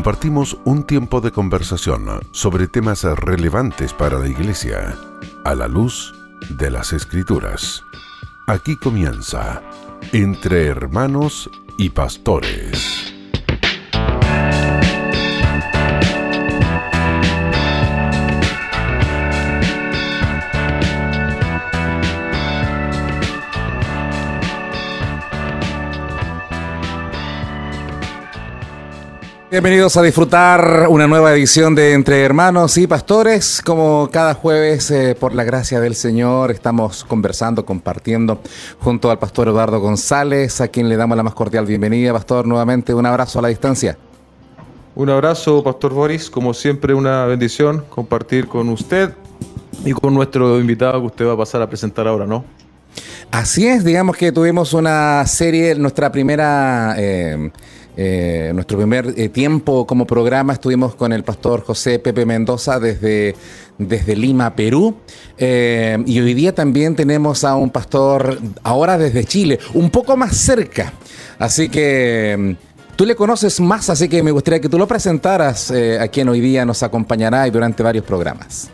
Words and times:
compartimos 0.00 0.56
un 0.64 0.84
tiempo 0.84 1.20
de 1.20 1.30
conversación 1.30 2.06
sobre 2.30 2.68
temas 2.68 3.04
relevantes 3.04 3.92
para 3.92 4.18
la 4.18 4.28
Iglesia 4.28 4.96
a 5.44 5.54
la 5.54 5.68
luz 5.68 6.14
de 6.48 6.70
las 6.70 6.94
Escrituras. 6.94 7.82
Aquí 8.46 8.76
comienza 8.76 9.60
Entre 10.14 10.64
Hermanos 10.68 11.50
y 11.76 11.90
Pastores. 11.90 12.99
Bienvenidos 29.50 29.96
a 29.96 30.02
disfrutar 30.02 30.86
una 30.90 31.08
nueva 31.08 31.32
edición 31.34 31.74
de 31.74 31.92
Entre 31.92 32.22
Hermanos 32.22 32.78
y 32.78 32.86
Pastores. 32.86 33.60
Como 33.60 34.08
cada 34.12 34.34
jueves, 34.34 34.92
eh, 34.92 35.16
por 35.18 35.34
la 35.34 35.42
gracia 35.42 35.80
del 35.80 35.96
Señor, 35.96 36.52
estamos 36.52 37.02
conversando, 37.02 37.66
compartiendo 37.66 38.40
junto 38.78 39.10
al 39.10 39.18
pastor 39.18 39.48
Eduardo 39.48 39.80
González, 39.80 40.60
a 40.60 40.68
quien 40.68 40.88
le 40.88 40.96
damos 40.96 41.16
la 41.16 41.24
más 41.24 41.34
cordial 41.34 41.66
bienvenida. 41.66 42.12
Pastor, 42.12 42.46
nuevamente 42.46 42.94
un 42.94 43.04
abrazo 43.04 43.40
a 43.40 43.42
la 43.42 43.48
distancia. 43.48 43.98
Un 44.94 45.10
abrazo, 45.10 45.64
Pastor 45.64 45.94
Boris. 45.94 46.30
Como 46.30 46.54
siempre, 46.54 46.94
una 46.94 47.26
bendición 47.26 47.84
compartir 47.90 48.46
con 48.46 48.68
usted 48.68 49.14
y 49.84 49.90
con 49.90 50.14
nuestro 50.14 50.60
invitado 50.60 51.00
que 51.00 51.06
usted 51.06 51.26
va 51.26 51.32
a 51.32 51.38
pasar 51.38 51.60
a 51.60 51.68
presentar 51.68 52.06
ahora, 52.06 52.24
¿no? 52.24 52.44
Así 53.32 53.66
es, 53.66 53.84
digamos 53.84 54.16
que 54.16 54.30
tuvimos 54.30 54.74
una 54.74 55.26
serie, 55.26 55.74
nuestra 55.74 56.12
primera... 56.12 56.94
Eh, 56.96 57.50
eh, 58.02 58.50
nuestro 58.54 58.78
primer 58.78 59.12
eh, 59.14 59.28
tiempo 59.28 59.86
como 59.86 60.06
programa 60.06 60.54
estuvimos 60.54 60.94
con 60.94 61.12
el 61.12 61.22
pastor 61.22 61.62
José 61.64 61.98
Pepe 61.98 62.24
Mendoza 62.24 62.80
desde, 62.80 63.36
desde 63.76 64.16
Lima, 64.16 64.56
Perú. 64.56 64.96
Eh, 65.36 66.02
y 66.06 66.18
hoy 66.18 66.32
día 66.32 66.54
también 66.54 66.96
tenemos 66.96 67.44
a 67.44 67.56
un 67.56 67.68
pastor, 67.68 68.38
ahora 68.62 68.96
desde 68.96 69.24
Chile, 69.24 69.58
un 69.74 69.90
poco 69.90 70.16
más 70.16 70.34
cerca. 70.34 70.94
Así 71.38 71.68
que 71.68 72.36
mm, 72.38 72.96
tú 72.96 73.04
le 73.04 73.14
conoces 73.14 73.60
más, 73.60 73.90
así 73.90 74.08
que 74.08 74.22
me 74.22 74.30
gustaría 74.30 74.60
que 74.60 74.70
tú 74.70 74.78
lo 74.78 74.88
presentaras 74.88 75.70
a 75.70 76.08
quien 76.08 76.30
hoy 76.30 76.40
día 76.40 76.64
nos 76.64 76.82
acompañará 76.82 77.46
y 77.48 77.50
durante 77.50 77.82
varios 77.82 78.06
programas. 78.06 78.70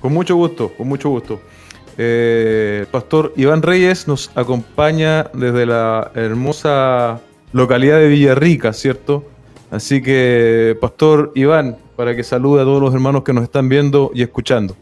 Con 0.00 0.14
mucho 0.14 0.36
gusto, 0.36 0.72
con 0.74 0.88
mucho 0.88 1.10
gusto. 1.10 1.38
pastor 2.90 3.34
Iván 3.36 3.60
Reyes 3.60 4.08
nos 4.08 4.30
acompaña 4.34 5.24
desde 5.34 5.66
la 5.66 6.10
hermosa 6.14 7.20
localidad 7.54 8.00
de 8.00 8.08
Villarrica, 8.08 8.72
¿cierto? 8.72 9.24
Así 9.70 10.02
que, 10.02 10.76
Pastor 10.80 11.30
Iván, 11.36 11.76
para 11.96 12.14
que 12.16 12.24
salude 12.24 12.60
a 12.60 12.64
todos 12.64 12.82
los 12.82 12.92
hermanos 12.92 13.22
que 13.22 13.32
nos 13.32 13.44
están 13.44 13.68
viendo 13.68 14.10
y 14.12 14.22
escuchando. 14.22 14.76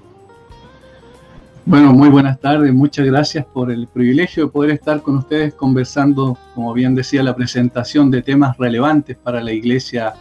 Bueno, 1.66 1.92
muy 1.92 2.08
buenas 2.08 2.40
tardes, 2.40 2.72
muchas 2.72 3.04
gracias 3.04 3.44
por 3.44 3.70
el 3.70 3.86
privilegio 3.88 4.46
de 4.46 4.50
poder 4.50 4.70
estar 4.70 5.02
con 5.02 5.18
ustedes 5.18 5.52
conversando, 5.52 6.38
como 6.54 6.72
bien 6.72 6.94
decía 6.94 7.22
la 7.22 7.36
presentación, 7.36 8.10
de 8.10 8.22
temas 8.22 8.56
relevantes 8.56 9.18
para 9.18 9.42
la 9.42 9.52
iglesia 9.52 10.14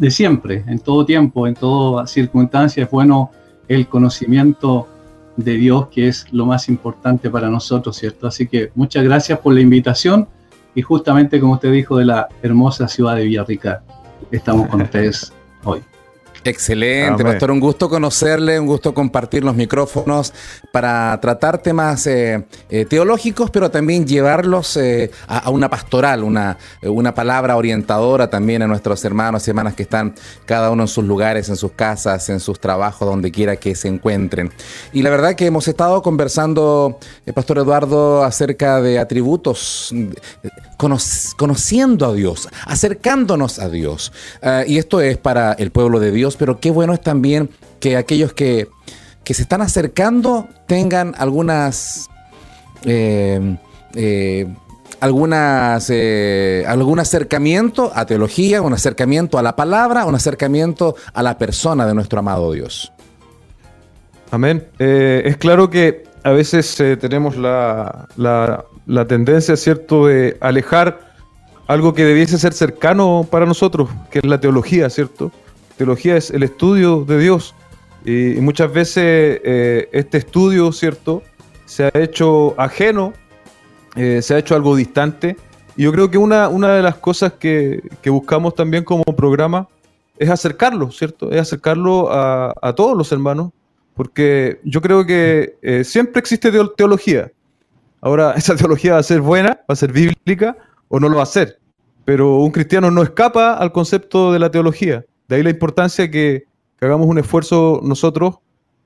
de 0.00 0.10
siempre, 0.10 0.64
en 0.66 0.80
todo 0.80 1.06
tiempo, 1.06 1.46
en 1.46 1.54
toda 1.54 2.08
circunstancia. 2.08 2.82
Es 2.82 2.90
bueno 2.90 3.30
el 3.68 3.86
conocimiento 3.86 4.88
de 5.36 5.52
Dios, 5.52 5.86
que 5.88 6.08
es 6.08 6.26
lo 6.32 6.44
más 6.44 6.68
importante 6.68 7.30
para 7.30 7.48
nosotros, 7.48 7.96
¿cierto? 7.96 8.26
Así 8.26 8.48
que 8.48 8.72
muchas 8.74 9.04
gracias 9.04 9.38
por 9.38 9.54
la 9.54 9.60
invitación 9.60 10.26
y 10.74 10.82
justamente 10.82 11.40
como 11.40 11.54
usted 11.54 11.72
dijo 11.72 11.96
de 11.96 12.04
la 12.04 12.28
hermosa 12.42 12.88
ciudad 12.88 13.16
de 13.16 13.24
Villarrica, 13.24 13.82
estamos 14.30 14.68
con 14.68 14.82
ustedes 14.82 15.32
hoy. 15.64 15.82
Excelente, 16.44 17.22
pastor. 17.22 17.50
Un 17.50 17.60
gusto 17.60 17.88
conocerle, 17.88 18.58
un 18.58 18.66
gusto 18.66 18.92
compartir 18.92 19.44
los 19.44 19.54
micrófonos 19.54 20.32
para 20.72 21.18
tratar 21.20 21.58
temas 21.58 22.06
eh, 22.06 22.44
eh, 22.68 22.84
teológicos, 22.84 23.50
pero 23.50 23.70
también 23.70 24.06
llevarlos 24.06 24.76
eh, 24.76 25.10
a, 25.28 25.50
una 25.50 25.70
pastoral, 25.70 26.24
una, 26.24 26.58
una 26.82 27.14
palabra 27.14 27.56
orientadora 27.56 28.28
también 28.28 28.62
a 28.62 28.66
nuestros 28.66 29.04
hermanos 29.04 29.46
y 29.46 29.50
hermanas 29.50 29.74
que 29.74 29.84
están 29.84 30.14
cada 30.44 30.70
uno 30.70 30.84
en 30.84 30.88
sus 30.88 31.04
lugares, 31.04 31.48
en 31.48 31.56
sus 31.56 31.72
casas, 31.72 32.28
en 32.28 32.40
sus 32.40 32.58
trabajos, 32.58 33.08
donde 33.08 33.30
quiera 33.30 33.56
que 33.56 33.74
se 33.74 33.88
encuentren. 33.88 34.50
Y 34.92 35.02
la 35.02 35.10
verdad 35.10 35.34
que 35.34 35.46
hemos 35.46 35.68
estado 35.68 36.02
conversando, 36.02 36.98
pastor 37.34 37.58
Eduardo, 37.58 38.24
acerca 38.24 38.80
de 38.80 38.98
atributos, 38.98 39.94
conociendo 41.36 42.06
a 42.06 42.14
Dios, 42.14 42.48
acercándonos 42.66 43.60
a 43.60 43.68
Dios. 43.68 44.12
y 44.66 44.78
esto 44.78 45.00
es 45.00 45.18
para 45.18 45.52
el 45.52 45.70
pueblo 45.70 46.00
de 46.00 46.10
Dios 46.10 46.31
pero 46.36 46.60
qué 46.60 46.70
bueno 46.70 46.92
es 46.94 47.00
también 47.00 47.50
que 47.80 47.96
aquellos 47.96 48.32
que, 48.32 48.68
se 49.24 49.42
están 49.42 49.62
acercando 49.62 50.48
tengan 50.66 51.14
algunas... 51.16 52.08
Eh, 52.84 53.56
eh, 53.94 54.46
algunas, 55.00 55.90
eh, 55.90 56.64
algún 56.68 57.00
acercamiento 57.00 57.90
a 57.92 58.06
teología, 58.06 58.62
un 58.62 58.72
acercamiento 58.72 59.36
a 59.36 59.42
la 59.42 59.56
palabra, 59.56 60.04
un 60.04 60.14
acercamiento 60.14 60.94
a 61.12 61.24
la 61.24 61.38
persona 61.38 61.86
de 61.86 61.94
nuestro 61.94 62.20
amado 62.20 62.52
Dios. 62.52 62.92
Amén. 64.30 64.64
es 64.78 65.36
claro 65.38 65.70
que 65.70 66.04
a 66.22 66.30
veces 66.30 66.76
tenemos 67.00 67.36
la, 67.36 68.06
la, 68.16 69.06
tendencia, 69.08 69.56
¿cierto?, 69.56 70.06
de 70.06 70.36
alejar 70.40 71.00
algo 71.66 71.94
que 71.94 72.04
debiese 72.04 72.38
ser 72.38 72.52
cercano 72.52 73.26
para 73.28 73.46
nosotros, 73.46 73.88
que 74.10 74.20
es 74.20 74.26
la 74.26 74.40
teología, 74.40 74.88
¿cierto? 74.90 75.32
Teología 75.76 76.16
es 76.16 76.30
el 76.30 76.42
estudio 76.42 77.04
de 77.04 77.18
Dios. 77.18 77.54
Y, 78.04 78.40
muchas 78.40 78.72
veces 78.72 79.40
eh, 79.44 79.88
este 79.92 80.18
estudio, 80.18 80.72
¿cierto? 80.72 81.22
Se 81.66 81.84
ha 81.84 81.90
hecho 81.94 82.54
ajeno, 82.60 83.12
eh, 83.96 84.20
se 84.22 84.34
ha 84.34 84.38
hecho 84.38 84.54
algo 84.54 84.76
distante. 84.76 85.36
Y 85.76 85.84
yo 85.84 85.92
creo 85.92 86.10
que 86.10 86.18
una, 86.18 86.48
una 86.48 86.74
de 86.74 86.82
las 86.82 86.96
cosas 86.96 87.34
que, 87.34 87.82
buscamos 88.06 88.54
también 88.54 88.84
como 88.84 89.04
programa 89.04 89.68
es 90.18 90.28
acercarlo, 90.28 90.90
¿cierto? 90.90 91.30
Es 91.30 91.40
acercarlo 91.40 92.08
a, 92.12 92.74
todos 92.76 92.96
los 92.96 93.10
hermanos, 93.12 93.50
porque 93.94 94.60
yo 94.64 94.80
creo 94.80 95.06
que 95.06 95.56
eh, 95.62 95.84
siempre 95.84 96.20
existe 96.20 96.52
teología. 96.76 97.32
Ahora, 98.00 98.32
esa 98.36 98.56
teología 98.56 98.94
va 98.94 98.98
a 98.98 99.04
ser 99.04 99.20
buena, 99.20 99.60
va 99.68 99.72
a 99.72 99.76
ser 99.76 99.92
bíblica 99.92 100.56
o 100.88 101.00
no 101.00 101.08
lo 101.08 101.16
va 101.16 101.22
a 101.22 101.26
ser. 101.26 101.58
Pero 102.04 102.38
un 102.38 102.50
cristiano 102.50 102.90
no 102.90 103.02
escapa 103.02 103.54
al 103.54 103.72
concepto 103.72 104.32
de 104.32 104.38
la 104.40 104.50
teología. 104.50 105.04
De 105.32 105.36
ahí 105.36 105.42
la 105.42 105.48
importancia 105.48 106.10
que, 106.10 106.44
que 106.78 106.84
hagamos 106.84 107.06
un 107.06 107.16
esfuerzo 107.16 107.80
nosotros, 107.82 108.40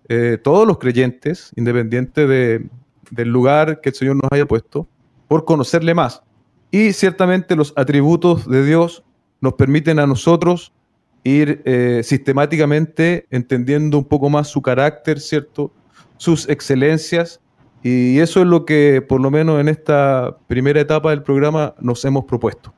eh, 0.09 0.39
todos 0.41 0.65
los 0.65 0.79
creyentes, 0.79 1.51
independiente 1.57 2.29
de, 2.29 2.69
del 3.11 3.31
lugar 3.31 3.81
que 3.81 3.89
el 3.89 3.97
Señor 3.97 4.15
nos 4.15 4.31
haya 4.31 4.47
puesto, 4.47 4.87
por 5.27 5.45
conocerle 5.45 5.93
más. 5.93 6.23
Y 6.71 6.93
ciertamente 6.93 7.57
los 7.57 7.73
atributos 7.75 8.49
de 8.49 8.65
Dios 8.65 9.03
nos 9.41 9.55
permiten 9.55 9.99
a 9.99 10.07
nosotros 10.07 10.73
ir 11.25 11.63
eh, 11.65 12.03
sistemáticamente 12.05 13.27
entendiendo 13.33 13.99
un 13.99 14.05
poco 14.05 14.31
más 14.31 14.47
su 14.47 14.63
carácter, 14.63 15.19
¿cierto? 15.19 15.73
Sus 16.17 16.49
excelencias. 16.49 17.41
Y 17.83 18.21
eso 18.21 18.41
es 18.41 18.47
lo 18.47 18.65
que, 18.65 19.03
por 19.03 19.21
lo 19.21 19.33
menos 19.33 19.61
en 19.61 19.67
esta 19.67 20.39
primera 20.47 20.81
etapa 20.81 21.11
del 21.11 21.25
programa, 21.25 21.75
nos 21.81 22.05
hemos 22.05 22.25
propuesto. 22.25 22.76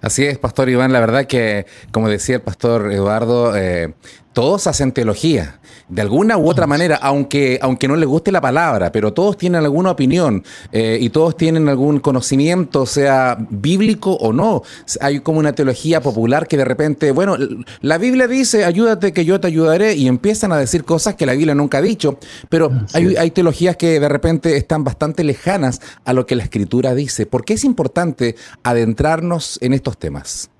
Así 0.00 0.24
es, 0.24 0.38
Pastor 0.38 0.68
Iván, 0.68 0.92
la 0.92 1.00
verdad 1.00 1.26
que, 1.26 1.66
como 1.92 2.08
decía 2.08 2.36
el 2.36 2.42
Pastor 2.42 2.92
Eduardo, 2.92 3.56
eh, 3.56 3.94
todos 4.36 4.66
hacen 4.66 4.92
teología, 4.92 5.60
de 5.88 6.02
alguna 6.02 6.36
u 6.36 6.50
otra 6.50 6.66
manera, 6.66 6.96
aunque, 6.96 7.58
aunque 7.62 7.88
no 7.88 7.96
les 7.96 8.06
guste 8.06 8.30
la 8.30 8.42
palabra, 8.42 8.92
pero 8.92 9.14
todos 9.14 9.38
tienen 9.38 9.64
alguna 9.64 9.92
opinión 9.92 10.44
eh, 10.72 10.98
y 11.00 11.08
todos 11.08 11.38
tienen 11.38 11.70
algún 11.70 12.00
conocimiento, 12.00 12.84
sea 12.84 13.38
bíblico 13.48 14.12
o 14.12 14.34
no. 14.34 14.62
Hay 15.00 15.20
como 15.20 15.38
una 15.38 15.54
teología 15.54 16.02
popular 16.02 16.46
que 16.48 16.58
de 16.58 16.66
repente, 16.66 17.12
bueno, 17.12 17.38
la 17.80 17.96
Biblia 17.96 18.28
dice, 18.28 18.66
ayúdate 18.66 19.14
que 19.14 19.24
yo 19.24 19.40
te 19.40 19.46
ayudaré, 19.46 19.94
y 19.94 20.06
empiezan 20.06 20.52
a 20.52 20.58
decir 20.58 20.84
cosas 20.84 21.14
que 21.14 21.24
la 21.24 21.32
Biblia 21.32 21.54
nunca 21.54 21.78
ha 21.78 21.82
dicho, 21.82 22.18
pero 22.50 22.70
hay, 22.92 23.16
hay 23.16 23.30
teologías 23.30 23.78
que 23.78 23.98
de 23.98 24.08
repente 24.10 24.58
están 24.58 24.84
bastante 24.84 25.24
lejanas 25.24 25.80
a 26.04 26.12
lo 26.12 26.26
que 26.26 26.36
la 26.36 26.42
Escritura 26.42 26.94
dice. 26.94 27.24
¿Por 27.24 27.46
qué 27.46 27.54
es 27.54 27.64
importante 27.64 28.36
adentrarnos 28.64 29.58
en 29.62 29.72
estos 29.72 29.96
temas? 29.96 30.50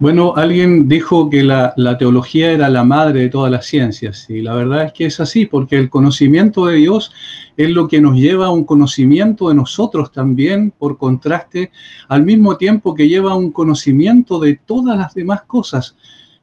Bueno, 0.00 0.34
alguien 0.34 0.88
dijo 0.88 1.30
que 1.30 1.44
la, 1.44 1.72
teología 1.98 2.50
era 2.50 2.68
la 2.68 2.82
madre 2.82 3.20
de 3.20 3.28
todas 3.28 3.50
las 3.50 3.66
ciencias 3.66 4.28
y 4.28 4.42
la 4.42 4.52
verdad 4.54 4.86
es 4.86 4.92
que 4.92 5.06
es 5.06 5.20
así, 5.20 5.46
porque 5.46 5.78
el 5.78 5.88
conocimiento 5.88 6.66
de 6.66 6.76
Dios 6.76 7.12
es 7.56 7.70
lo 7.70 7.86
que 7.86 8.00
nos 8.00 8.16
lleva 8.16 8.46
a 8.46 8.50
un 8.50 8.64
conocimiento 8.64 9.48
de 9.48 9.54
nosotros 9.54 10.10
también, 10.10 10.72
por 10.76 10.98
contraste, 10.98 11.70
al 12.08 12.24
mismo 12.24 12.56
tiempo 12.56 12.92
que 12.92 13.08
lleva 13.08 13.32
a 13.32 13.36
un 13.36 13.52
conocimiento 13.52 14.40
de 14.40 14.56
todas 14.66 14.98
las 14.98 15.14
demás 15.14 15.42
cosas. 15.42 15.96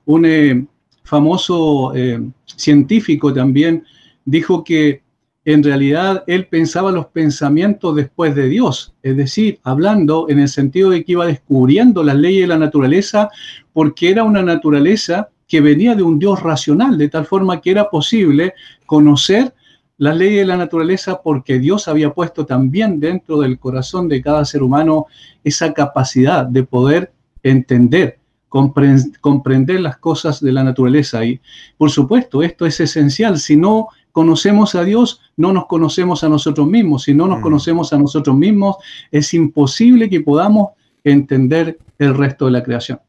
Un 0.05 0.25
eh, 0.25 0.65
famoso 1.03 1.93
eh, 1.93 2.21
científico 2.45 3.33
también 3.33 3.83
dijo 4.23 4.63
que 4.63 5.03
en 5.43 5.63
realidad 5.63 6.23
él 6.27 6.47
pensaba 6.47 6.91
los 6.91 7.07
pensamientos 7.07 7.95
después 7.95 8.35
de 8.35 8.47
Dios, 8.47 8.93
es 9.01 9.17
decir, 9.17 9.59
hablando 9.63 10.27
en 10.29 10.39
el 10.39 10.49
sentido 10.49 10.91
de 10.91 11.03
que 11.03 11.13
iba 11.13 11.25
descubriendo 11.25 12.03
las 12.03 12.15
leyes 12.15 12.41
de 12.41 12.47
la 12.47 12.59
naturaleza, 12.59 13.29
porque 13.73 14.11
era 14.11 14.23
una 14.23 14.43
naturaleza 14.43 15.29
que 15.47 15.61
venía 15.61 15.95
de 15.95 16.03
un 16.03 16.19
Dios 16.19 16.41
racional, 16.43 16.97
de 16.97 17.09
tal 17.09 17.25
forma 17.25 17.59
que 17.59 17.71
era 17.71 17.89
posible 17.89 18.53
conocer 18.85 19.53
las 19.97 20.15
leyes 20.15 20.39
de 20.39 20.45
la 20.45 20.57
naturaleza 20.57 21.21
porque 21.21 21.59
Dios 21.59 21.87
había 21.87 22.13
puesto 22.13 22.45
también 22.45 22.99
dentro 22.99 23.39
del 23.39 23.59
corazón 23.59 24.07
de 24.07 24.21
cada 24.21 24.45
ser 24.45 24.63
humano 24.63 25.05
esa 25.43 25.73
capacidad 25.73 26.45
de 26.45 26.63
poder 26.63 27.11
entender, 27.43 28.17
comprender 28.49 29.79
las 29.79 29.97
cosas 29.97 30.41
de 30.41 30.53
la 30.53 30.63
naturaleza. 30.63 31.23
Y 31.23 31.39
por 31.77 31.91
supuesto, 31.91 32.41
esto 32.41 32.65
es 32.65 32.79
esencial. 32.79 33.37
Si 33.37 33.55
no 33.55 33.89
conocemos 34.11 34.75
a 34.75 34.83
Dios, 34.83 35.21
no 35.37 35.53
nos 35.53 35.65
conocemos 35.65 36.23
a 36.23 36.29
nosotros 36.29 36.67
mismos. 36.67 37.03
Si 37.03 37.13
no 37.13 37.27
nos 37.27 37.39
mm. 37.39 37.43
conocemos 37.43 37.93
a 37.93 37.99
nosotros 37.99 38.35
mismos, 38.35 38.77
es 39.11 39.33
imposible 39.33 40.09
que 40.09 40.21
podamos 40.21 40.69
entender 41.03 41.79
el 41.97 42.15
resto 42.15 42.45
de 42.45 42.51
la 42.51 42.63
creación. 42.63 42.99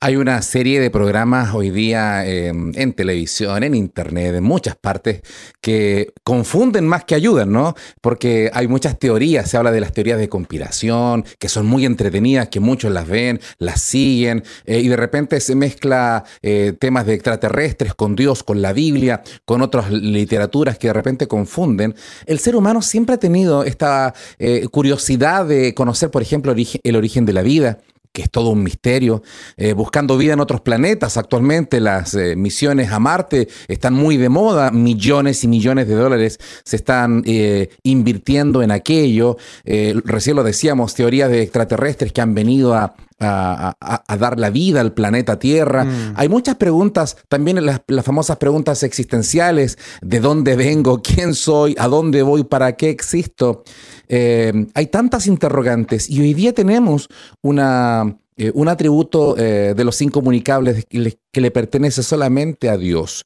Hay 0.00 0.16
una 0.16 0.40
serie 0.42 0.80
de 0.80 0.90
programas 0.90 1.54
hoy 1.54 1.70
día 1.70 2.26
em, 2.26 2.72
en 2.74 2.92
televisión, 2.92 3.62
en 3.62 3.74
internet, 3.74 4.34
en 4.34 4.44
muchas 4.44 4.76
partes, 4.76 5.22
que 5.60 6.12
confunden 6.22 6.86
más 6.86 7.04
que 7.04 7.14
ayudan, 7.14 7.52
¿no? 7.52 7.74
Porque 8.00 8.50
hay 8.52 8.68
muchas 8.68 8.98
teorías, 8.98 9.50
se 9.50 9.56
habla 9.56 9.72
de 9.72 9.80
las 9.80 9.92
teorías 9.92 10.18
de 10.18 10.28
conspiración, 10.28 11.24
que 11.38 11.48
son 11.48 11.66
muy 11.66 11.86
entretenidas, 11.86 12.48
que 12.48 12.60
muchos 12.60 12.92
las 12.92 13.08
ven, 13.08 13.40
las 13.58 13.80
siguen, 13.80 14.44
eh, 14.66 14.80
y 14.80 14.88
de 14.88 14.96
repente 14.96 15.40
se 15.40 15.54
mezcla 15.54 16.24
eh, 16.42 16.74
temas 16.78 17.06
de 17.06 17.14
extraterrestres 17.14 17.94
con 17.94 18.14
Dios, 18.14 18.42
con 18.42 18.62
la 18.62 18.72
Biblia, 18.72 19.22
con 19.44 19.62
otras 19.62 19.90
literaturas 19.90 20.78
que 20.78 20.88
de 20.88 20.92
repente 20.92 21.26
confunden. 21.26 21.94
El 22.26 22.38
ser 22.38 22.56
humano 22.56 22.82
siempre 22.82 23.14
ha 23.14 23.18
tenido 23.18 23.64
esta 23.64 24.14
eh, 24.38 24.66
curiosidad 24.70 25.46
de 25.46 25.74
conocer, 25.74 26.10
por 26.10 26.22
ejemplo, 26.22 26.54
el 26.82 26.96
origen 26.96 27.26
de 27.26 27.32
la 27.32 27.42
vida 27.42 27.78
que 28.14 28.22
es 28.22 28.30
todo 28.30 28.50
un 28.50 28.62
misterio, 28.62 29.24
eh, 29.56 29.72
buscando 29.72 30.16
vida 30.16 30.34
en 30.34 30.40
otros 30.40 30.60
planetas. 30.60 31.16
Actualmente 31.16 31.80
las 31.80 32.14
eh, 32.14 32.36
misiones 32.36 32.92
a 32.92 33.00
Marte 33.00 33.48
están 33.66 33.92
muy 33.92 34.16
de 34.16 34.28
moda, 34.28 34.70
millones 34.70 35.42
y 35.42 35.48
millones 35.48 35.88
de 35.88 35.96
dólares 35.96 36.38
se 36.62 36.76
están 36.76 37.24
eh, 37.26 37.70
invirtiendo 37.82 38.62
en 38.62 38.70
aquello. 38.70 39.36
recién 39.64 40.36
lo 40.36 40.44
decíamos, 40.44 40.94
teorías 40.94 41.28
de 41.28 41.42
extraterrestres 41.42 42.12
que 42.12 42.20
han 42.20 42.34
venido 42.34 42.74
a, 42.74 42.94
dar 43.18 44.38
la 44.38 44.50
vida 44.50 44.80
al 44.80 44.92
planeta 44.92 45.38
Tierra. 45.38 45.84
Mm. 45.84 46.14
Hay 46.16 46.28
muchas 46.28 46.56
preguntas, 46.56 47.16
también 47.28 47.64
las, 47.64 47.80
las, 47.86 48.04
famosas 48.04 48.36
preguntas 48.36 48.82
existenciales, 48.82 49.78
de 50.02 50.20
dónde 50.20 50.56
vengo, 50.56 51.00
quién 51.02 51.34
soy, 51.34 51.74
a 51.78 51.88
dónde 51.88 52.22
voy, 52.22 52.44
para 52.44 52.76
qué 52.76 52.90
existo. 52.90 53.64
Eh, 54.08 54.66
hay 54.74 54.86
tantas 54.86 55.26
interrogantes 55.26 56.08
y 56.10 56.20
hoy 56.20 56.34
día 56.34 56.52
tenemos 56.52 57.08
una, 57.42 58.16
eh, 58.36 58.50
un 58.54 58.68
atributo 58.68 59.36
eh, 59.38 59.74
de 59.76 59.84
los 59.84 60.00
incomunicables 60.02 60.86
que 60.86 61.40
le, 61.40 61.50
pertenece 61.50 62.02
solamente 62.02 62.68
a 62.68 62.76
Dios. 62.76 63.24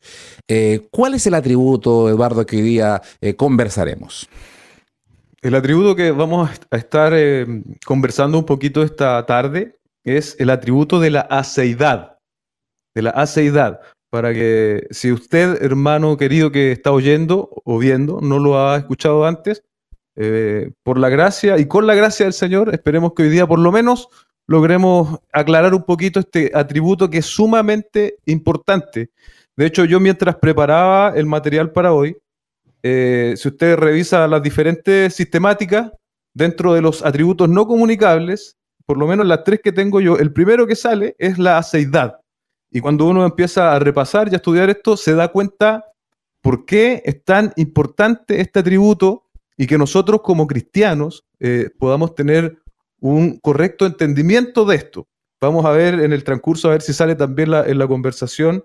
¿Cuál 0.90 1.14
es 1.14 1.26
el 1.26 1.34
atributo, 1.34 2.08
Eduardo, 2.08 2.46
que 2.46 2.56
hoy 2.56 2.62
día 2.62 3.02
conversaremos? 3.36 4.28
El 5.40 5.54
atributo 5.54 5.94
que 5.94 6.10
vamos 6.10 6.50
a 6.70 6.76
estar 6.76 7.12
conversando 7.86 8.38
un 8.38 8.44
poquito 8.44 8.82
esta 8.82 9.24
tarde 9.26 9.78
es 10.04 10.36
el 10.38 10.50
atributo 10.50 11.00
de 11.00 11.10
la 11.10 11.20
aceidad. 11.20 12.18
De 12.94 13.02
la 13.02 13.10
aceidad. 13.10 13.80
Para 14.10 14.32
que 14.32 14.86
si 14.90 15.12
usted, 15.12 15.62
hermano 15.62 16.16
querido 16.16 16.50
que 16.50 16.72
está 16.72 16.92
oyendo 16.92 17.50
o 17.64 17.78
viendo, 17.78 18.20
no 18.22 18.38
lo 18.38 18.58
ha 18.58 18.76
escuchado 18.78 19.26
antes, 19.26 19.62
eh, 20.20 20.72
por 20.82 20.98
la 20.98 21.08
gracia 21.10 21.58
y 21.58 21.66
con 21.66 21.86
la 21.86 21.94
gracia 21.94 22.26
del 22.26 22.32
Señor, 22.32 22.74
esperemos 22.74 23.12
que 23.14 23.22
hoy 23.22 23.28
día 23.28 23.46
por 23.46 23.60
lo 23.60 23.70
menos 23.70 24.08
logremos 24.48 25.20
aclarar 25.32 25.74
un 25.74 25.84
poquito 25.84 26.18
este 26.18 26.50
atributo 26.52 27.08
que 27.08 27.18
es 27.18 27.26
sumamente 27.26 28.16
importante. 28.26 29.10
De 29.56 29.66
hecho, 29.66 29.84
yo 29.84 30.00
mientras 30.00 30.34
preparaba 30.34 31.12
el 31.14 31.26
material 31.26 31.70
para 31.70 31.92
hoy, 31.92 32.16
eh, 32.82 33.34
si 33.36 33.46
usted 33.46 33.76
revisa 33.76 34.26
las 34.26 34.42
diferentes 34.42 35.14
sistemáticas 35.14 35.92
dentro 36.34 36.74
de 36.74 36.82
los 36.82 37.04
atributos 37.04 37.48
no 37.48 37.68
comunicables, 37.68 38.56
por 38.86 38.98
lo 38.98 39.06
menos 39.06 39.24
las 39.24 39.44
tres 39.44 39.60
que 39.62 39.70
tengo 39.70 40.00
yo, 40.00 40.18
el 40.18 40.32
primero 40.32 40.66
que 40.66 40.74
sale 40.74 41.14
es 41.18 41.38
la 41.38 41.58
aceidad. 41.58 42.18
Y 42.72 42.80
cuando 42.80 43.06
uno 43.06 43.24
empieza 43.24 43.72
a 43.72 43.78
repasar 43.78 44.28
y 44.28 44.34
a 44.34 44.38
estudiar 44.38 44.68
esto, 44.68 44.96
se 44.96 45.14
da 45.14 45.28
cuenta 45.28 45.84
por 46.40 46.64
qué 46.64 47.02
es 47.04 47.22
tan 47.22 47.52
importante 47.54 48.40
este 48.40 48.58
atributo 48.58 49.27
y 49.58 49.66
que 49.66 49.76
nosotros 49.76 50.22
como 50.22 50.46
cristianos 50.46 51.26
eh, 51.40 51.70
podamos 51.78 52.14
tener 52.14 52.58
un 53.00 53.38
correcto 53.38 53.84
entendimiento 53.84 54.64
de 54.64 54.76
esto. 54.76 55.08
Vamos 55.40 55.66
a 55.66 55.72
ver 55.72 55.94
en 55.94 56.12
el 56.12 56.24
transcurso, 56.24 56.68
a 56.68 56.72
ver 56.72 56.82
si 56.82 56.92
sale 56.92 57.16
también 57.16 57.52
en 57.52 57.78
la 57.78 57.86
conversación, 57.86 58.64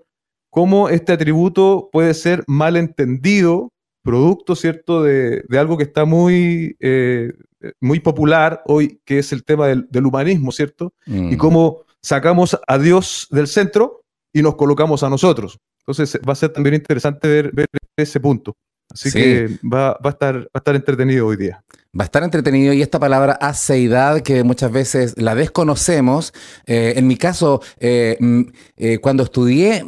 cómo 0.50 0.88
este 0.88 1.12
atributo 1.12 1.90
puede 1.92 2.14
ser 2.14 2.44
mal 2.46 2.76
entendido, 2.76 3.72
producto, 4.02 4.54
¿cierto?, 4.54 5.02
de, 5.02 5.44
algo 5.58 5.76
que 5.76 5.84
está 5.84 6.04
muy, 6.04 6.76
eh, 6.80 7.32
muy 7.80 8.00
popular 8.00 8.62
hoy, 8.66 9.00
que 9.04 9.18
es 9.18 9.32
el 9.32 9.44
tema 9.44 9.66
del, 9.66 10.06
humanismo, 10.06 10.52
¿cierto? 10.52 10.92
Y 11.06 11.12
mm. 11.12 11.36
cómo 11.36 11.82
sacamos 12.02 12.58
a 12.66 12.78
Dios 12.78 13.26
del 13.30 13.48
centro 13.48 14.02
y 14.32 14.42
nos 14.42 14.54
colocamos 14.54 15.02
a 15.02 15.10
nosotros. 15.10 15.58
Entonces 15.80 16.20
va 16.26 16.32
a 16.32 16.36
ser 16.36 16.50
también 16.50 16.74
interesante 16.74 17.28
ver 17.28 17.66
ese 17.96 18.20
punto. 18.20 18.56
Así 18.94 19.10
que 19.10 19.58
va, 19.62 19.98
a 20.02 20.08
estar, 20.08 20.38
va 20.38 20.50
a 20.54 20.58
estar 20.58 20.76
entretenido 20.76 21.26
hoy 21.26 21.36
día. 21.36 21.62
Va 21.98 22.04
a 22.04 22.06
estar 22.06 22.22
entretenido 22.22 22.72
y 22.72 22.80
esta 22.80 23.00
palabra 23.00 23.32
aceidad 23.32 24.20
que 24.20 24.44
muchas 24.44 24.70
veces 24.70 25.14
la 25.16 25.34
desconocemos. 25.34 26.32
Eh, 26.66 26.94
en 26.96 27.06
mi 27.06 27.16
caso, 27.16 27.60
eh, 27.78 28.16
mm, 28.20 28.42
eh, 28.76 28.98
cuando 28.98 29.24
estudié 29.24 29.84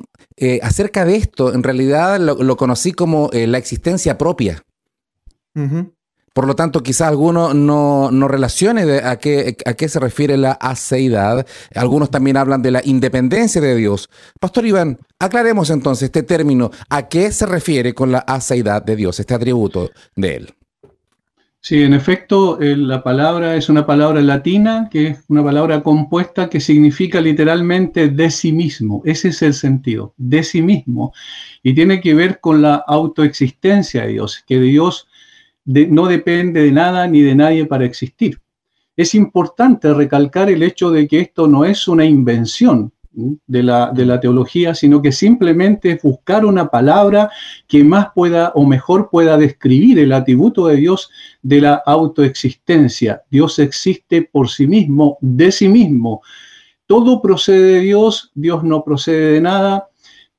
acerca 0.61 1.05
de 1.05 1.17
esto, 1.17 1.55
en 1.55 1.63
realidad 1.63 2.21
lo, 2.21 2.57
conocí 2.57 2.93
como 2.93 3.31
la 3.33 3.57
existencia 3.57 4.19
propia. 4.19 4.63
Por 6.37 6.47
lo 6.47 6.55
tanto, 6.55 6.83
quizás 6.83 7.09
alguno 7.09 7.55
no, 7.55 8.11
no 8.11 8.29
relacione 8.29 8.83
a, 8.99 9.17
qué, 9.17 9.57
a 9.65 9.73
qué 9.73 9.89
se 9.89 9.99
refiere 9.99 10.37
la 10.37 10.53
aceidad. 10.53 11.47
Algunos 11.75 12.11
también 12.11 12.37
hablan 12.37 12.61
de 12.61 12.73
la 12.73 12.83
independencia 12.85 13.59
de 13.59 13.75
Dios. 13.75 14.11
Pastor 14.39 14.67
Iván, 14.67 14.99
aclaremos 15.19 15.71
entonces 15.71 16.03
este 16.03 16.25
término. 16.25 16.71
¿A 16.91 17.09
qué 17.09 17.33
se 17.33 17.47
refiere 17.47 17.95
con 17.95 18.13
la 18.13 18.19
aceidad 18.19 18.85
de 18.85 18.97
Dios, 18.97 19.19
este 19.19 19.33
atributo 19.33 19.91
de 20.15 20.37
Él? 20.37 20.55
Sí, 21.63 21.83
en 21.83 21.95
efecto, 21.95 22.59
la 22.61 23.03
palabra 23.03 23.57
es 23.57 23.71
una 23.71 23.87
palabra 23.87 24.21
latina, 24.21 24.91
que 24.93 25.07
es 25.07 25.25
una 25.29 25.43
palabra 25.43 25.83
compuesta 25.83 26.51
que 26.51 26.61
significa 26.61 27.19
literalmente 27.19 28.09
de 28.11 28.31
sí 28.31 28.53
mismo. 28.53 29.01
Ese 29.07 29.29
es 29.29 29.41
el 29.41 29.55
sentido, 29.55 30.13
de 30.19 30.43
sí 30.43 30.61
mismo. 30.61 31.15
Y 31.63 31.75
tiene 31.75 32.03
que 32.03 32.15
ver 32.15 32.41
con 32.41 32.61
la 32.61 32.75
autoexistencia 32.75 34.03
de 34.03 34.09
Dios, 34.09 34.45
que 34.47 34.61
Dios 34.61 35.09
no 35.67 36.07
depende 36.07 36.63
de 36.63 36.73
nada 36.73 37.07
ni 37.07 37.21
de 37.21 37.35
nadie 37.35 37.67
para 37.67 37.85
existir. 37.85 38.41
Es 38.97 39.15
importante 39.15 39.93
recalcar 39.93 40.49
el 40.49 40.63
hecho 40.63 40.91
de 40.91 41.07
que 41.07 41.21
esto 41.21 41.47
no 41.47 41.65
es 41.65 41.87
una 41.87 42.05
invención 42.05 42.93
de 43.47 43.63
la, 43.63 43.91
de 43.93 44.05
la 44.05 44.21
teología, 44.21 44.75
sino 44.75 45.01
que 45.01 45.13
simplemente 45.13 45.93
es 45.93 46.03
buscar 46.03 46.45
una 46.45 46.69
palabra 46.69 47.31
que 47.67 47.83
más 47.83 48.09
pueda 48.15 48.53
o 48.55 48.65
mejor 48.65 49.09
pueda 49.11 49.37
describir 49.37 49.99
el 49.99 50.13
atributo 50.13 50.67
de 50.67 50.77
Dios 50.77 51.11
de 51.43 51.63
la 51.63 51.75
autoexistencia. 51.75 53.23
Dios 53.31 53.59
existe 53.59 54.23
por 54.23 54.49
sí 54.49 54.67
mismo, 54.67 55.19
de 55.21 55.51
sí 55.51 55.69
mismo. 55.69 56.23
Todo 56.87 57.21
procede 57.21 57.75
de 57.75 57.81
Dios, 57.81 58.31
Dios 58.35 58.63
no 58.63 58.85
procede 58.85 59.33
de 59.33 59.41
nada, 59.41 59.89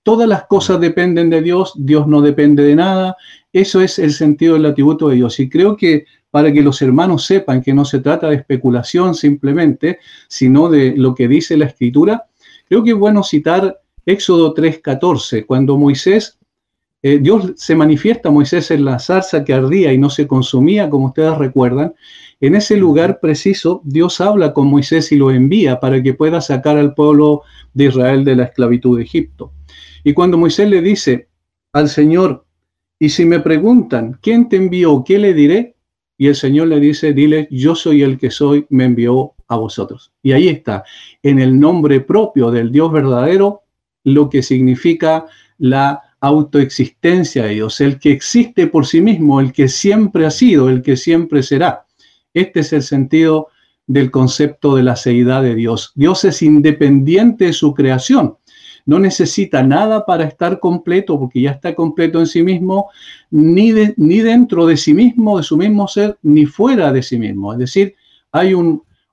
todas 0.08 0.30
las 0.30 0.46
cosas 0.46 0.80
dependen 0.80 1.30
de 1.30 1.42
Dios, 1.42 1.74
Dios 1.76 2.08
no 2.08 2.22
depende 2.22 2.64
de 2.64 2.78
nada, 2.78 3.18
eso 3.52 3.82
es 3.82 4.00
el 4.00 4.14
sentido 4.14 4.54
del 4.54 4.66
atributo 4.66 5.10
de 5.10 5.16
Dios. 5.16 5.38
Y 5.42 5.50
creo 5.50 5.76
que 5.76 6.06
para 6.32 6.50
que 6.54 6.62
los 6.62 6.82
hermanos 6.82 7.26
sepan 7.26 7.62
que 7.62 7.74
no 7.74 7.84
se 7.84 8.00
trata 8.00 8.30
de 8.30 8.38
especulación 8.38 9.16
simplemente, 9.16 10.00
sino 10.30 10.70
de 10.70 10.96
lo 10.96 11.14
que 11.14 11.28
dice 11.28 11.58
la 11.58 11.66
escritura, 11.66 12.24
creo 12.70 12.86
que 12.86 12.92
es 12.92 12.96
bueno 12.96 13.22
citar 13.22 13.82
Éxodo 14.06 14.54
3:14, 14.54 15.46
cuando 15.46 15.78
Moisés, 15.78 16.40
eh, 17.04 17.20
Dios 17.22 17.52
se 17.58 17.76
manifiesta 17.76 18.30
a 18.30 18.32
Moisés 18.32 18.72
en 18.72 18.86
la 18.86 19.00
zarza 19.00 19.44
que 19.44 19.54
ardía 19.54 19.92
y 19.92 19.98
no 19.98 20.10
se 20.10 20.26
consumía, 20.26 20.90
como 20.90 21.08
ustedes 21.08 21.38
recuerdan. 21.38 21.96
En 22.40 22.56
ese 22.56 22.78
lugar 22.78 23.20
preciso, 23.20 23.82
Dios 23.84 24.22
habla 24.22 24.54
con 24.54 24.68
Moisés 24.68 25.12
y 25.12 25.18
lo 25.18 25.32
envía 25.32 25.82
para 25.82 26.02
que 26.02 26.14
pueda 26.14 26.40
sacar 26.40 26.78
al 26.78 26.94
pueblo 26.94 27.42
de 27.74 27.88
Israel 27.88 28.24
de 28.24 28.38
la 28.38 28.46
esclavitud 28.46 28.98
de 28.98 29.04
Egipto. 29.04 29.52
Y 30.04 30.14
cuando 30.14 30.38
Moisés 30.38 30.70
le 30.70 30.82
dice 30.82 31.30
al 31.74 31.90
Señor, 31.90 32.46
y 33.00 33.10
si 33.10 33.26
me 33.26 33.40
preguntan, 33.40 34.18
¿quién 34.22 34.50
te 34.50 34.56
envió? 34.56 35.04
¿Qué 35.06 35.20
le 35.20 35.34
diré? 35.34 35.76
Y 36.18 36.28
el 36.28 36.36
Señor 36.36 36.68
le 36.68 36.80
dice, 36.80 37.14
dile, 37.14 37.48
yo 37.52 37.76
soy 37.76 38.02
el 38.02 38.18
que 38.18 38.32
soy, 38.32 38.66
me 38.70 38.86
envió 38.86 39.36
a 39.48 39.58
vosotros. 39.58 40.12
Y 40.24 40.32
ahí 40.32 40.48
está, 40.48 40.84
en 41.22 41.40
el 41.40 41.60
nombre 41.60 42.02
propio 42.02 42.50
del 42.50 42.72
Dios 42.72 42.92
verdadero, 42.92 43.62
lo 44.04 44.30
que 44.30 44.42
significa 44.42 45.26
la 45.60 46.02
autoexistencia 46.20 47.44
de 47.44 47.50
Dios, 47.56 47.80
el 47.82 48.00
que 48.00 48.12
existe 48.12 48.68
por 48.68 48.86
sí 48.86 49.02
mismo, 49.02 49.40
el 49.40 49.52
que 49.52 49.68
siempre 49.68 50.26
ha 50.26 50.32
sido, 50.32 50.70
el 50.70 50.82
que 50.82 50.98
siempre 50.98 51.44
será. 51.44 51.86
Este 52.34 52.62
es 52.62 52.74
el 52.74 52.82
sentido 52.82 53.50
del 53.86 54.12
concepto 54.12 54.76
de 54.76 54.84
la 54.84 54.96
seidad 54.96 55.44
de 55.44 55.56
Dios. 55.56 55.92
Dios 55.96 56.26
es 56.26 56.42
independiente 56.42 57.46
de 57.46 57.54
su 57.54 57.74
creación. 57.74 58.38
No 58.88 58.98
necesita 58.98 59.62
nada 59.62 60.04
para 60.06 60.24
estar 60.24 60.60
completo, 60.60 61.20
porque 61.20 61.42
ya 61.42 61.52
está 61.52 61.76
completo 61.76 62.20
en 62.20 62.26
sí 62.26 62.42
mismo, 62.42 62.90
ni, 63.30 63.72
ni 63.98 64.20
dentro 64.22 64.66
de 64.66 64.78
sí 64.78 64.96
mismo, 64.96 65.38
de 65.38 65.44
su 65.44 65.58
mismo 65.58 65.88
ser, 65.88 66.18
ni 66.24 66.48
fuera 66.48 66.92
de 66.92 67.04
sí 67.04 67.20
mismo. 67.20 67.54
Es 67.54 67.60
decir, 67.60 67.94
hay 68.32 68.56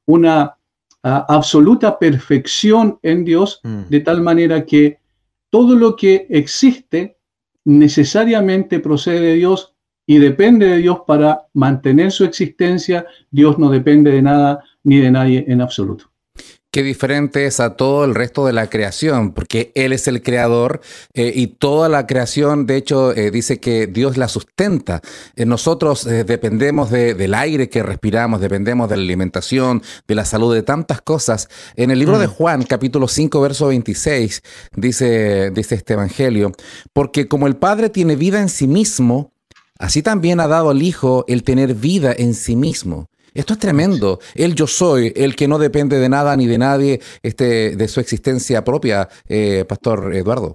una 0.06 0.56
absoluta 1.02 1.98
perfección 1.98 2.98
en 3.02 3.24
Dios, 3.24 3.60
mm. 3.62 3.82
de 3.90 4.00
tal 4.00 4.22
manera 4.22 4.64
que 4.64 4.98
todo 5.50 5.76
lo 5.76 5.96
que 5.96 6.26
existe 6.30 7.18
necesariamente 7.64 8.80
procede 8.80 9.20
de 9.20 9.34
Dios 9.34 9.74
y 10.06 10.18
depende 10.18 10.66
de 10.66 10.78
Dios 10.78 11.00
para 11.06 11.46
mantener 11.54 12.12
su 12.12 12.24
existencia. 12.24 13.06
Dios 13.30 13.58
no 13.58 13.70
depende 13.70 14.10
de 14.10 14.22
nada 14.22 14.64
ni 14.82 14.98
de 14.98 15.10
nadie 15.10 15.44
en 15.48 15.60
absoluto. 15.60 16.13
Qué 16.74 16.82
diferente 16.82 17.46
es 17.46 17.60
a 17.60 17.76
todo 17.76 18.04
el 18.04 18.16
resto 18.16 18.46
de 18.46 18.52
la 18.52 18.68
creación, 18.68 19.30
porque 19.30 19.70
Él 19.76 19.92
es 19.92 20.08
el 20.08 20.24
creador 20.24 20.80
eh, 21.12 21.30
y 21.32 21.46
toda 21.46 21.88
la 21.88 22.08
creación, 22.08 22.66
de 22.66 22.76
hecho, 22.76 23.14
eh, 23.14 23.30
dice 23.30 23.60
que 23.60 23.86
Dios 23.86 24.16
la 24.16 24.26
sustenta. 24.26 25.00
Eh, 25.36 25.46
nosotros 25.46 26.02
dependemos 26.04 26.90
del 26.90 27.32
aire 27.34 27.68
que 27.68 27.84
respiramos, 27.84 28.40
dependemos 28.40 28.90
de 28.90 28.96
la 28.96 29.04
alimentación, 29.04 29.84
de 30.08 30.16
la 30.16 30.24
salud, 30.24 30.52
de 30.52 30.64
tantas 30.64 31.00
cosas. 31.00 31.48
En 31.76 31.92
el 31.92 32.00
libro 32.00 32.18
de 32.18 32.26
mm. 32.26 32.30
Juan, 32.30 32.62
capítulo 32.64 33.06
5, 33.06 33.40
verso 33.40 33.68
26, 33.68 34.42
dice, 34.74 35.52
dice 35.52 35.76
este 35.76 35.92
evangelio, 35.92 36.50
porque 36.92 37.28
como 37.28 37.46
el 37.46 37.54
Padre 37.54 37.88
tiene 37.88 38.16
vida 38.16 38.40
en 38.40 38.48
sí 38.48 38.66
mismo, 38.66 39.30
así 39.78 40.02
también 40.02 40.40
ha 40.40 40.48
dado 40.48 40.70
al 40.70 40.82
Hijo 40.82 41.24
el 41.28 41.44
tener 41.44 41.74
vida 41.74 42.12
en 42.18 42.34
sí 42.34 42.56
mismo. 42.56 43.10
Esto 43.34 43.54
es 43.54 43.58
tremendo. 43.58 44.20
El 44.36 44.54
yo 44.54 44.68
soy, 44.68 45.12
el 45.16 45.34
que 45.34 45.48
no 45.48 45.58
depende 45.58 45.98
de 45.98 46.08
nada 46.08 46.36
ni 46.36 46.46
de 46.46 46.56
nadie, 46.56 47.00
este, 47.22 47.74
de 47.74 47.88
su 47.88 47.98
existencia 47.98 48.62
propia, 48.62 49.08
eh, 49.28 49.64
Pastor 49.68 50.14
Eduardo. 50.14 50.54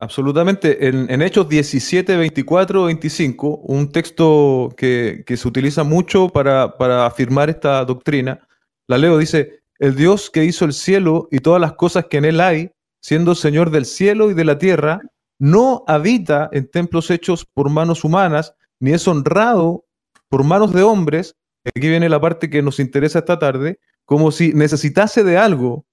Absolutamente. 0.00 0.88
En, 0.88 1.22
Hechos 1.22 1.48
17, 1.48 2.16
24, 2.16 2.84
25, 2.84 3.56
un 3.56 3.90
texto 3.90 4.68
que, 4.76 5.24
se 5.26 5.48
utiliza 5.48 5.84
mucho 5.84 6.28
para, 6.28 6.76
para, 6.76 7.06
afirmar 7.06 7.50
esta 7.50 7.84
doctrina, 7.84 8.46
la 8.86 8.98
leo, 8.98 9.18
dice, 9.18 9.60
el 9.78 9.94
Dios 9.94 10.30
que 10.30 10.44
hizo 10.44 10.64
el 10.64 10.72
cielo 10.72 11.28
y 11.30 11.38
todas 11.38 11.60
las 11.60 11.74
cosas 11.74 12.06
que 12.06 12.18
en 12.18 12.24
él 12.24 12.40
hay, 12.40 12.70
siendo 13.00 13.34
Señor 13.34 13.70
del 13.70 13.86
cielo 13.86 14.30
y 14.30 14.34
de 14.34 14.44
la 14.44 14.58
tierra, 14.58 15.00
no 15.38 15.84
habita 15.86 16.48
en 16.52 16.68
templos 16.68 17.10
hechos 17.10 17.44
por 17.44 17.70
manos 17.70 18.02
humanas, 18.04 18.54
ni 18.80 18.92
es 18.92 19.06
honrado 19.06 19.84
por 20.28 20.44
manos 20.44 20.72
de 20.72 20.82
hombres, 20.82 21.34
aquí 21.64 21.88
viene 21.88 22.08
la 22.08 22.20
parte 22.20 22.50
que 22.50 22.62
nos 22.62 22.80
interesa 22.80 23.20
esta 23.20 23.38
tarde, 23.38 23.78
como 24.04 24.30
si 24.30 24.52
necesitase 24.52 25.24
de 25.24 25.36
algo, 25.36 25.84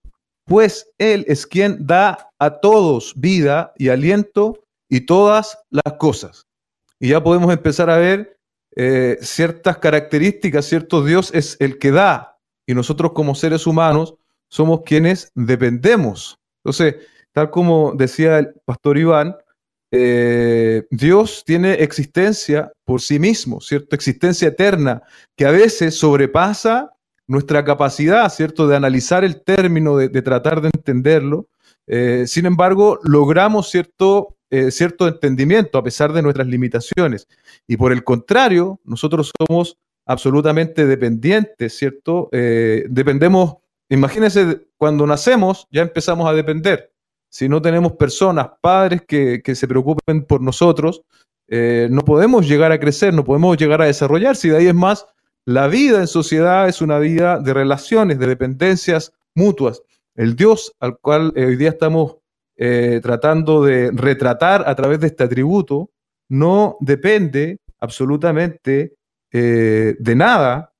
pues 0.46 0.92
Él 0.98 1.26
es 1.28 1.46
quien 1.46 1.86
da 1.86 2.30
a 2.40 2.60
todos 2.60 3.14
vida 3.16 3.74
y 3.78 3.90
aliento 3.90 4.64
y 4.90 5.02
todas 5.02 5.58
las 5.70 5.96
cosas. 5.98 6.48
Y 7.00 7.10
ya 7.10 7.24
podemos 7.24 7.52
empezar 7.52 7.90
a 7.90 7.98
ver 7.98 8.38
eh, 8.76 9.18
ciertas 9.22 9.78
características, 9.78 10.66
cierto 10.66 11.04
Dios 11.04 11.32
es 11.34 11.58
el 11.60 11.80
que 11.80 11.92
da 11.92 12.38
y 12.68 12.74
nosotros 12.74 13.12
como 13.14 13.36
seres 13.36 13.68
humanos 13.68 14.16
somos 14.50 14.82
quienes 14.86 15.32
dependemos. 15.34 16.40
Entonces, 16.64 16.96
tal 17.32 17.52
como 17.52 17.94
decía 17.96 18.40
el 18.40 18.54
pastor 18.66 18.98
Iván, 18.98 19.36
eh, 19.92 20.84
Dios 20.90 21.44
tiene 21.46 21.74
existencia 21.76 22.72
por 22.84 23.02
sí 23.02 23.20
mismo, 23.20 23.62
¿cierto? 23.62 23.96
Existencia 23.96 24.50
eterna, 24.50 25.04
que 25.36 25.46
a 25.46 25.52
veces 25.52 25.98
sobrepasa 25.98 26.92
nuestra 27.28 27.64
capacidad, 27.64 28.30
¿cierto?, 28.30 28.68
de 28.68 28.76
analizar 28.76 29.24
el 29.24 29.42
término, 29.42 29.98
de, 29.98 30.22
tratar 30.22 30.62
de 30.62 30.70
entenderlo. 30.74 31.48
Eh, 31.88 32.26
sin 32.28 32.46
embargo, 32.46 33.00
logramos 33.04 33.70
cierto, 33.70 34.38
eh, 34.50 34.72
cierto 34.72 35.08
entendimiento 35.08 35.78
a 35.78 35.84
pesar 35.84 36.14
de 36.14 36.22
nuestras 36.22 36.48
limitaciones. 36.48 37.28
Y 37.68 37.78
por 37.78 37.92
el 37.92 38.04
contrario, 38.04 38.80
nosotros 38.84 39.32
somos 39.38 39.78
absolutamente 40.08 40.86
dependientes, 40.86 41.76
¿cierto? 41.76 42.30
dependemos, 42.32 43.56
imagínense, 43.90 44.68
cuando 44.78 45.08
nacemos 45.08 45.68
ya 45.72 45.82
empezamos 45.82 46.30
a 46.30 46.34
depender 46.34 46.95
si 47.36 47.50
no 47.50 47.62
tenemos 47.62 47.92
personas, 47.92 48.48
padres 48.62 49.02
que, 49.06 49.42
se 49.56 49.68
preocupen 49.68 50.24
por 50.24 50.40
nosotros, 50.40 51.02
eh, 51.50 51.90
no 51.92 52.00
podemos 52.00 52.48
llegar 52.48 52.72
a 52.72 52.80
crecer, 52.80 53.14
no 53.14 53.26
podemos 53.26 53.58
llegar 53.58 53.82
a 53.82 53.88
desarrollarse. 53.88 54.48
Y 54.48 54.52
de 54.52 54.58
ahí 54.58 54.68
es 54.68 54.74
más, 54.74 55.06
la 55.44 55.68
vida 55.68 56.00
en 56.00 56.08
sociedad 56.08 56.70
es 56.70 56.82
una 56.82 56.98
vida 56.98 57.40
de 57.40 57.54
relaciones, 57.54 58.20
de 58.20 58.28
dependencias 58.28 59.12
mutuas. 59.36 59.84
El 60.16 60.38
Dios 60.38 60.72
al 60.80 60.98
cual 60.98 61.34
eh, 61.36 61.48
hoy 61.48 61.58
día 61.58 61.72
estamos 61.72 62.16
eh, 62.56 63.02
tratando 63.04 63.66
de 63.66 63.92
retratar 63.92 64.64
a 64.66 64.74
través 64.74 65.02
de 65.02 65.08
este 65.08 65.26
atributo, 65.26 65.90
no 66.30 66.78
depende 66.80 67.58
absolutamente 67.82 68.96
de 69.30 70.16
nada 70.16 70.72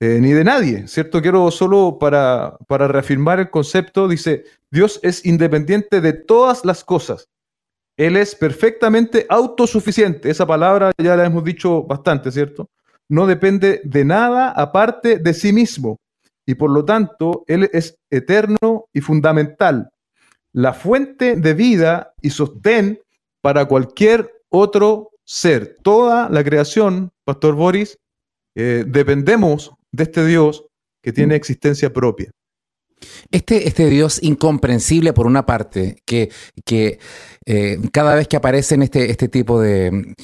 ni 0.00 0.32
de 0.32 0.44
nadie, 0.44 0.88
¿cierto? 0.88 1.20
Quiero 1.20 1.50
solo 1.50 1.98
para, 2.00 2.56
para 2.66 2.88
reafirmar 2.88 3.38
el 3.38 3.50
concepto, 3.50 4.08
dice, 4.08 4.44
Dios 4.70 4.98
es 5.02 5.26
independiente 5.26 6.00
de 6.00 6.14
todas 6.14 6.64
las 6.64 6.82
cosas. 6.84 7.28
Él 7.98 8.16
es 8.16 8.34
perfectamente 8.34 9.26
autosuficiente. 9.28 10.30
Esa 10.30 10.46
palabra 10.46 10.90
ya 10.96 11.16
la 11.16 11.26
hemos 11.26 11.44
dicho 11.44 11.82
bastante, 11.82 12.32
¿cierto? 12.32 12.70
No 13.10 13.26
depende 13.26 13.82
de 13.84 14.04
nada 14.06 14.52
aparte 14.52 15.18
de 15.18 15.34
sí 15.34 15.52
mismo. 15.52 15.98
Y 16.46 16.54
por 16.54 16.70
lo 16.70 16.84
tanto, 16.84 17.44
Él 17.46 17.68
es 17.72 17.98
eterno 18.08 18.86
y 18.94 19.02
fundamental. 19.02 19.90
La 20.54 20.72
fuente 20.72 21.36
de 21.36 21.52
vida 21.52 22.14
y 22.22 22.30
sostén 22.30 23.00
para 23.42 23.66
cualquier 23.66 24.32
otro 24.48 25.10
ser. 25.24 25.76
Toda 25.82 26.30
la 26.30 26.42
creación, 26.42 27.10
Pastor 27.24 27.54
Boris, 27.54 27.98
eh, 28.54 28.84
dependemos 28.86 29.72
de 29.92 30.04
este 30.04 30.24
Dios 30.26 30.66
que 31.02 31.12
tiene 31.12 31.34
existencia 31.34 31.92
propia. 31.92 32.30
Este, 33.30 33.68
este 33.68 33.86
Dios 33.86 34.18
incomprensible 34.22 35.12
por 35.12 35.26
una 35.26 35.46
parte, 35.46 35.96
que, 36.04 36.30
que 36.64 36.98
eh, 37.46 37.78
cada 37.92 38.14
vez 38.14 38.28
que 38.28 38.36
aparecen 38.36 38.82
este, 38.82 39.10
este 39.10 39.28
tipo 39.28 39.60
de, 39.60 40.14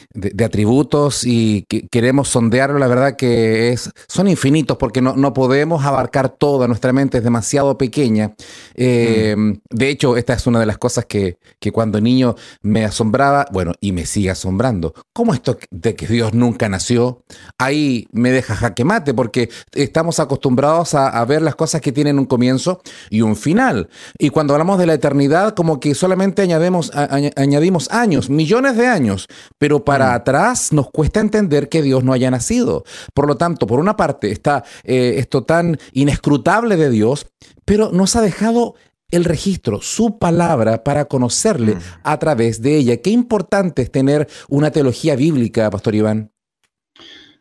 atributos 0.44 1.24
y 1.24 1.64
que 1.68 1.88
queremos 1.88 2.28
sondearlo, 2.28 2.78
la 2.78 2.86
verdad 2.88 3.16
que 3.16 3.72
es, 3.72 3.90
son 4.08 4.28
infinitos 4.28 4.76
porque 4.76 5.00
no, 5.00 5.16
no 5.16 5.32
podemos 5.32 5.84
abarcar 5.84 6.28
todo, 6.28 6.66
nuestra 6.68 6.92
mente 6.92 7.18
es 7.18 7.24
demasiado 7.24 7.78
pequeña. 7.78 8.34
Eh, 8.74 9.34
mm. 9.36 9.52
De 9.70 9.88
hecho, 9.88 10.16
esta 10.16 10.34
es 10.34 10.46
una 10.46 10.60
de 10.60 10.66
las 10.66 10.78
cosas 10.78 11.06
que, 11.06 11.38
que, 11.58 11.72
cuando 11.72 12.00
niño 12.00 12.34
me 12.62 12.84
asombraba, 12.84 13.46
bueno, 13.52 13.72
y 13.80 13.92
me 13.92 14.06
sigue 14.06 14.30
asombrando. 14.30 14.94
¿Cómo 15.12 15.32
esto 15.32 15.58
de 15.70 15.94
que 15.94 16.06
Dios 16.06 16.34
nunca 16.34 16.68
nació? 16.68 17.22
Ahí 17.58 18.06
me 18.12 18.30
deja 18.30 18.54
jaque 18.54 18.84
mate 18.84 19.14
porque 19.14 19.48
estamos 19.72 20.20
acostumbrados 20.20 20.94
a, 20.94 21.08
a 21.08 21.24
ver 21.24 21.42
las 21.42 21.54
cosas 21.54 21.80
que 21.80 21.92
tienen 21.92 22.18
un 22.18 22.26
comienzo 22.26 22.65
y 23.10 23.22
un 23.22 23.36
final. 23.36 23.88
Y 24.18 24.30
cuando 24.30 24.54
hablamos 24.54 24.78
de 24.78 24.86
la 24.86 24.94
eternidad, 24.94 25.54
como 25.54 25.80
que 25.80 25.94
solamente 25.94 26.42
añadimos 26.42 26.90
añadimos 27.36 27.90
años, 27.90 28.30
millones 28.30 28.76
de 28.76 28.86
años, 28.86 29.26
pero 29.58 29.84
para 29.84 30.10
mm. 30.10 30.14
atrás 30.14 30.72
nos 30.72 30.90
cuesta 30.90 31.20
entender 31.20 31.68
que 31.68 31.82
Dios 31.82 32.04
no 32.04 32.12
haya 32.12 32.30
nacido. 32.30 32.84
Por 33.14 33.26
lo 33.26 33.36
tanto, 33.36 33.66
por 33.66 33.80
una 33.80 33.96
parte 33.96 34.30
está 34.30 34.64
eh, 34.84 35.14
esto 35.18 35.44
tan 35.44 35.78
inescrutable 35.92 36.76
de 36.76 36.90
Dios, 36.90 37.26
pero 37.64 37.90
nos 37.92 38.16
ha 38.16 38.20
dejado 38.20 38.74
el 39.10 39.24
registro, 39.24 39.80
su 39.80 40.18
palabra 40.18 40.82
para 40.82 41.04
conocerle 41.06 41.76
mm. 41.76 41.80
a 42.02 42.18
través 42.18 42.62
de 42.62 42.76
ella. 42.76 42.96
Qué 42.98 43.10
importante 43.10 43.82
es 43.82 43.90
tener 43.90 44.28
una 44.48 44.70
teología 44.70 45.16
bíblica, 45.16 45.70
Pastor 45.70 45.94
Iván. 45.94 46.32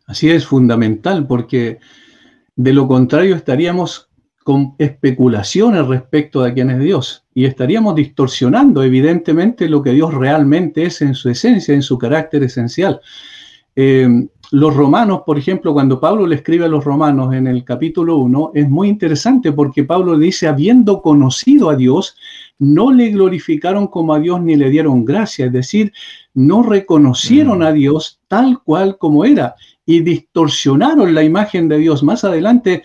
Así 0.05 0.29
es 0.29 0.45
fundamental, 0.45 1.25
porque 1.25 1.79
de 2.55 2.73
lo 2.73 2.87
contrario 2.87 3.35
estaríamos 3.35 4.09
con 4.45 4.75
especulaciones 4.77 5.87
respecto 5.87 6.43
de 6.43 6.53
quién 6.53 6.69
es 6.69 6.79
Dios 6.79 7.25
y 7.33 7.45
estaríamos 7.45 7.95
distorsionando 7.95 8.83
evidentemente 8.83 9.67
lo 9.67 9.81
que 9.81 9.89
Dios 9.89 10.13
realmente 10.13 10.83
es 10.83 11.01
en 11.01 11.15
su 11.15 11.31
esencia, 11.31 11.73
en 11.73 11.81
su 11.81 11.97
carácter 11.97 12.43
esencial. 12.43 13.01
Eh, 13.75 14.07
los 14.51 14.75
romanos, 14.75 15.21
por 15.25 15.39
ejemplo, 15.39 15.73
cuando 15.73 15.99
Pablo 15.99 16.27
le 16.27 16.35
escribe 16.35 16.65
a 16.65 16.67
los 16.67 16.83
romanos 16.83 17.33
en 17.33 17.47
el 17.47 17.63
capítulo 17.63 18.17
1, 18.17 18.51
es 18.53 18.69
muy 18.69 18.87
interesante 18.87 19.51
porque 19.51 19.83
Pablo 19.83 20.15
dice, 20.15 20.47
habiendo 20.47 21.01
conocido 21.01 21.71
a 21.71 21.75
Dios, 21.75 22.15
no 22.59 22.91
le 22.91 23.09
glorificaron 23.09 23.87
como 23.87 24.13
a 24.13 24.19
Dios 24.19 24.43
ni 24.43 24.55
le 24.57 24.69
dieron 24.69 25.05
gracia, 25.05 25.47
es 25.47 25.53
decir, 25.53 25.91
no 26.35 26.61
reconocieron 26.61 27.59
mm. 27.59 27.63
a 27.63 27.71
Dios 27.71 28.19
tal 28.27 28.61
cual 28.63 28.99
como 28.99 29.25
era 29.25 29.55
y 29.85 29.99
distorsionaron 30.01 31.13
la 31.13 31.23
imagen 31.23 31.67
de 31.67 31.77
Dios. 31.77 32.03
Más 32.03 32.23
adelante, 32.23 32.83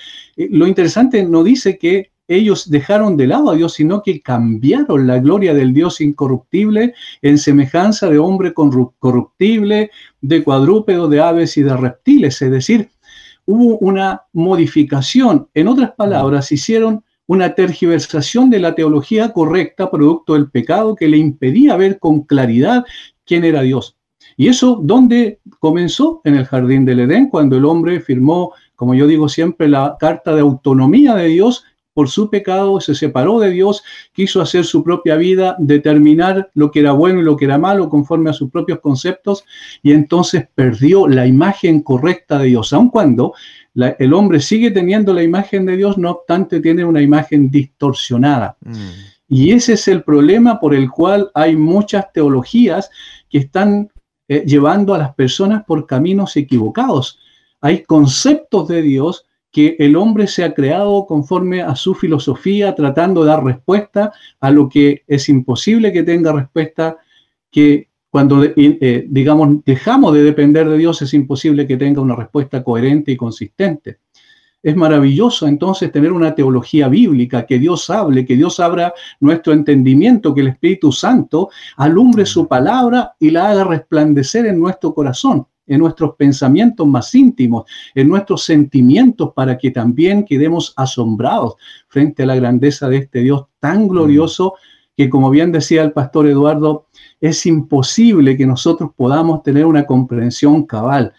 lo 0.51 0.67
interesante 0.67 1.23
no 1.25 1.43
dice 1.45 1.79
que 1.79 2.13
ellos 2.31 2.71
dejaron 2.71 3.17
de 3.17 3.27
lado 3.27 3.51
a 3.51 3.57
Dios, 3.57 3.75
sino 3.75 4.03
que 4.03 4.23
cambiaron 4.23 5.07
la 5.09 5.19
gloria 5.19 5.53
del 5.53 5.75
Dios 5.75 6.01
incorruptible 6.01 6.95
en 7.23 7.39
semejanza 7.39 8.09
de 8.09 8.19
hombre 8.19 8.55
corruptible, 8.55 9.91
de 10.21 10.45
cuadrúpedo, 10.45 11.09
de 11.09 11.21
aves 11.21 11.57
y 11.57 11.63
de 11.63 11.77
reptiles. 11.77 12.41
Es 12.41 12.51
decir, 12.53 12.89
hubo 13.47 13.79
una 13.79 14.23
modificación. 14.33 15.49
En 15.55 15.67
otras 15.67 15.91
palabras, 15.93 16.53
hicieron 16.53 17.03
una 17.27 17.55
tergiversación 17.55 18.49
de 18.49 18.61
la 18.61 18.77
teología 18.77 19.33
correcta, 19.33 19.91
producto 19.91 20.35
del 20.35 20.51
pecado, 20.51 20.95
que 20.95 21.09
le 21.09 21.17
impedía 21.17 21.77
ver 21.77 21.99
con 21.99 22.23
claridad 22.23 22.85
quién 23.25 23.45
era 23.45 23.63
Dios. 23.63 23.97
¿Y 24.37 24.49
eso 24.49 24.81
dónde 24.83 25.41
comenzó? 25.59 26.21
En 26.25 26.37
el 26.37 26.47
jardín 26.47 26.85
del 26.85 27.01
Edén, 27.01 27.29
cuando 27.29 27.57
el 27.57 27.65
hombre 27.65 28.01
firmó, 28.01 28.53
como 28.81 28.95
yo 28.95 29.07
digo 29.07 29.29
siempre, 29.29 29.69
la 29.69 29.99
carta 30.01 30.35
de 30.35 30.41
autonomía 30.41 31.15
de 31.15 31.27
Dios 31.27 31.67
por 31.93 32.09
su 32.09 32.31
pecado, 32.31 32.81
se 32.81 32.95
separó 32.95 33.39
de 33.39 33.51
Dios, 33.51 33.83
quiso 34.15 34.41
hacer 34.41 34.65
su 34.65 34.83
propia 34.83 35.17
vida, 35.17 35.55
determinar 35.59 36.51
lo 36.55 36.71
que 36.71 36.81
era 36.81 36.93
bueno 36.93 37.21
y 37.21 37.25
lo 37.25 37.37
que 37.37 37.45
era 37.45 37.59
malo 37.59 37.91
conforme 37.91 38.31
a 38.31 38.33
sus 38.33 38.51
propios 38.51 38.81
conceptos, 38.81 39.45
y 39.83 39.93
entonces 39.93 40.49
perdió 40.55 41.07
la 41.07 41.27
imagen 41.27 41.83
correcta 41.83 42.39
de 42.39 42.47
Dios, 42.47 42.73
aun 42.73 42.89
cuando 42.89 43.35
el 43.75 44.15
hombre 44.15 44.41
sigue 44.41 44.71
teniendo 44.71 45.13
la 45.13 45.23
imagen 45.23 45.67
de 45.67 45.77
Dios, 45.77 45.99
no 45.99 46.13
obstante 46.13 46.61
tiene 46.61 46.83
una 46.83 47.03
imagen 47.03 47.51
distorsionada. 47.51 48.57
Mm. 48.63 48.73
Y 49.29 49.53
ese 49.53 49.75
es 49.75 49.87
el 49.89 50.03
problema 50.05 50.59
por 50.59 50.75
el 50.75 50.91
cual 50.91 51.31
hay 51.35 51.55
muchas 51.55 52.11
teologías 52.15 52.89
que 53.29 53.37
están 53.37 53.91
eh, 54.27 54.43
llevando 54.47 54.95
a 54.95 54.99
las 54.99 55.15
personas 55.15 55.65
por 55.67 55.87
caminos 55.87 56.35
equivocados. 56.39 57.19
Hay 57.61 57.83
conceptos 57.83 58.69
de 58.69 58.83
Dios 58.83 59.27
que 59.51 59.77
el 59.79 59.97
hombre 59.97 60.27
se 60.27 60.45
ha 60.45 60.55
creado 60.55 61.07
conforme 61.07 61.63
a 61.63 61.75
su 61.75 61.95
filosofía, 61.95 62.75
tratando 62.75 63.23
de 63.23 63.29
dar 63.29 63.45
respuesta 63.45 64.13
a 64.41 64.51
lo 64.51 64.69
que 64.69 65.03
es 65.07 65.29
imposible 65.29 65.93
que 65.93 66.05
tenga 66.05 66.33
respuesta, 66.33 66.99
que 67.51 67.89
cuando, 68.09 68.43
eh, 68.45 69.07
digamos, 69.09 69.65
dejamos 69.65 70.15
de 70.15 70.23
depender 70.23 70.69
de 70.69 70.79
Dios, 70.79 71.03
es 71.03 71.15
imposible 71.15 71.67
que 71.67 71.77
tenga 71.77 72.01
una 72.01 72.17
respuesta 72.17 72.63
coherente 72.63 73.13
y 73.13 73.17
consistente. 73.17 73.99
Es 74.63 74.77
maravilloso 74.77 75.47
entonces 75.47 75.91
tener 75.91 76.13
una 76.13 76.35
teología 76.35 76.89
bíblica, 76.89 77.47
que 77.47 77.59
Dios 77.59 77.89
hable, 77.89 78.27
que 78.27 78.37
Dios 78.37 78.61
abra 78.61 78.93
nuestro 79.21 79.53
entendimiento, 79.53 80.35
que 80.35 80.43
el 80.43 80.49
Espíritu 80.49 80.93
Santo 80.93 81.51
alumbre 81.77 82.27
su 82.27 82.47
palabra 82.47 83.15
y 83.19 83.31
la 83.31 83.51
haga 83.51 83.65
resplandecer 83.65 84.47
en 84.47 84.61
nuestro 84.61 84.93
corazón 84.93 85.47
en 85.71 85.79
nuestros 85.79 86.17
pensamientos 86.17 86.87
más 86.87 87.15
íntimos, 87.15 87.65
en 87.95 88.09
nuestros 88.09 88.43
sentimientos, 88.43 89.33
para 89.35 89.57
que 89.57 89.71
también 89.71 90.25
quedemos 90.25 90.75
asombrados 90.77 91.55
frente 91.89 92.25
a 92.25 92.27
la 92.27 92.35
grandeza 92.35 92.89
de 92.89 92.99
este 92.99 93.21
Dios 93.21 93.47
tan 93.61 93.87
glorioso 93.87 94.55
que, 94.97 95.09
como 95.09 95.31
bien 95.31 95.53
decía 95.53 95.83
el 95.83 95.93
pastor 95.93 96.27
Eduardo, 96.27 96.87
es 97.21 97.47
imposible 97.47 98.37
que 98.37 98.47
nosotros 98.47 98.91
podamos 98.97 99.45
tener 99.45 99.65
una 99.65 99.87
comprensión 99.87 100.67
cabal. 100.67 101.13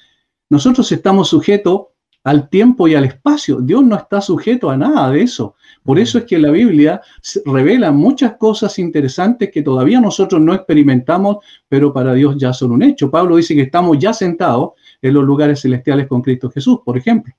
Nosotros 0.50 0.92
estamos 0.92 1.30
sujetos 1.30 1.84
al 2.26 2.50
tiempo 2.50 2.90
y 2.90 2.96
al 2.96 3.06
espacio. 3.06 3.62
Dios 3.62 3.84
no 3.84 3.96
está 3.96 4.20
sujeto 4.20 4.70
a 4.70 4.76
nada 4.76 5.10
de 5.12 5.22
eso. 5.22 5.56
Por 5.84 5.98
eso 5.98 6.20
es 6.20 6.26
que 6.26 6.38
la 6.38 6.52
Biblia 6.52 7.02
revela 7.46 7.92
muchas 7.92 8.36
cosas 8.38 8.78
interesantes 8.78 9.50
que 9.52 9.64
todavía 9.64 10.00
nosotros 10.00 10.42
no 10.42 10.54
experimentamos, 10.54 11.38
pero 11.68 11.92
para 11.92 12.14
Dios 12.14 12.36
ya 12.38 12.54
son 12.54 12.72
un 12.72 12.84
hecho. 12.84 13.10
Pablo 13.10 13.38
dice 13.38 13.56
que 13.56 13.62
estamos 13.62 13.98
ya 13.98 14.14
sentados 14.14 14.72
en 15.02 15.14
los 15.14 15.24
lugares 15.24 15.62
celestiales 15.62 16.08
con 16.08 16.22
Cristo 16.22 16.52
Jesús, 16.52 16.80
por 16.86 16.98
ejemplo. 16.98 17.34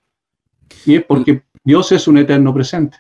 Y 0.85 0.97
es 0.97 1.05
porque 1.05 1.43
Dios 1.63 1.93
es 1.93 2.09
un 2.09 2.19
eterno 2.19 2.53
presente. 2.53 2.99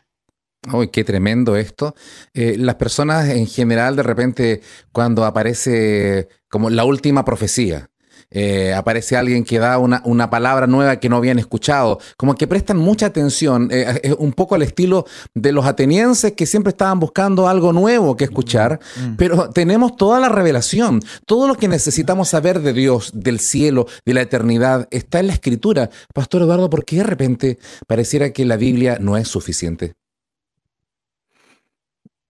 Uy, 0.72 0.88
qué 0.88 1.02
tremendo 1.02 1.56
esto. 1.56 1.94
Eh, 2.32 2.54
las 2.56 2.76
personas 2.76 3.28
en 3.28 3.48
general, 3.48 3.96
de 3.96 4.04
repente, 4.04 4.60
cuando 4.92 5.24
aparece 5.24 6.28
como 6.48 6.70
la 6.70 6.84
última 6.84 7.24
profecía, 7.24 7.90
eh, 8.32 8.72
aparece 8.74 9.16
alguien 9.16 9.44
que 9.44 9.58
da 9.58 9.78
una, 9.78 10.02
una, 10.04 10.30
palabra 10.30 10.66
nueva 10.66 10.96
que 10.96 11.08
no 11.08 11.16
habían 11.16 11.38
escuchado, 11.38 11.98
como 12.16 12.34
que 12.34 12.46
prestan 12.46 12.78
mucha 12.78 13.06
atención, 13.06 13.68
eh, 13.70 14.00
eh, 14.02 14.14
un 14.18 14.32
poco 14.32 14.54
al 14.54 14.62
estilo 14.62 15.04
de 15.34 15.52
los 15.52 15.66
atenienses 15.66 16.32
que 16.32 16.46
siempre 16.46 16.70
estaban 16.70 16.98
buscando 16.98 17.48
algo 17.48 17.72
nuevo 17.72 18.16
que 18.16 18.24
escuchar, 18.24 18.80
mm, 18.96 19.04
mm. 19.04 19.16
pero 19.16 19.50
tenemos 19.50 19.96
toda 19.96 20.18
la 20.18 20.28
revelación, 20.28 21.00
todo 21.26 21.46
lo 21.46 21.56
que 21.56 21.68
necesitamos 21.68 22.30
saber 22.30 22.60
de 22.60 22.72
Dios, 22.72 23.10
del 23.14 23.38
cielo, 23.38 23.86
de 24.04 24.14
la 24.14 24.22
eternidad, 24.22 24.88
está 24.90 25.20
en 25.20 25.26
la 25.26 25.34
escritura. 25.34 25.90
Pastor 26.14 26.42
Eduardo, 26.42 26.70
¿por 26.70 26.84
qué 26.84 26.96
de 26.96 27.04
repente 27.04 27.58
pareciera 27.86 28.30
que 28.30 28.44
la 28.44 28.56
Biblia 28.56 28.98
no 29.00 29.16
es 29.16 29.28
suficiente? 29.28 29.94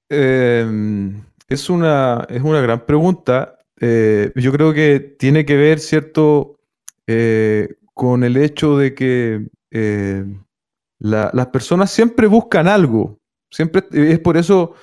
Em, 0.09 1.23
es, 1.49 1.71
una, 1.71 2.27
es 2.29 2.43
una 2.43 2.61
gran 2.61 2.85
pregunta 2.85 3.59
eh, 3.85 4.31
yo 4.37 4.53
creo 4.53 4.73
que 4.73 5.01
tiene 5.01 5.45
que 5.45 5.57
ver, 5.57 5.81
¿cierto?, 5.81 6.61
eh, 7.09 7.69
con 7.93 8.23
el 8.23 8.37
hecho 8.37 8.79
de 8.79 8.95
que 8.95 9.49
eh, 9.73 10.25
las 11.01 11.47
personas 11.49 11.91
siempre 11.91 12.29
buscan 12.29 12.69
algo. 12.69 13.19
Siempre 13.51 13.83
es 13.93 14.21
por 14.21 14.37
eso, 14.37 14.75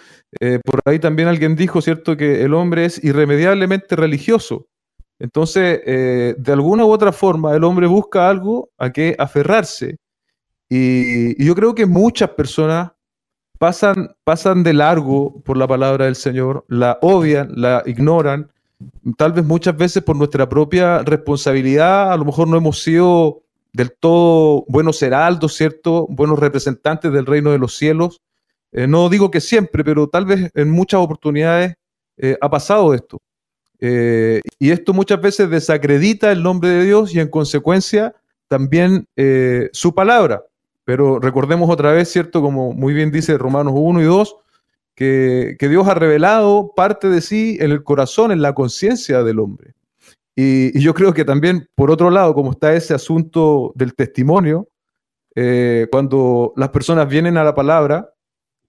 por 0.65 0.81
ahí 0.83 0.99
también 0.99 1.29
alguien 1.29 1.55
dijo, 1.55 1.81
¿cierto?, 1.81 2.17
que 2.17 2.43
el 2.43 2.53
hombre 2.53 2.85
es 2.85 3.01
irremediablemente 3.01 3.95
religioso. 3.95 4.67
Entonces, 5.17 5.81
de 5.85 6.51
alguna 6.51 6.85
u 6.85 6.91
otra 6.91 7.13
forma, 7.13 7.55
el 7.55 7.63
hombre 7.63 7.87
busca 7.87 8.29
algo 8.29 8.69
a 8.77 8.91
que 8.91 9.15
aferrarse. 9.17 9.95
Y, 10.67 11.41
y 11.41 11.45
yo 11.45 11.55
creo 11.55 11.73
que 11.73 11.85
muchas 11.85 12.31
personas 12.31 12.91
pasan, 13.57 14.09
pasan 14.25 14.61
de 14.63 14.73
largo 14.73 15.41
por 15.41 15.55
la 15.55 15.67
palabra 15.67 16.05
del 16.05 16.15
Señor, 16.15 16.65
la 16.67 16.99
obvian, 17.01 17.49
la 17.55 17.81
ignoran, 17.85 18.51
tal 19.17 19.33
vez 19.33 19.45
muchas 19.45 19.75
veces 19.75 20.03
por 20.03 20.15
nuestra 20.15 20.47
propia 20.47 20.99
responsabilidad, 20.99 22.11
a 22.11 22.17
lo 22.17 22.25
mejor 22.25 22.47
no 22.47 22.57
hemos 22.57 22.81
sido 22.81 23.43
del 23.73 23.91
todo 23.91 24.65
buenos 24.67 25.01
heraldos, 25.01 25.53
¿cierto? 25.55 26.07
Buenos 26.09 26.39
representantes 26.39 27.11
del 27.11 27.25
reino 27.25 27.51
de 27.51 27.59
los 27.59 27.75
cielos. 27.75 28.21
Eh, 28.71 28.87
no 28.87 29.09
digo 29.09 29.31
que 29.31 29.41
siempre, 29.41 29.83
pero 29.83 30.07
tal 30.07 30.25
vez 30.25 30.51
en 30.55 30.69
muchas 30.69 30.99
oportunidades 31.01 31.75
eh, 32.17 32.37
ha 32.41 32.49
pasado 32.49 32.93
esto. 32.93 33.19
Eh, 33.79 34.41
y 34.57 34.71
esto 34.71 34.93
muchas 34.93 35.21
veces 35.21 35.49
desacredita 35.49 36.31
el 36.31 36.43
nombre 36.43 36.69
de 36.69 36.85
Dios 36.85 37.15
y 37.15 37.19
en 37.19 37.29
consecuencia 37.29 38.13
también 38.47 39.05
su 39.73 39.93
palabra. 39.93 40.43
Pero 40.83 41.19
recordemos 41.19 41.69
otra 41.69 41.91
vez, 41.91 42.11
¿cierto? 42.11 42.41
Como 42.41 42.73
muy 42.73 42.93
bien 42.93 43.11
dice 43.11 43.37
Romanos 43.37 43.73
1 43.75 44.01
y 44.01 44.05
2, 44.05 44.35
que, 44.99 45.69
Dios 45.69 45.87
ha 45.87 45.93
revelado 45.93 46.73
parte 46.75 47.07
de 47.07 47.21
sí 47.21 47.57
en 47.61 47.71
el 47.71 47.83
corazón, 47.83 48.33
en 48.33 48.41
la 48.41 48.53
conciencia 48.53 49.23
del 49.23 49.39
hombre. 49.39 49.73
Y, 50.35 50.77
yo 50.77 50.93
creo 50.93 51.13
que 51.13 51.23
también, 51.23 51.69
por 51.73 51.89
otro 51.89 52.09
lado, 52.09 52.33
como 52.33 52.51
está 52.51 52.73
ese 52.73 52.93
asunto 52.93 53.71
del 53.75 53.95
testimonio, 53.95 54.67
eh, 55.35 55.87
cuando 55.89 56.51
las 56.57 56.69
personas 56.69 57.07
vienen 57.07 57.37
a 57.37 57.45
la 57.45 57.55
palabra, 57.55 58.13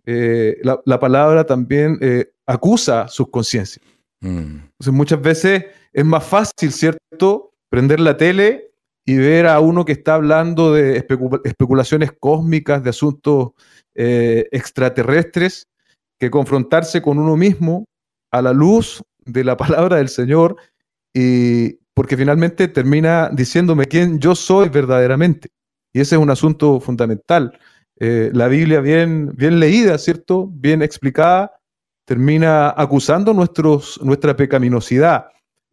eh, 0.06 0.56
la, 0.62 1.00
palabra 1.00 1.44
también 1.44 1.98
eh, 2.00 2.30
acusa 2.46 3.08
sus 3.08 3.28
conciencias. 3.30 3.84
Mm. 4.20 4.58
Entonces, 4.70 4.92
muchas 4.92 5.20
veces 5.20 5.64
es 5.92 6.04
más 6.04 6.22
fácil, 6.24 6.70
¿cierto?, 6.70 7.54
prender 7.70 7.98
la 7.98 8.16
tele 8.16 8.70
y 9.04 9.16
ver 9.16 9.48
a 9.48 9.58
uno 9.58 9.84
que 9.84 9.92
está 9.92 10.14
hablando 10.14 10.72
de 10.74 10.96
especulaciones 10.96 12.12
cósmicas, 12.12 12.84
de 12.84 12.90
asuntos 12.90 13.50
extraterrestres, 13.94 15.69
que 16.20 16.30
confrontarse 16.30 17.00
con 17.00 17.18
uno 17.18 17.36
mismo 17.36 17.86
a 18.30 18.42
la 18.42 18.52
luz 18.52 19.02
de 19.24 19.42
la 19.42 19.56
palabra 19.56 19.96
del 19.96 20.08
Señor, 20.08 20.56
y 21.12 21.72
porque 21.94 22.16
finalmente 22.16 22.68
termina 22.68 23.30
diciéndome 23.32 23.86
quién 23.86 24.20
yo 24.20 24.34
soy 24.34 24.68
verdaderamente. 24.68 25.48
Y 25.92 26.00
ese 26.00 26.14
es 26.14 26.20
un 26.20 26.30
asunto 26.30 26.78
fundamental. 26.78 27.58
Eh, 27.98 28.30
la 28.32 28.46
Biblia 28.48 28.80
bien, 28.80 29.32
bien 29.34 29.58
leída, 29.58 29.98
¿cierto? 29.98 30.46
Bien 30.46 30.82
explicada, 30.82 31.52
termina 32.04 32.72
acusando 32.76 33.34
nuestros, 33.34 34.00
nuestra 34.02 34.36
pecaminosidad. 34.36 35.26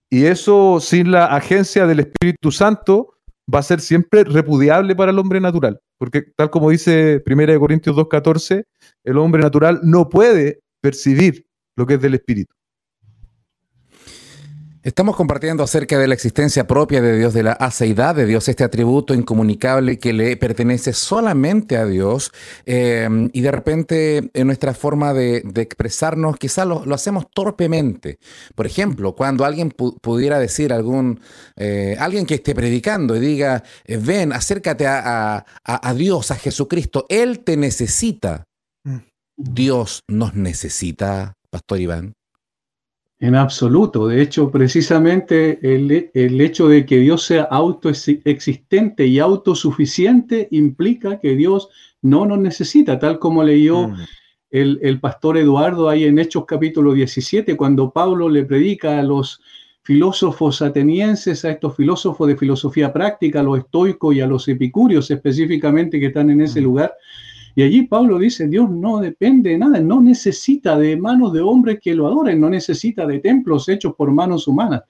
Y 0.10 0.25
eso 0.25 0.79
sin 0.79 1.12
la 1.12 1.27
agencia 1.27 1.86
del 1.86 1.99
Espíritu 1.99 2.51
Santo 2.51 3.16
va 3.53 3.60
a 3.60 3.63
ser 3.63 3.79
siempre 3.79 4.23
repudiable 4.23 4.95
para 4.95 5.12
el 5.12 5.19
hombre 5.19 5.39
natural. 5.39 5.79
Porque 5.97 6.23
tal 6.36 6.49
como 6.49 6.69
dice 6.69 7.23
1 7.25 7.60
Corintios 7.60 7.95
2.14, 7.95 8.63
el 9.03 9.17
hombre 9.17 9.41
natural 9.41 9.79
no 9.83 10.10
puede 10.10 10.60
percibir 10.81 11.47
lo 11.75 11.86
que 11.86 11.95
es 11.95 12.01
del 12.01 12.15
Espíritu. 12.15 12.57
Estamos 14.88 15.17
compartiendo 15.17 15.63
acerca 15.63 16.00
de 16.00 16.08
la 16.08 16.13
existencia 16.13 16.65
propia 16.65 17.02
de 17.02 17.17
Dios, 17.17 17.34
de 17.34 17.43
la 17.43 17.52
aceidad 17.52 18.15
de 18.15 18.26
Dios, 18.26 18.47
este 18.47 18.63
atributo 18.63 19.13
incomunicable 19.13 20.00
que 20.00 20.13
le 20.13 20.38
pertenece 20.38 20.93
solamente 20.93 21.76
a 21.76 21.86
Dios. 21.86 22.32
Eh, 22.65 23.06
y 23.34 23.41
de 23.41 23.52
repente 23.52 24.32
en 24.34 24.47
nuestra 24.47 24.73
forma 24.73 25.13
de, 25.13 25.43
expresarnos 25.56 26.38
quizás 26.38 26.65
lo, 26.65 26.95
hacemos 26.95 27.26
torpemente. 27.30 28.17
Por 28.56 28.65
ejemplo, 28.65 29.13
cuando 29.13 29.43
alguien 29.43 29.71
pudiera 29.71 30.39
decir 30.39 30.71
algún, 30.71 31.19
eh, 31.58 31.97
alguien 32.00 32.26
que 32.26 32.36
esté 32.36 32.56
predicando 32.56 33.17
y 33.17 33.19
diga, 33.19 33.65
ven, 33.89 34.32
acércate 34.32 34.88
a, 34.88 35.45
a 35.65 35.93
Dios, 35.95 36.32
a 36.32 36.36
Jesucristo, 36.36 37.06
Él 37.10 37.39
te 37.39 37.58
necesita. 37.58 38.45
Mm. 38.86 39.00
Dios 39.36 40.04
nos 40.08 40.34
necesita, 40.34 41.34
Pastor 41.52 41.82
Iván? 41.82 42.13
En 43.19 43.34
absoluto. 43.36 44.08
De 44.08 44.21
hecho, 44.21 44.51
precisamente 44.51 45.60
el, 45.63 46.12
el, 46.13 46.39
hecho 46.39 46.67
de 46.67 46.86
que 46.86 46.99
Dios 46.99 47.23
sea 47.23 47.43
autoexistente 47.43 49.08
y 49.08 49.17
autosuficiente 49.17 50.47
implica 50.51 51.19
que 51.19 51.36
Dios 51.36 51.69
no 52.03 52.27
nos 52.27 52.38
necesita, 52.38 52.99
tal 52.99 53.17
como 53.17 53.43
leyó 53.43 53.88
mm. 53.88 53.95
el, 54.51 54.80
el, 54.84 54.99
pastor 54.99 55.38
Eduardo 55.38 55.89
ahí 55.89 56.03
en 56.03 56.19
Hechos 56.19 56.45
capítulo 56.47 56.93
17, 56.93 57.58
cuando 57.58 57.89
Pablo 57.89 58.30
le 58.30 58.45
predica 58.45 58.99
a 58.99 59.03
los 59.03 59.41
filósofos 59.82 60.62
atenienses, 60.62 61.43
a 61.43 61.51
estos 61.51 61.75
filósofos 61.75 62.27
de 62.27 62.38
filosofía 62.38 62.93
práctica, 62.93 63.39
a 63.39 63.43
los 63.43 63.58
estoicos 63.58 64.13
y 64.13 64.21
a 64.21 64.27
los 64.27 64.47
epicúreos 64.47 65.10
específicamente 65.10 65.99
que 65.99 66.08
están 66.08 66.30
en 66.30 66.41
ese 66.41 66.62
mm. 66.62 66.63
lugar. 66.63 66.93
Y 67.58 67.63
allí 67.63 67.88
Pablo 67.88 68.20
dice, 68.20 68.48
Dios 68.48 68.70
no 68.70 69.00
depende 69.00 69.50
de 69.50 69.58
nada, 69.58 69.80
no 69.80 70.00
necesita 70.00 70.78
de 70.78 70.96
manos 70.96 71.34
de 71.34 71.41
hombres 71.41 71.80
que 71.82 71.96
lo 71.96 72.06
adoren, 72.06 72.39
no 72.39 72.52
necesita 72.52 73.08
de 73.08 73.17
templos 73.17 73.67
hechos 73.67 73.96
por 73.96 74.12
manos 74.12 74.48
humanas. 74.48 74.84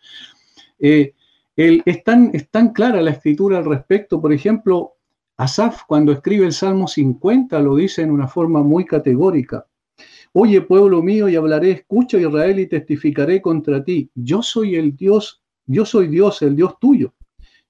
Eh, 0.77 1.13
es, 1.55 2.03
tan, 2.03 2.29
es 2.33 2.49
tan 2.49 2.73
clara 2.73 3.01
la 3.01 3.11
escritura 3.11 3.59
al 3.59 3.63
respecto, 3.63 4.19
por 4.19 4.33
ejemplo, 4.33 4.95
Asaf 5.37 5.83
cuando 5.87 6.11
escribe 6.11 6.45
el 6.45 6.51
Salmo 6.51 6.89
50 6.89 7.57
lo 7.61 7.77
dice 7.77 8.01
en 8.01 8.11
una 8.11 8.27
forma 8.27 8.61
muy 8.61 8.83
categórica. 8.83 9.65
Oye, 10.33 10.59
pueblo 10.59 11.01
mío, 11.01 11.29
y 11.29 11.37
hablaré, 11.37 11.71
escucha 11.71 12.17
Israel 12.17 12.59
y 12.59 12.67
testificaré 12.67 13.41
contra 13.41 13.81
ti. 13.81 14.11
Yo 14.13 14.41
soy 14.41 14.75
el 14.75 14.93
Dios, 14.93 15.41
yo 15.67 15.85
soy 15.85 16.09
Dios, 16.09 16.41
el 16.41 16.57
Dios 16.57 16.77
tuyo. 16.81 17.13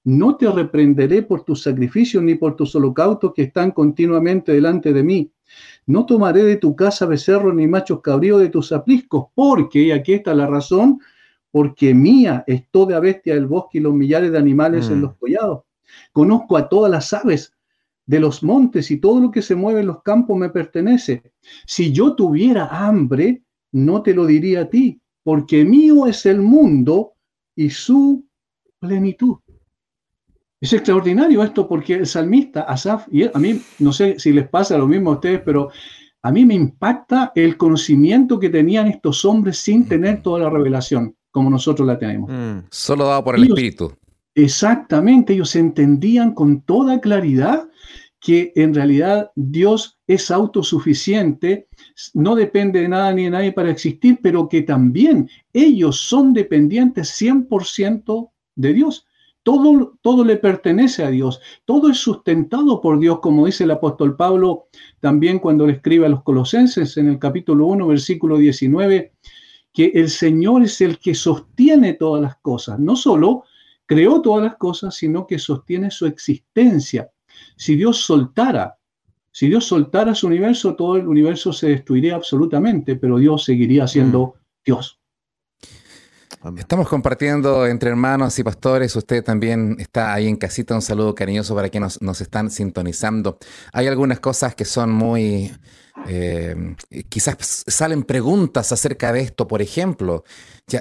No 0.08 0.36
te 0.36 0.50
reprenderé 0.50 1.20
por 1.20 1.44
tus 1.44 1.64
sacrificios 1.64 2.22
ni 2.22 2.34
por 2.34 2.56
tus 2.56 2.74
holocaustos 2.74 3.34
que 3.34 3.42
están 3.42 3.72
continuamente 3.72 4.52
delante 4.52 4.94
de 4.94 5.02
mí. 5.02 5.30
No 5.84 6.06
tomaré 6.06 6.44
de 6.44 6.56
tu 6.56 6.74
casa 6.74 7.04
becerro 7.04 7.52
ni 7.52 7.66
machos 7.66 8.00
cabríos 8.00 8.40
de 8.40 8.48
tus 8.48 8.72
apriscos, 8.72 9.26
porque, 9.34 9.82
y 9.82 9.90
aquí 9.90 10.14
está 10.14 10.34
la 10.34 10.46
razón, 10.46 10.98
porque 11.50 11.92
mía 11.92 12.42
es 12.46 12.70
toda 12.70 12.98
bestia 13.00 13.34
del 13.34 13.48
bosque 13.48 13.76
y 13.76 13.80
los 13.82 13.92
millares 13.92 14.32
de 14.32 14.38
animales 14.38 14.88
en 14.88 15.00
mm. 15.00 15.02
los 15.02 15.16
collados. 15.16 15.64
Conozco 16.14 16.56
a 16.56 16.70
todas 16.70 16.90
las 16.90 17.12
aves 17.12 17.52
de 18.06 18.18
los 18.18 18.42
montes 18.42 18.90
y 18.90 18.96
todo 18.96 19.20
lo 19.20 19.30
que 19.30 19.42
se 19.42 19.56
mueve 19.56 19.80
en 19.80 19.88
los 19.88 20.02
campos 20.02 20.38
me 20.38 20.48
pertenece. 20.48 21.22
Si 21.66 21.92
yo 21.92 22.14
tuviera 22.14 22.66
hambre, 22.68 23.42
no 23.72 24.00
te 24.00 24.14
lo 24.14 24.24
diría 24.24 24.62
a 24.62 24.70
ti, 24.70 25.02
porque 25.22 25.66
mío 25.66 26.06
es 26.06 26.24
el 26.24 26.40
mundo 26.40 27.12
y 27.54 27.68
su 27.68 28.24
plenitud. 28.80 29.36
Es 30.60 30.72
extraordinario 30.72 31.42
esto 31.42 31.68
porque 31.68 31.94
el 31.94 32.06
salmista 32.06 32.62
Asaf, 32.62 33.06
y 33.10 33.24
a 33.24 33.38
mí 33.38 33.60
no 33.78 33.92
sé 33.92 34.18
si 34.18 34.32
les 34.32 34.48
pasa 34.48 34.76
lo 34.76 34.88
mismo 34.88 35.10
a 35.10 35.14
ustedes, 35.14 35.40
pero 35.44 35.70
a 36.22 36.32
mí 36.32 36.44
me 36.44 36.54
impacta 36.54 37.32
el 37.34 37.56
conocimiento 37.56 38.40
que 38.40 38.50
tenían 38.50 38.88
estos 38.88 39.24
hombres 39.24 39.58
sin 39.58 39.86
tener 39.86 40.22
toda 40.22 40.40
la 40.40 40.50
revelación 40.50 41.14
como 41.30 41.50
nosotros 41.50 41.86
la 41.86 41.98
tenemos. 41.98 42.30
Mm, 42.32 42.66
solo 42.70 43.06
dado 43.06 43.22
por 43.22 43.36
el 43.36 43.44
Espíritu. 43.44 43.92
Exactamente, 44.34 45.32
ellos 45.32 45.54
entendían 45.56 46.32
con 46.32 46.62
toda 46.62 47.00
claridad 47.00 47.68
que 48.20 48.52
en 48.56 48.74
realidad 48.74 49.30
Dios 49.36 49.98
es 50.06 50.30
autosuficiente, 50.30 51.68
no 52.14 52.34
depende 52.34 52.80
de 52.80 52.88
nada 52.88 53.12
ni 53.12 53.24
de 53.24 53.30
nadie 53.30 53.52
para 53.52 53.70
existir, 53.70 54.18
pero 54.22 54.48
que 54.48 54.62
también 54.62 55.28
ellos 55.52 56.00
son 56.00 56.32
dependientes 56.32 57.10
100% 57.20 58.30
de 58.56 58.72
Dios. 58.72 59.07
Todo, 59.48 59.96
todo 60.02 60.26
le 60.26 60.36
pertenece 60.36 61.02
a 61.02 61.08
Dios, 61.08 61.40
todo 61.64 61.88
es 61.88 61.96
sustentado 61.96 62.82
por 62.82 63.00
Dios, 63.00 63.20
como 63.20 63.46
dice 63.46 63.64
el 63.64 63.70
apóstol 63.70 64.14
Pablo 64.14 64.66
también 65.00 65.38
cuando 65.38 65.66
le 65.66 65.72
escribe 65.72 66.04
a 66.04 66.10
los 66.10 66.22
colosenses 66.22 66.98
en 66.98 67.08
el 67.08 67.18
capítulo 67.18 67.64
1, 67.64 67.86
versículo 67.86 68.36
19, 68.36 69.14
que 69.72 69.86
el 69.94 70.10
Señor 70.10 70.64
es 70.64 70.82
el 70.82 70.98
que 70.98 71.14
sostiene 71.14 71.94
todas 71.94 72.20
las 72.20 72.36
cosas, 72.42 72.78
no 72.78 72.94
solo 72.94 73.44
creó 73.86 74.20
todas 74.20 74.44
las 74.44 74.56
cosas, 74.56 74.94
sino 74.94 75.26
que 75.26 75.38
sostiene 75.38 75.90
su 75.90 76.04
existencia. 76.04 77.10
Si 77.56 77.74
Dios 77.74 78.02
soltara, 78.02 78.76
si 79.32 79.48
Dios 79.48 79.64
soltara 79.64 80.14
su 80.14 80.26
universo, 80.26 80.76
todo 80.76 80.96
el 80.96 81.08
universo 81.08 81.54
se 81.54 81.70
destruiría 81.70 82.16
absolutamente, 82.16 82.96
pero 82.96 83.16
Dios 83.16 83.44
seguiría 83.44 83.86
siendo 83.86 84.26
mm. 84.26 84.40
Dios. 84.66 84.97
Estamos 86.56 86.88
compartiendo 86.88 87.66
entre 87.66 87.90
hermanos 87.90 88.38
y 88.38 88.44
pastores. 88.44 88.94
Usted 88.94 89.24
también 89.24 89.76
está 89.80 90.14
ahí 90.14 90.28
en 90.28 90.36
casita. 90.36 90.74
Un 90.74 90.82
saludo 90.82 91.14
cariñoso 91.14 91.54
para 91.54 91.68
quienes 91.68 92.00
nos, 92.00 92.20
están 92.20 92.50
sintonizando. 92.50 93.38
Hay 93.72 93.86
algunas 93.88 94.20
cosas 94.20 94.54
que 94.54 94.64
son 94.64 94.90
muy... 94.90 95.52
Eh, 96.06 96.76
quizás 97.08 97.64
salen 97.66 98.04
preguntas 98.04 98.70
acerca 98.70 99.12
de 99.12 99.20
esto. 99.20 99.48
Por 99.48 99.62
ejemplo, 99.62 100.22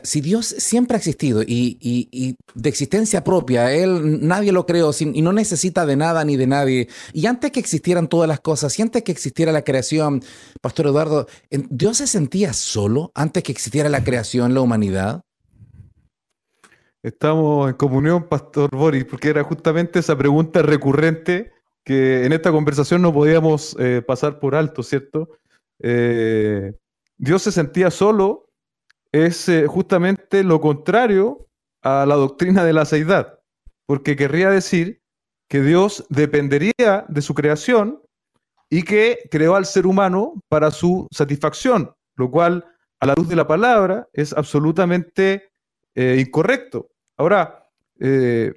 si 0.04 0.22
Dios 0.22 0.46
siempre 0.46 0.96
ha 0.96 1.00
existido 1.00 1.42
y, 1.42 2.36
de 2.54 2.70
existencia 2.70 3.24
propia, 3.24 3.74
Él 3.74 4.28
nadie 4.28 4.52
lo 4.52 4.68
creó 4.68 4.92
y 5.00 5.22
no 5.24 5.34
necesita 5.34 5.88
de 5.88 5.96
nada 5.96 6.24
ni 6.24 6.38
de 6.38 6.46
nadie. 6.46 6.88
Y 7.14 7.26
antes 7.26 7.52
que 7.52 7.60
existieran 7.60 8.10
todas 8.10 8.28
las 8.28 8.42
cosas 8.42 8.78
y 8.78 8.84
antes 8.84 9.02
que 9.02 9.12
existiera 9.12 9.52
la 9.52 9.64
creación, 9.64 10.22
Pastor 10.62 10.86
Eduardo, 10.86 11.28
¿Dios 11.50 11.98
se 11.98 12.06
sentía 12.06 12.54
solo 12.54 13.12
antes 13.16 13.42
que 13.42 13.52
existiera 13.52 13.90
la 13.90 14.04
creación, 14.04 14.54
la 14.54 14.62
humanidad? 14.62 15.24
Estamos 17.04 17.70
en 17.70 17.76
comunión, 17.76 18.28
Pastor 18.28 18.70
Boris, 18.72 19.06
porque 19.06 19.30
era 19.30 19.44
justamente 19.44 20.00
esa 20.00 20.18
pregunta 20.18 20.62
recurrente 20.62 21.52
que 21.84 22.26
en 22.26 22.34
esta 22.34 22.52
conversación 22.52 23.02
no 23.02 23.14
podíamos 23.14 23.76
eh, 23.80 24.02
pasar 24.06 24.40
por 24.40 24.56
alto, 24.56 24.84
¿cierto? 24.84 25.30
Eh, 25.80 26.74
Dios 27.18 27.44
se 27.44 27.52
sentía 27.52 27.92
solo, 27.92 28.50
es 29.12 29.48
eh, 29.48 29.68
justamente 29.68 30.44
lo 30.44 30.60
contrario 30.60 31.48
a 31.84 32.06
la 32.06 32.16
doctrina 32.16 32.66
de 32.66 32.74
la 32.74 32.86
seidad, 32.86 33.40
porque 33.86 34.16
querría 34.16 34.50
decir 34.50 35.02
que 35.48 35.62
Dios 35.62 36.06
dependería 36.10 37.06
de 37.08 37.22
su 37.22 37.34
creación 37.34 38.02
y 38.70 38.84
que 38.84 39.20
creó 39.32 39.56
al 39.56 39.66
ser 39.66 39.88
humano 39.88 40.34
para 40.50 40.72
su 40.72 41.08
satisfacción, 41.12 41.94
lo 42.16 42.30
cual 42.30 42.66
a 43.00 43.06
la 43.06 43.14
luz 43.16 43.30
de 43.30 43.36
la 43.36 43.48
palabra 43.48 44.10
es 44.12 44.34
absolutamente 44.34 45.52
incorrecto. 45.98 46.90
Ahora, 47.18 47.68
eh, 48.00 48.54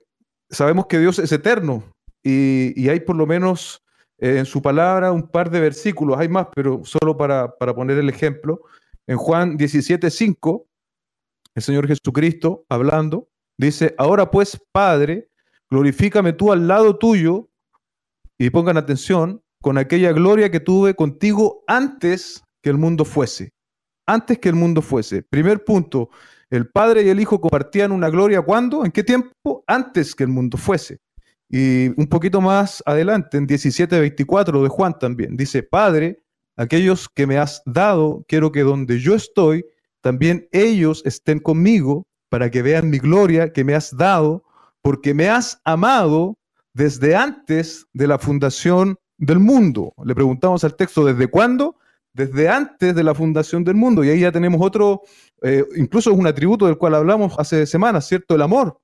sabemos 0.50 0.86
que 0.86 0.98
Dios 0.98 1.18
es 1.18 1.32
eterno 1.32 1.84
y, 2.22 2.88
hay 2.88 3.00
por 3.00 3.16
lo 3.16 3.26
menos 3.26 3.82
eh, 4.18 4.38
en 4.38 4.44
su 4.44 4.60
palabra 4.60 5.12
un 5.12 5.28
par 5.28 5.50
de 5.50 5.60
versículos, 5.60 6.18
hay 6.18 6.28
más, 6.28 6.48
pero 6.54 6.82
solo 6.84 7.16
para, 7.16 7.56
poner 7.56 7.98
el 7.98 8.08
ejemplo. 8.08 8.60
En 9.06 9.16
Juan 9.16 9.56
17:5, 9.56 10.66
el 11.54 11.62
Señor 11.62 11.88
Jesucristo 11.88 12.64
hablando, 12.68 13.28
dice, 13.56 13.94
ahora 13.98 14.30
pues, 14.30 14.60
Padre, 14.72 15.30
glorifícame 15.70 16.32
tú 16.32 16.52
al 16.52 16.68
lado 16.68 16.98
tuyo 16.98 17.48
y 18.38 18.50
pongan 18.50 18.76
atención 18.76 19.42
con 19.62 19.78
aquella 19.78 20.12
gloria 20.12 20.50
que 20.50 20.60
tuve 20.60 20.94
contigo 20.94 21.64
antes 21.66 22.42
que 22.62 22.70
el 22.70 22.78
mundo 22.78 23.04
fuese. 23.04 23.52
Antes 24.06 24.38
que 24.38 24.48
el 24.48 24.54
mundo 24.54 24.82
fuese. 24.82 25.22
Primer 25.22 25.64
punto, 25.64 26.10
el 26.50 26.68
Padre 26.68 27.02
y 27.02 27.08
el 27.08 27.20
Hijo 27.20 27.40
compartían 27.40 27.92
una 27.92 28.10
gloria 28.10 28.42
¿cuándo? 28.42 28.84
¿En 28.84 28.90
qué 28.90 29.04
tiempo? 29.04 29.64
Antes 29.66 30.14
que 30.14 30.24
el 30.24 30.30
mundo 30.30 30.58
fuese. 30.58 30.98
Y 31.48 31.88
un 32.00 32.06
poquito 32.06 32.40
más 32.40 32.82
adelante, 32.86 33.36
en 33.36 33.46
17:24 33.46 34.62
de 34.62 34.68
Juan 34.68 34.98
también, 34.98 35.36
dice, 35.36 35.62
Padre, 35.62 36.22
aquellos 36.56 37.08
que 37.08 37.26
me 37.26 37.38
has 37.38 37.62
dado, 37.66 38.24
quiero 38.28 38.52
que 38.52 38.62
donde 38.62 39.00
yo 39.00 39.14
estoy, 39.14 39.64
también 40.00 40.48
ellos 40.52 41.02
estén 41.04 41.40
conmigo 41.40 42.06
para 42.28 42.50
que 42.50 42.62
vean 42.62 42.90
mi 42.90 42.98
gloria 42.98 43.52
que 43.52 43.64
me 43.64 43.74
has 43.74 43.96
dado, 43.96 44.44
porque 44.82 45.12
me 45.12 45.28
has 45.28 45.60
amado 45.64 46.38
desde 46.72 47.16
antes 47.16 47.86
de 47.92 48.06
la 48.06 48.18
fundación 48.18 48.96
del 49.18 49.40
mundo. 49.40 49.92
Le 50.04 50.14
preguntamos 50.14 50.64
al 50.64 50.76
texto, 50.76 51.04
¿desde 51.04 51.26
cuándo? 51.26 51.76
Desde 52.12 52.48
antes 52.48 52.94
de 52.94 53.04
la 53.04 53.14
fundación 53.14 53.64
del 53.64 53.74
mundo. 53.74 54.04
Y 54.04 54.10
ahí 54.10 54.20
ya 54.20 54.32
tenemos 54.32 54.60
otro, 54.62 55.02
eh, 55.42 55.64
incluso 55.76 56.10
es 56.10 56.18
un 56.18 56.26
atributo 56.26 56.66
del 56.66 56.78
cual 56.78 56.94
hablamos 56.94 57.34
hace 57.38 57.66
semanas, 57.66 58.06
¿cierto? 58.06 58.34
El 58.34 58.42
amor. 58.42 58.80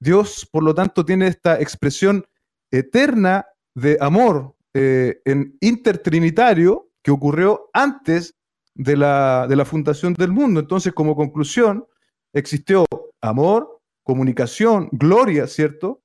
Dios, 0.00 0.48
por 0.50 0.62
lo 0.62 0.74
tanto, 0.74 1.04
tiene 1.04 1.26
esta 1.26 1.60
expresión 1.60 2.24
eterna 2.70 3.46
de 3.74 3.98
amor 4.00 4.54
eh, 4.74 5.20
en 5.24 5.56
intertrinitario 5.60 6.88
que 7.02 7.10
ocurrió 7.10 7.70
antes 7.72 8.36
de 8.74 8.96
la, 8.96 9.46
de 9.48 9.56
la 9.56 9.64
fundación 9.64 10.14
del 10.14 10.32
mundo. 10.32 10.60
Entonces, 10.60 10.92
como 10.92 11.16
conclusión, 11.16 11.86
existió 12.32 12.86
amor, 13.20 13.80
comunicación, 14.02 14.88
gloria, 14.92 15.46
¿cierto? 15.46 16.02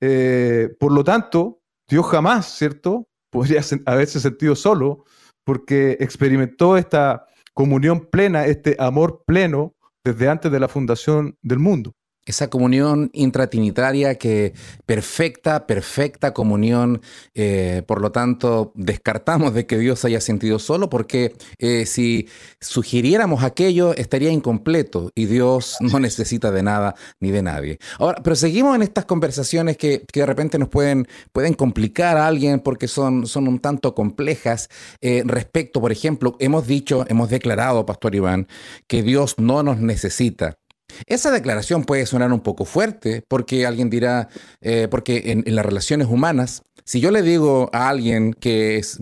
Eh, 0.00 0.74
por 0.78 0.92
lo 0.92 1.04
tanto, 1.04 1.60
Dios 1.88 2.06
jamás, 2.06 2.56
¿cierto? 2.56 3.08
Podría 3.30 3.62
haberse 3.86 4.20
sentido 4.20 4.54
solo 4.54 5.04
porque 5.44 5.96
experimentó 6.00 6.76
esta 6.76 7.26
comunión 7.54 8.08
plena, 8.10 8.46
este 8.46 8.76
amor 8.78 9.24
pleno 9.26 9.74
desde 10.04 10.28
antes 10.28 10.50
de 10.50 10.60
la 10.60 10.68
fundación 10.68 11.36
del 11.42 11.58
mundo. 11.58 11.94
Esa 12.24 12.48
comunión 12.48 13.10
intratrinitaria 13.12 14.16
que 14.16 14.54
perfecta, 14.86 15.66
perfecta 15.66 16.32
comunión. 16.32 17.02
Eh, 17.34 17.82
por 17.86 18.00
lo 18.00 18.12
tanto, 18.12 18.72
descartamos 18.74 19.54
de 19.54 19.66
que 19.66 19.78
Dios 19.78 20.04
haya 20.04 20.20
sentido 20.20 20.58
solo 20.58 20.88
porque 20.88 21.34
eh, 21.58 21.86
si 21.86 22.28
sugiriéramos 22.60 23.42
aquello 23.42 23.94
estaría 23.94 24.30
incompleto 24.30 25.10
y 25.14 25.26
Dios 25.26 25.76
no 25.80 25.98
necesita 25.98 26.50
de 26.50 26.62
nada 26.62 26.94
ni 27.20 27.30
de 27.30 27.42
nadie. 27.42 27.78
Ahora, 27.98 28.22
pero 28.22 28.36
seguimos 28.36 28.76
en 28.76 28.82
estas 28.82 29.04
conversaciones 29.04 29.76
que, 29.76 30.04
de 30.12 30.26
repente 30.26 30.58
nos 30.58 30.68
pueden, 30.68 31.08
pueden 31.32 31.54
complicar 31.54 32.16
a 32.16 32.26
alguien 32.26 32.60
porque 32.60 32.88
son, 32.88 33.26
son 33.26 33.48
un 33.48 33.58
tanto 33.58 33.94
complejas 33.94 34.68
eh, 35.00 35.22
respecto, 35.26 35.80
por 35.80 35.92
ejemplo, 35.92 36.36
hemos 36.38 36.66
dicho, 36.66 37.04
hemos 37.08 37.30
declarado, 37.30 37.84
Pastor 37.84 38.14
Iván, 38.14 38.46
que 38.86 39.02
Dios 39.02 39.34
no 39.38 39.62
nos 39.62 39.78
necesita. 39.78 40.58
Esa 41.06 41.30
declaración 41.30 41.84
puede 41.84 42.06
sonar 42.06 42.32
un 42.32 42.40
poco 42.40 42.64
fuerte 42.64 43.24
porque 43.28 43.66
alguien 43.66 43.90
dirá, 43.90 44.28
eh, 44.60 44.88
porque 44.90 45.32
en, 45.44 45.54
las 45.54 45.66
relaciones 45.66 46.08
humanas, 46.08 46.62
si 46.84 47.00
yo 47.00 47.10
le 47.10 47.22
digo 47.22 47.70
a 47.72 47.88
alguien 47.88 48.32
que 48.34 48.76
es, 48.78 48.98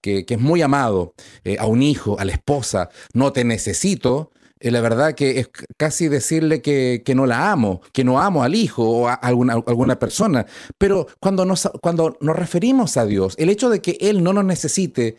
que, 0.00 0.24
es 0.28 0.40
muy 0.40 0.62
amado, 0.62 1.14
eh, 1.44 1.56
a 1.58 1.66
un 1.66 1.82
hijo, 1.82 2.18
a 2.18 2.24
la 2.24 2.32
esposa, 2.32 2.90
no 3.14 3.32
te 3.32 3.44
necesito, 3.44 4.30
eh, 4.60 4.70
la 4.70 4.80
verdad 4.80 5.14
que 5.14 5.40
es 5.40 5.50
casi 5.76 6.08
decirle 6.08 6.62
que, 6.62 7.02
no 7.14 7.26
la 7.26 7.50
amo, 7.50 7.80
que 7.92 8.04
no 8.04 8.20
amo 8.20 8.42
al 8.42 8.54
hijo 8.54 8.88
o 8.88 9.08
a 9.08 9.14
alguna, 9.14 9.54
alguna 9.54 9.98
persona. 9.98 10.46
Pero 10.78 11.06
cuando 11.20 11.44
nos, 11.44 11.68
cuando 11.80 12.16
nos 12.20 12.36
referimos 12.36 12.96
a 12.96 13.06
Dios, 13.06 13.34
el 13.38 13.50
hecho 13.50 13.70
de 13.70 13.80
que 13.80 13.98
Él 14.00 14.22
no 14.22 14.32
nos 14.32 14.44
necesite 14.44 15.16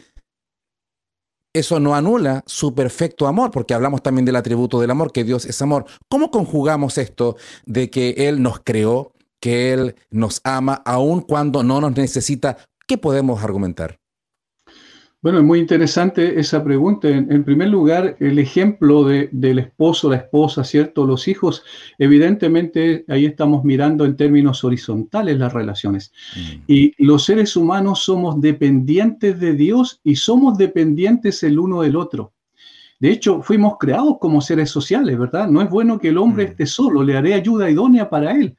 eso 1.53 1.79
no 1.79 1.95
anula 1.95 2.43
su 2.45 2.75
perfecto 2.75 3.27
amor, 3.27 3.51
porque 3.51 3.73
hablamos 3.73 4.03
también 4.03 4.25
del 4.25 4.35
atributo 4.35 4.79
del 4.79 4.91
amor, 4.91 5.11
que 5.11 5.23
Dios 5.23 5.45
es 5.45 5.61
amor. 5.61 5.85
¿Cómo 6.07 6.31
conjugamos 6.31 6.97
esto 6.97 7.37
de 7.65 7.89
que 7.89 8.11
Él 8.17 8.41
nos 8.41 8.59
creó, 8.59 9.13
que 9.39 9.73
Él 9.73 9.95
nos 10.11 10.41
ama, 10.43 10.81
aun 10.85 11.21
cuando 11.21 11.63
no 11.63 11.81
nos 11.81 11.95
necesita? 11.95 12.57
¿Qué 12.87 12.97
podemos 12.97 13.43
argumentar? 13.43 13.99
Bueno, 15.21 15.39
es 15.39 15.43
muy 15.43 15.59
interesante 15.59 16.39
esa 16.39 16.63
pregunta. 16.63 17.09
En, 17.09 17.43
primer 17.43 17.67
lugar, 17.67 18.15
el 18.21 18.39
ejemplo 18.39 19.03
del 19.03 19.59
esposo, 19.59 20.09
la 20.09 20.15
esposa, 20.15 20.63
¿cierto? 20.63 21.05
Los 21.05 21.27
hijos, 21.27 21.61
evidentemente 21.97 23.03
ahí 23.09 23.25
estamos 23.25 23.65
mirando 23.65 24.05
en 24.05 24.15
términos 24.15 24.63
horizontales 24.63 25.37
las 25.37 25.51
relaciones. 25.51 26.13
Mm. 26.37 26.61
Y 26.67 27.03
los 27.03 27.25
seres 27.25 27.57
humanos 27.57 27.99
somos 27.99 28.39
dependientes 28.39 29.37
de 29.41 29.55
Dios 29.55 29.99
y 30.05 30.15
somos 30.15 30.57
dependientes 30.57 31.43
el 31.43 31.59
uno 31.59 31.81
del 31.81 31.97
otro. 31.97 32.31
De 33.01 33.11
hecho, 33.11 33.41
fuimos 33.41 33.73
creados 33.77 34.19
como 34.21 34.39
seres 34.39 34.69
sociales, 34.69 35.19
¿verdad? 35.19 35.49
No 35.49 35.61
es 35.61 35.69
bueno 35.69 35.99
que 35.99 36.09
el 36.09 36.17
hombre 36.17 36.45
mm. 36.45 36.47
esté 36.47 36.65
solo, 36.65 37.03
le 37.03 37.17
haré 37.17 37.33
ayuda 37.33 37.69
idónea 37.69 38.09
para 38.09 38.31
él. 38.31 38.55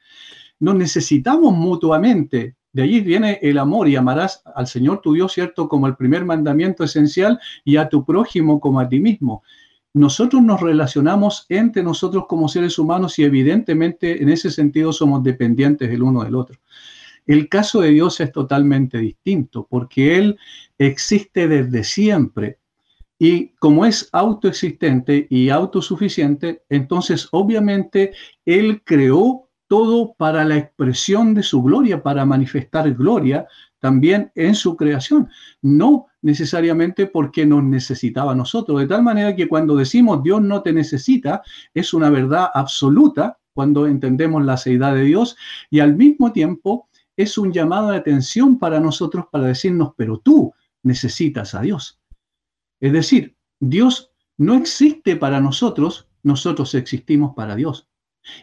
Nos 0.59 0.75
necesitamos 0.75 1.55
mutuamente. 1.55 2.55
De 2.73 2.83
allí 2.83 3.01
viene 3.01 3.39
el 3.41 3.57
amor 3.57 3.89
y 3.89 3.95
amarás 3.95 4.43
al 4.55 4.67
Señor 4.67 5.01
tu 5.01 5.13
Dios, 5.13 5.33
¿cierto? 5.33 5.67
Como 5.67 5.87
el 5.87 5.95
primer 5.95 6.23
mandamiento 6.23 6.83
esencial 6.83 7.39
y 7.65 7.75
a 7.77 7.89
tu 7.89 8.05
prójimo 8.05 8.59
como 8.59 8.79
a 8.79 8.87
ti 8.87 8.99
mismo. 8.99 9.43
Nosotros 9.93 10.41
nos 10.41 10.61
relacionamos 10.61 11.45
entre 11.49 11.83
nosotros 11.83 12.25
como 12.29 12.47
seres 12.47 12.79
humanos 12.79 13.19
y 13.19 13.23
evidentemente 13.23 14.23
en 14.23 14.29
ese 14.29 14.49
sentido 14.49 14.93
somos 14.93 15.21
dependientes 15.21 15.89
el 15.89 16.01
uno 16.01 16.23
del 16.23 16.35
otro. 16.35 16.59
El 17.27 17.49
caso 17.49 17.81
de 17.81 17.89
Dios 17.89 18.19
es 18.21 18.31
totalmente 18.31 18.97
distinto 18.99 19.67
porque 19.69 20.17
Él 20.17 20.39
existe 20.77 21.49
desde 21.49 21.83
siempre 21.83 22.57
y 23.19 23.49
como 23.59 23.85
es 23.85 24.09
autoexistente 24.13 25.27
y 25.29 25.49
autosuficiente, 25.49 26.63
entonces 26.69 27.27
obviamente 27.31 28.13
Él 28.45 28.81
creó 28.83 29.50
todo 29.71 30.15
para 30.17 30.43
la 30.43 30.57
expresión 30.57 31.33
de 31.33 31.43
su 31.43 31.63
gloria, 31.63 32.03
para 32.03 32.25
manifestar 32.25 32.93
gloria 32.93 33.47
también 33.79 34.29
en 34.35 34.53
su 34.53 34.75
creación, 34.75 35.29
no 35.61 36.07
necesariamente 36.21 37.07
porque 37.07 37.45
nos 37.45 37.63
necesitaba 37.63 38.33
a 38.33 38.35
nosotros, 38.35 38.81
de 38.81 38.87
tal 38.87 39.01
manera 39.01 39.33
que 39.33 39.47
cuando 39.47 39.77
decimos 39.77 40.23
Dios 40.23 40.41
no 40.41 40.61
te 40.61 40.73
necesita, 40.73 41.41
es 41.73 41.93
una 41.93 42.09
verdad 42.09 42.49
absoluta 42.53 43.39
cuando 43.53 43.87
entendemos 43.87 44.43
la 44.43 44.57
seidad 44.57 44.93
de 44.93 45.03
Dios 45.03 45.37
y 45.69 45.79
al 45.79 45.95
mismo 45.95 46.33
tiempo 46.33 46.89
es 47.15 47.37
un 47.37 47.53
llamado 47.53 47.91
de 47.91 47.97
atención 47.97 48.59
para 48.59 48.81
nosotros 48.81 49.27
para 49.31 49.45
decirnos, 49.45 49.93
pero 49.95 50.17
tú 50.17 50.53
necesitas 50.83 51.55
a 51.55 51.61
Dios. 51.61 51.97
Es 52.81 52.91
decir, 52.91 53.37
Dios 53.61 54.11
no 54.35 54.53
existe 54.55 55.15
para 55.15 55.39
nosotros, 55.39 56.09
nosotros 56.23 56.75
existimos 56.75 57.33
para 57.35 57.55
Dios. 57.55 57.87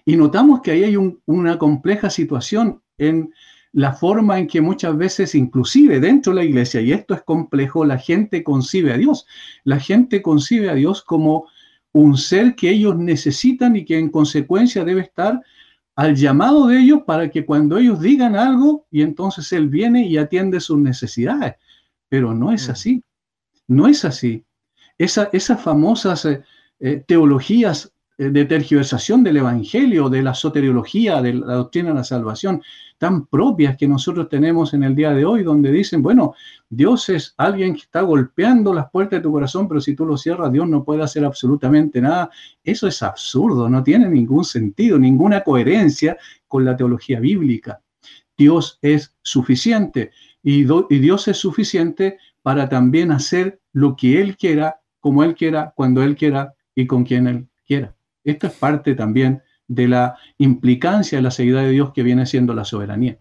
Y 0.05 0.17
notamos 0.17 0.61
que 0.61 0.73
ahí 0.73 0.85
hay 0.85 0.97
una 1.27 1.59
compleja 1.59 2.11
situación 2.11 2.83
en 2.97 3.33
la 3.73 3.93
forma 3.93 4.39
en 4.39 4.47
que 4.47 4.61
muchas 4.61 4.97
veces, 4.97 5.35
inclusive 5.35 6.01
dentro 6.01 6.33
de 6.33 6.37
la 6.37 6.45
iglesia, 6.45 6.81
y 6.81 6.93
esto 6.93 7.15
es 7.15 7.23
complejo, 7.23 7.85
la 7.85 7.99
gente 7.99 8.43
concibe 8.43 8.93
a 8.93 8.97
Dios. 8.97 9.27
La 9.65 9.79
gente 9.79 10.23
concibe 10.23 10.71
a 10.71 10.75
Dios 10.75 11.03
como 11.03 11.47
un 11.93 12.17
ser 12.17 12.55
que 12.55 12.71
ellos 12.71 12.97
necesitan 12.97 13.77
y 13.77 13.85
que 13.85 13.99
en 13.99 14.11
consecuencia 14.11 14.85
debe 14.85 15.03
estar 15.03 15.43
al 15.97 16.15
llamado 16.15 16.69
de 16.69 16.81
ellos 16.81 17.01
para 17.07 17.29
que 17.29 17.45
cuando 17.45 17.77
ellos 17.77 18.01
digan 18.01 18.37
algo 18.37 18.87
y 18.91 19.03
entonces 19.03 19.53
Él 19.53 19.69
viene 19.69 20.07
y 20.07 20.17
atiende 20.17 20.61
sus 20.61 20.79
necesidades. 20.79 21.55
Pero 22.09 22.35
no 22.35 22.53
es 22.53 22.69
mm. 22.69 22.71
así. 22.71 23.05
No 23.67 23.87
es 23.89 24.05
así. 24.05 24.45
Esa, 24.97 25.29
esas 25.33 25.61
famosas 25.61 26.25
eh, 26.25 26.43
eh, 26.81 27.03
teologías 27.07 27.93
de 28.19 28.45
tergiversación 28.47 29.23
del 29.23 29.37
Evangelio, 29.37 30.09
de 30.09 30.23
la 30.23 30.35
soteriología, 30.35 31.23
de 31.23 31.35
la 31.35 31.55
doctrina 31.55 31.91
de 31.91 31.95
la 31.95 32.05
salvación, 32.05 32.63
tan 32.99 33.27
propias 33.27 33.77
que 33.77 33.87
nosotros 33.87 34.29
tenemos 34.29 34.75
en 34.75 34.83
el 34.83 34.97
día 34.97 35.13
de 35.13 35.25
hoy, 35.25 35.45
donde 35.45 35.71
dicen, 35.71 36.03
bueno, 36.03 36.35
Dios 36.69 37.09
es 37.11 37.33
alguien 37.37 37.75
que 37.75 37.83
está 37.83 38.01
golpeando 38.01 38.75
las 38.75 38.91
puertas 38.91 39.21
de 39.21 39.23
tu 39.23 39.31
corazón, 39.31 39.69
pero 39.69 39.81
si 39.81 39.95
tú 39.95 40.05
lo 40.05 40.17
cierras, 40.17 40.51
Dios 40.51 40.69
no 40.69 40.83
puede 40.83 41.05
hacer 41.05 41.25
absolutamente 41.25 42.01
nada. 42.01 42.29
Eso 42.65 42.89
es 42.89 43.05
absurdo, 43.05 43.69
no 43.69 43.85
tiene 43.85 44.09
ningún 44.09 44.45
sentido, 44.45 44.99
ninguna 44.99 45.45
coherencia 45.45 46.19
con 46.49 46.65
la 46.65 46.77
teología 46.77 47.21
bíblica. 47.21 47.81
Dios 48.37 48.81
es 48.83 49.15
suficiente 49.23 50.11
y, 50.43 50.63
y 50.63 50.99
Dios 50.99 51.29
es 51.29 51.37
suficiente 51.37 52.19
para 52.43 52.69
también 52.69 53.13
hacer 53.13 53.61
lo 53.73 53.95
que 53.95 54.21
Él 54.21 54.37
quiera, 54.37 54.81
como 54.99 55.23
Él 55.23 55.37
quiera, 55.37 55.73
cuando 55.77 56.03
Él 56.03 56.17
quiera 56.17 56.55
y 56.75 56.89
con 56.89 57.05
quien 57.05 57.29
Él 57.29 57.49
quiera. 57.65 57.95
Esto 58.25 58.47
es 58.47 58.53
parte 58.53 58.95
también 58.95 59.43
de 59.67 59.89
la 59.89 60.17
implicancia 60.39 61.19
de 61.19 61.23
la 61.23 61.31
seguridad 61.31 61.63
de 61.63 61.71
Dios 61.71 61.93
que 61.93 62.03
viene 62.03 62.27
siendo 62.27 62.55
la 62.55 62.65
soberanía. 62.65 63.19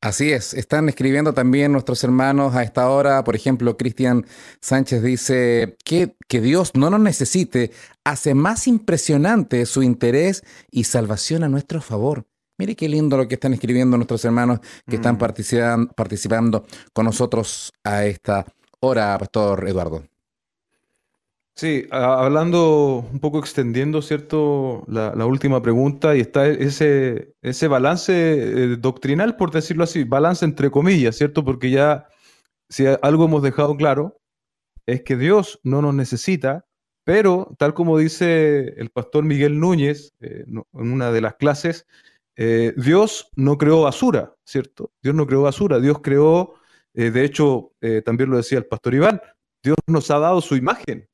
Así 0.00 0.30
es, 0.30 0.54
están 0.54 0.88
escribiendo 0.88 1.32
también 1.32 1.72
nuestros 1.72 2.04
hermanos 2.04 2.54
a 2.54 2.62
esta 2.62 2.88
hora, 2.88 3.24
por 3.24 3.34
ejemplo, 3.34 3.76
Cristian 3.76 4.26
Sánchez 4.60 5.02
dice 5.02 5.76
que, 5.84 6.14
que 6.28 6.40
Dios 6.40 6.70
no 6.74 6.88
nos 6.88 7.00
necesite, 7.00 7.72
hace 8.04 8.34
más 8.34 8.68
impresionante 8.68 9.66
su 9.66 9.82
interés 9.82 10.44
y 10.70 10.84
salvación 10.84 11.42
a 11.42 11.48
nuestro 11.48 11.80
favor. 11.80 12.26
Mire 12.58 12.76
qué 12.76 12.88
lindo 12.88 13.16
lo 13.16 13.26
que 13.26 13.34
están 13.34 13.54
escribiendo 13.54 13.96
nuestros 13.96 14.24
hermanos 14.24 14.60
que 14.88 14.96
están 14.96 15.16
mm. 15.16 15.88
participando 15.96 16.66
con 16.92 17.04
nosotros 17.04 17.72
a 17.82 18.04
esta 18.04 18.46
hora, 18.80 19.18
Pastor 19.18 19.68
Eduardo. 19.68 20.04
Sí, 21.58 21.88
hablando 21.90 23.04
un 23.12 23.18
poco 23.18 23.40
extendiendo, 23.40 24.00
¿cierto? 24.00 24.84
La, 24.86 25.26
última 25.26 25.60
pregunta 25.60 26.14
y 26.14 26.20
está 26.20 26.46
ese, 26.46 27.34
ese 27.42 27.66
balance 27.66 28.12
eh, 28.12 28.76
doctrinal, 28.76 29.34
por 29.36 29.50
decirlo 29.50 29.82
así, 29.82 30.04
balance 30.04 30.44
entre 30.44 30.70
comillas, 30.70 31.16
¿cierto? 31.16 31.44
Porque 31.44 31.72
ya 31.72 32.06
si 32.68 32.84
algo 33.02 33.24
hemos 33.24 33.42
dejado 33.42 33.76
claro 33.76 34.20
es 34.86 35.02
que 35.02 35.16
Dios 35.16 35.58
no 35.64 35.82
nos 35.82 35.94
necesita, 35.94 36.64
pero 37.04 37.56
tal 37.58 37.74
como 37.74 37.98
dice 37.98 38.74
el 38.80 38.90
pastor 38.90 39.24
Miguel 39.24 39.58
Núñez 39.58 40.12
eh, 40.20 40.44
en 40.46 40.64
una 40.74 41.10
de 41.10 41.20
las 41.22 41.34
clases, 41.34 41.88
eh, 42.36 42.72
Dios 42.76 43.30
no 43.34 43.58
creó 43.58 43.82
basura, 43.82 44.32
¿cierto? 44.44 44.92
Dios 45.02 45.16
no 45.16 45.26
creó 45.26 45.42
basura, 45.42 45.80
Dios 45.80 45.98
creó, 46.02 46.54
de 46.94 47.24
hecho, 47.24 47.72
también 48.04 48.30
lo 48.30 48.36
decía 48.36 48.58
el 48.58 48.66
pastor 48.66 48.94
Iván, 48.94 49.20
Dios 49.62 49.76
nos 49.88 50.08
ha 50.12 50.20
dado 50.20 50.40
su 50.40 50.54
imagen. 50.54 51.08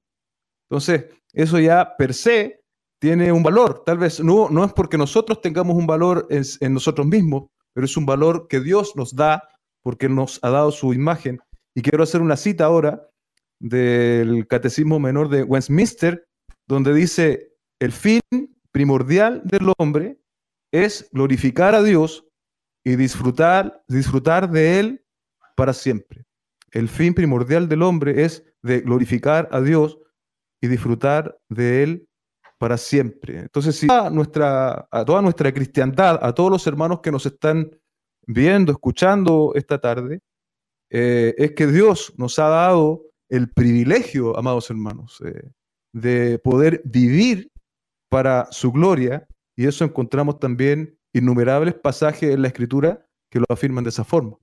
Entonces, 0.68 1.06
eso 1.32 1.58
ya 1.58 1.96
per 1.96 2.14
se 2.14 2.64
tiene 3.00 3.32
un 3.32 3.42
valor. 3.42 3.82
Tal 3.84 3.98
vez 3.98 4.20
no, 4.20 4.48
no 4.48 4.64
es 4.64 4.72
porque 4.72 4.96
nosotros 4.96 5.40
tengamos 5.40 5.76
un 5.76 5.86
valor 5.86 6.26
en, 6.30 6.72
nosotros 6.72 7.06
mismos, 7.06 7.50
pero 7.74 7.84
es 7.84 7.96
un 7.96 8.06
valor 8.06 8.46
que 8.48 8.60
Dios 8.60 8.96
nos 8.96 9.14
da 9.14 9.42
porque 9.82 10.08
nos 10.08 10.38
ha 10.42 10.50
dado 10.50 10.70
su 10.70 10.94
imagen. 10.94 11.38
Y 11.74 11.82
quiero 11.82 12.04
hacer 12.04 12.22
una 12.22 12.36
cita 12.36 12.64
ahora 12.64 13.06
del 13.60 14.46
Catecismo 14.46 14.98
Menor 14.98 15.28
de 15.28 15.42
Westminster, 15.42 16.26
donde 16.66 16.94
dice, 16.94 17.52
el 17.78 17.92
fin 17.92 18.20
primordial 18.72 19.42
del 19.44 19.70
hombre 19.78 20.18
es 20.72 21.08
glorificar 21.12 21.74
a 21.74 21.82
Dios 21.82 22.26
y 22.84 22.96
disfrutar, 22.96 23.82
disfrutar 23.88 24.50
de 24.50 24.80
Él 24.80 25.04
para 25.56 25.72
siempre. 25.72 26.24
El 26.70 26.88
fin 26.88 27.14
primordial 27.14 27.68
del 27.68 27.82
hombre 27.82 28.24
es 28.24 28.44
de 28.62 28.80
glorificar 28.80 29.48
a 29.52 29.60
Dios 29.60 29.98
y 30.64 30.66
disfrutar 30.66 31.38
de 31.50 31.82
Él 31.82 32.08
para 32.56 32.78
siempre. 32.78 33.40
Entonces, 33.40 33.76
si 33.76 33.86
a, 33.90 34.08
nuestra, 34.08 34.88
a 34.90 35.04
toda 35.04 35.20
nuestra 35.20 35.52
cristiandad, 35.52 36.18
a 36.22 36.32
todos 36.32 36.50
los 36.50 36.66
hermanos 36.66 37.00
que 37.02 37.12
nos 37.12 37.26
están 37.26 37.70
viendo, 38.26 38.72
escuchando 38.72 39.52
esta 39.54 39.78
tarde, 39.78 40.20
eh, 40.90 41.34
es 41.36 41.52
que 41.52 41.66
Dios 41.66 42.14
nos 42.16 42.38
ha 42.38 42.48
dado 42.48 43.02
el 43.28 43.50
privilegio, 43.50 44.38
amados 44.38 44.70
hermanos, 44.70 45.20
eh, 45.22 45.50
de 45.92 46.38
poder 46.38 46.80
vivir 46.86 47.50
para 48.08 48.48
su 48.50 48.72
gloria, 48.72 49.26
y 49.56 49.66
eso 49.66 49.84
encontramos 49.84 50.38
también 50.38 50.98
innumerables 51.12 51.74
pasajes 51.74 52.32
en 52.32 52.40
la 52.40 52.48
Escritura 52.48 53.04
que 53.30 53.40
lo 53.40 53.46
afirman 53.50 53.84
de 53.84 53.90
esa 53.90 54.04
forma. 54.04 54.38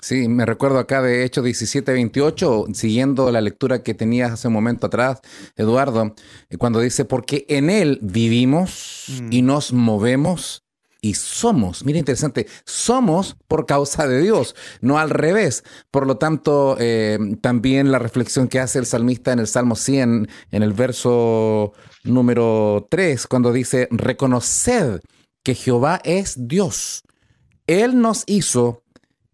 Sí, 0.00 0.28
me 0.28 0.46
recuerdo 0.46 0.78
acá 0.78 1.02
de 1.02 1.24
Hechos 1.24 1.44
17, 1.44 1.92
28, 1.92 2.66
siguiendo 2.72 3.32
la 3.32 3.40
lectura 3.40 3.82
que 3.82 3.94
tenías 3.94 4.30
hace 4.30 4.46
un 4.46 4.54
momento 4.54 4.86
atrás, 4.86 5.20
Eduardo, 5.56 6.14
eh, 6.50 6.56
cuando 6.56 6.78
dice, 6.80 7.04
porque 7.04 7.44
en 7.48 7.68
Él 7.68 7.98
vivimos 8.00 9.06
mm. 9.08 9.32
y 9.32 9.42
nos 9.42 9.72
movemos 9.72 10.62
y 11.00 11.14
somos. 11.14 11.84
Mira, 11.84 11.98
interesante, 11.98 12.46
somos 12.64 13.36
por 13.48 13.66
causa 13.66 14.06
de 14.06 14.20
Dios, 14.20 14.54
no 14.80 14.98
al 14.98 15.10
revés. 15.10 15.64
Por 15.90 16.06
lo 16.06 16.16
tanto, 16.16 16.76
eh, 16.78 17.18
también 17.40 17.90
la 17.90 17.98
reflexión 17.98 18.46
que 18.46 18.60
hace 18.60 18.78
el 18.78 18.86
salmista 18.86 19.32
en 19.32 19.40
el 19.40 19.48
Salmo 19.48 19.74
100, 19.74 20.28
en 20.52 20.62
el 20.62 20.72
verso 20.74 21.72
número 22.04 22.86
3, 22.88 23.26
cuando 23.26 23.52
dice, 23.52 23.88
reconoced 23.90 25.00
que 25.42 25.56
Jehová 25.56 26.00
es 26.04 26.36
Dios. 26.46 27.02
Él 27.66 28.00
nos 28.00 28.22
hizo 28.26 28.82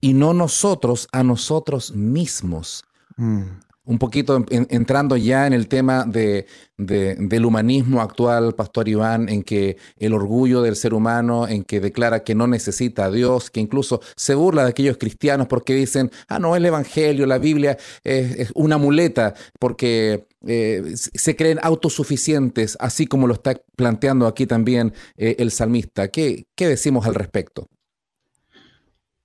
y 0.05 0.13
no 0.13 0.35
nosotros 0.35 1.09
a 1.13 1.23
nosotros 1.23 1.95
mismos. 1.95 2.85
Mm. 3.17 3.45
Un 3.87 3.99
poquito 3.99 4.45
entrando 4.51 5.17
ya 5.17 5.47
en 5.47 5.55
el 5.55 5.67
tema 5.67 6.05
de, 6.05 6.47
del 6.77 7.47
humanismo 7.47 8.03
actual, 8.03 8.55
Pastor 8.55 8.87
Iván, 8.87 9.31
en 9.31 9.43
que 9.43 9.79
el 9.97 10.13
orgullo 10.13 10.61
del 10.61 10.77
ser 10.77 10.93
humano, 10.93 11.49
en 11.49 11.65
que 11.65 11.81
declara 11.81 12.23
que 12.23 12.35
no 12.35 12.47
necesita 12.47 13.07
a 13.07 13.11
Dios, 13.11 13.51
que 13.51 13.61
incluso 13.61 14.03
se 14.15 14.35
burla 14.35 14.65
de 14.65 14.71
aquellos 14.71 14.99
cristianos 14.99 15.47
porque 15.47 15.75
dicen, 15.75 16.11
ah, 16.29 16.39
no, 16.39 16.55
el 16.55 16.67
Evangelio, 16.67 17.25
la 17.25 17.39
Biblia 17.39 17.79
es, 18.03 18.53
una 18.55 18.77
muleta, 18.77 19.33
porque 19.59 20.27
eh, 20.47 20.83
se 20.97 21.35
creen 21.35 21.61
autosuficientes, 21.63 22.77
así 22.79 23.07
como 23.07 23.27
lo 23.27 23.33
está 23.33 23.59
planteando 23.75 24.27
aquí 24.27 24.47
también 24.47 24.93
eh, 25.17 25.37
el 25.39 25.51
salmista. 25.51 26.09
¿Qué, 26.09 26.47
¿Qué 26.55 26.69
decimos 26.69 27.07
al 27.07 27.15
respecto? 27.15 27.69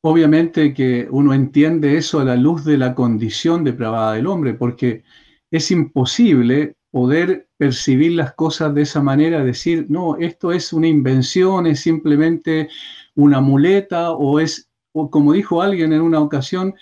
Obviamente 0.02 0.74
que 0.74 1.08
uno 1.12 1.34
entiende 1.34 1.98
eso 1.98 2.20
a 2.20 2.26
la 2.26 2.38
luz 2.38 2.64
de 2.64 2.78
la 2.78 2.96
condición 2.96 3.64
depravada 3.64 4.14
del 4.14 4.28
hombre, 4.28 4.54
porque 4.54 5.04
es 5.52 5.72
imposible 5.72 6.76
poder 6.92 7.50
percibir 7.58 8.14
las 8.14 8.34
cosas 8.34 8.74
de 8.74 8.84
esa 8.84 9.02
manera, 9.02 9.44
decir, 9.44 9.86
no, 9.90 10.16
esto 10.18 10.52
es 10.52 10.72
una 10.72 10.88
invención, 10.88 11.68
es 11.68 11.82
simplemente 11.82 12.70
una 13.16 13.42
muleta, 13.42 14.12
o 14.12 14.40
es, 14.40 14.70
o 14.94 15.12
como 15.12 15.34
dijo 15.34 15.62
alguien 15.62 15.92
en 15.92 16.02
una 16.02 16.22
ocasión, 16.22 16.74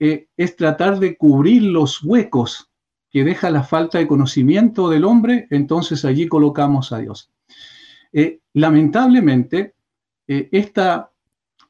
eh, 0.00 0.26
es 0.36 0.56
tratar 0.56 0.98
de 0.98 1.16
cubrir 1.16 1.62
los 1.62 2.02
huecos 2.02 2.70
que 3.10 3.22
deja 3.22 3.50
la 3.50 3.62
falta 3.62 3.98
de 3.98 4.08
conocimiento 4.08 4.88
del 4.88 5.04
hombre, 5.04 5.46
entonces 5.50 6.04
allí 6.04 6.26
colocamos 6.26 6.92
a 6.92 6.98
Dios. 6.98 7.30
Eh, 8.12 8.40
lamentablemente, 8.54 9.74
eh, 10.26 10.48
esta 10.50 11.12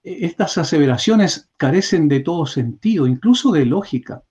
estas 0.04 0.58
aseveraciones 0.58 1.48
carecen 1.56 2.08
de 2.08 2.20
todo 2.20 2.46
sentido, 2.46 3.06
incluso 3.06 3.50
de 3.52 3.64
lógica, 3.64 4.22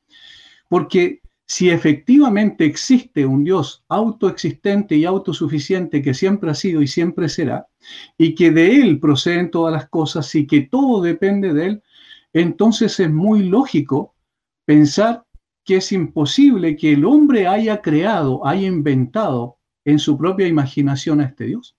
porque 0.70 1.22
si 1.46 1.70
efectivamente 1.70 2.66
existe 2.66 3.26
un 3.26 3.44
Dios 3.44 3.84
autoexistente 3.90 4.96
y 4.96 5.06
autosuficiente 5.06 6.02
que 6.02 6.14
siempre 6.14 6.52
ha 6.52 6.54
sido 6.54 6.82
y 6.82 6.88
siempre 6.88 7.28
será, 7.28 7.68
y 8.18 8.34
que 8.36 8.52
de 8.52 8.82
Él 8.82 9.00
proceden 9.00 9.52
todas 9.52 9.74
las 9.74 9.90
cosas 9.90 10.34
y 10.36 10.48
que 10.48 10.62
todo 10.62 11.02
depende 11.02 11.54
de 11.54 11.66
Él, 11.66 11.84
entonces 12.32 13.00
es 13.00 13.12
muy 13.12 13.44
lógico 13.44 14.16
pensar 14.66 15.26
que 15.66 15.78
es 15.78 15.92
imposible 15.92 16.76
que 16.76 16.94
el 16.94 17.06
hombre 17.06 17.48
haya 17.48 17.82
creado, 17.82 18.46
haya 18.46 18.68
inventado 18.68 19.58
en 19.86 20.00
su 20.00 20.18
propia 20.18 20.48
imaginación 20.48 21.22
a 21.22 21.26
este 21.26 21.46
Dios. 21.46 21.76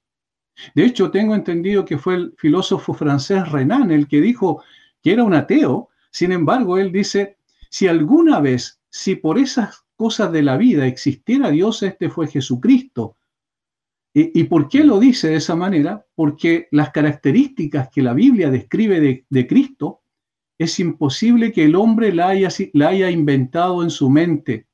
De 0.74 0.84
hecho, 0.84 1.10
tengo 1.10 1.34
entendido 1.34 1.84
que 1.84 1.98
fue 1.98 2.14
el 2.14 2.34
filósofo 2.36 2.94
francés 2.94 3.50
Renan 3.50 3.90
el 3.90 4.08
que 4.08 4.20
dijo 4.20 4.62
que 5.02 5.12
era 5.12 5.24
un 5.24 5.34
ateo. 5.34 5.88
Sin 6.10 6.32
embargo, 6.32 6.78
él 6.78 6.92
dice, 6.92 7.38
si 7.70 7.88
alguna 7.88 8.40
vez, 8.40 8.80
si 8.88 9.16
por 9.16 9.38
esas 9.38 9.84
cosas 9.96 10.32
de 10.32 10.42
la 10.42 10.56
vida 10.56 10.86
existiera 10.86 11.50
Dios, 11.50 11.82
este 11.82 12.08
fue 12.08 12.26
Jesucristo. 12.26 13.16
¿Y, 14.16 14.44
por 14.44 14.68
qué 14.68 14.84
lo 14.84 15.00
dice 15.00 15.30
de 15.30 15.36
esa 15.36 15.56
manera? 15.56 16.06
Porque 16.14 16.68
las 16.70 16.90
características 16.90 17.88
que 17.92 18.00
la 18.00 18.14
Biblia 18.14 18.48
describe 18.48 19.00
de, 19.28 19.46
Cristo 19.48 20.02
es 20.56 20.78
imposible 20.78 21.50
que 21.50 21.64
el 21.64 21.74
hombre 21.74 22.14
la 22.14 22.28
haya 22.28 23.10
inventado 23.10 23.82
en 23.82 23.90
su 23.90 24.08
mente. 24.08 24.68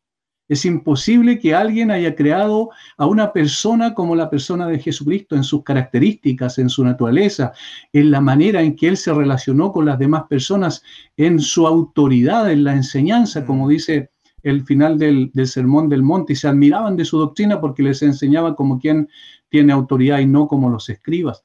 Es 0.50 0.64
imposible 0.64 1.38
que 1.38 1.54
alguien 1.54 1.92
haya 1.92 2.16
creado 2.16 2.70
a 2.96 3.06
una 3.06 3.32
persona 3.32 3.94
como 3.94 4.16
la 4.16 4.28
persona 4.28 4.66
de 4.66 4.80
Jesucristo 4.80 5.36
en 5.36 5.44
sus 5.44 5.62
características, 5.62 6.58
en 6.58 6.68
su 6.68 6.82
naturaleza, 6.82 7.52
en 7.92 8.10
la 8.10 8.20
manera 8.20 8.60
en 8.60 8.74
que 8.74 8.88
él 8.88 8.96
se 8.96 9.14
relacionó 9.14 9.70
con 9.70 9.84
las 9.84 9.96
demás 9.96 10.24
personas, 10.28 10.82
en 11.16 11.38
su 11.38 11.68
autoridad, 11.68 12.50
en 12.50 12.64
la 12.64 12.74
enseñanza, 12.74 13.46
como 13.46 13.66
mm. 13.66 13.68
dice 13.68 14.10
el 14.42 14.64
final 14.64 14.98
del, 14.98 15.30
Sermón 15.44 15.88
del 15.88 16.02
Monte, 16.02 16.32
y 16.32 16.36
se 16.36 16.48
admiraban 16.48 16.96
de 16.96 17.04
su 17.04 17.16
doctrina 17.16 17.60
porque 17.60 17.84
les 17.84 18.02
enseñaba 18.02 18.56
como 18.56 18.80
quien 18.80 19.08
tiene 19.50 19.72
autoridad 19.72 20.18
y 20.18 20.26
no 20.26 20.48
como 20.48 20.68
los 20.68 20.88
escribas. 20.88 21.44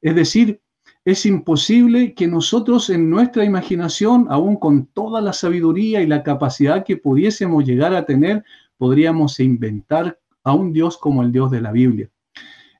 Es 0.00 0.14
decir, 0.14 0.62
es 1.04 1.24
imposible 1.24 2.14
que 2.14 2.26
nosotros 2.26 2.90
en 2.90 3.08
nuestra 3.08 3.44
imaginación, 3.44 4.26
aún 4.28 4.56
con 4.56 4.86
toda 4.86 5.20
la 5.20 5.32
sabiduría 5.32 6.02
y 6.02 6.06
la 6.06 6.22
capacidad 6.22 6.84
que 6.84 6.96
pudiésemos 6.96 7.64
llegar 7.64 7.94
a 7.94 8.04
tener, 8.04 8.44
podríamos 8.76 9.40
inventar 9.40 10.18
a 10.44 10.52
un 10.52 10.72
Dios 10.72 10.98
como 10.98 11.22
el 11.22 11.32
Dios 11.32 11.50
de 11.50 11.60
la 11.60 11.72
Biblia. 11.72 12.10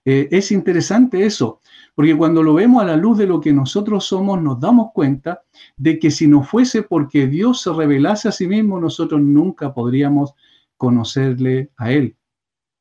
Eh, 0.04 0.28
es 0.30 0.50
interesante 0.52 1.24
eso, 1.24 1.60
porque 1.94 2.16
cuando 2.16 2.42
lo 2.42 2.54
vemos 2.54 2.82
a 2.82 2.86
la 2.86 2.96
luz 2.96 3.18
de 3.18 3.26
lo 3.26 3.40
que 3.40 3.52
nosotros 3.52 4.06
somos, 4.06 4.40
nos 4.40 4.58
damos 4.60 4.92
cuenta 4.92 5.42
de 5.76 5.98
que 5.98 6.10
si 6.10 6.26
no 6.26 6.42
fuese 6.42 6.82
porque 6.82 7.26
Dios 7.26 7.62
se 7.62 7.72
revelase 7.72 8.28
a 8.28 8.32
sí 8.32 8.46
mismo, 8.46 8.80
nosotros 8.80 9.20
nunca 9.20 9.74
podríamos 9.74 10.34
conocerle 10.76 11.70
a 11.76 11.92
Él. 11.92 12.16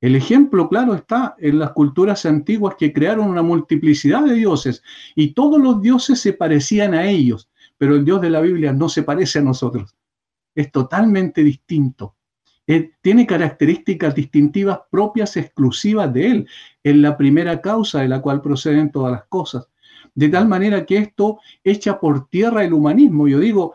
El 0.01 0.15
ejemplo 0.15 0.69
claro 0.69 0.95
está 0.95 1.35
en 1.39 1.59
las 1.59 1.71
culturas 1.71 2.25
antiguas 2.25 2.75
que 2.77 2.93
crearon 2.93 3.27
una 3.27 3.41
multiplicidad 3.41 4.23
de 4.23 4.33
dioses 4.33 4.81
y 5.13 5.33
todos 5.33 5.61
los 5.61 5.81
dioses 5.81 6.21
se 6.21 6.33
parecían 6.33 6.93
a 6.93 7.09
ellos, 7.09 7.49
pero 7.77 7.95
el 7.95 8.05
Dios 8.05 8.21
de 8.21 8.29
la 8.29 8.39
Biblia 8.39 8.71
no 8.71 8.87
se 8.87 9.03
parece 9.03 9.39
a 9.39 9.43
nosotros. 9.43 9.95
Es 10.55 10.71
totalmente 10.71 11.43
distinto. 11.43 12.15
tiene 13.01 13.25
características 13.25 14.13
distintivas 14.15 14.79
propias, 14.89 15.35
exclusivas 15.35 16.13
de 16.13 16.27
él. 16.27 16.47
Es 16.83 16.95
la 16.95 17.17
primera 17.17 17.61
causa 17.61 18.01
de 18.01 18.07
la 18.07 18.21
cual 18.21 18.41
proceden 18.41 18.91
todas 18.91 19.11
las 19.11 19.25
cosas. 19.25 19.67
De 20.13 20.29
tal 20.29 20.47
manera 20.47 20.85
que 20.85 20.97
esto 20.97 21.39
echa 21.63 21.99
por 21.99 22.29
tierra 22.29 22.63
el 22.63 22.73
humanismo. 22.73 23.27
Yo 23.27 23.39
digo, 23.39 23.73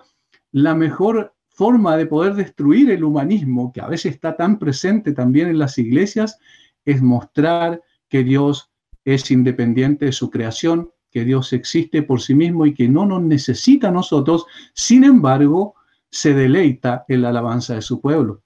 la 0.52 0.74
mejor 0.74 1.33
forma 1.54 1.96
de 1.96 2.06
poder 2.06 2.34
destruir 2.34 2.90
el 2.90 3.04
humanismo, 3.04 3.72
que 3.72 3.80
a 3.80 3.86
veces 3.86 4.14
está 4.14 4.36
tan 4.36 4.58
presente 4.58 5.12
también 5.12 5.48
en 5.48 5.58
las 5.58 5.78
iglesias, 5.78 6.38
es 6.84 7.00
mostrar 7.00 7.80
que 8.08 8.24
Dios 8.24 8.72
es 9.04 9.30
independiente 9.30 10.06
de 10.06 10.12
su 10.12 10.30
creación, 10.30 10.90
que 11.10 11.24
Dios 11.24 11.52
existe 11.52 12.02
por 12.02 12.20
sí 12.20 12.34
mismo 12.34 12.66
y 12.66 12.74
que 12.74 12.88
no 12.88 13.06
nos 13.06 13.22
necesita 13.22 13.88
a 13.88 13.92
nosotros, 13.92 14.46
sin 14.74 15.04
embargo, 15.04 15.76
se 16.10 16.34
deleita 16.34 17.04
en 17.06 17.22
la 17.22 17.28
alabanza 17.28 17.74
de 17.74 17.82
su 17.82 18.00
pueblo. 18.00 18.42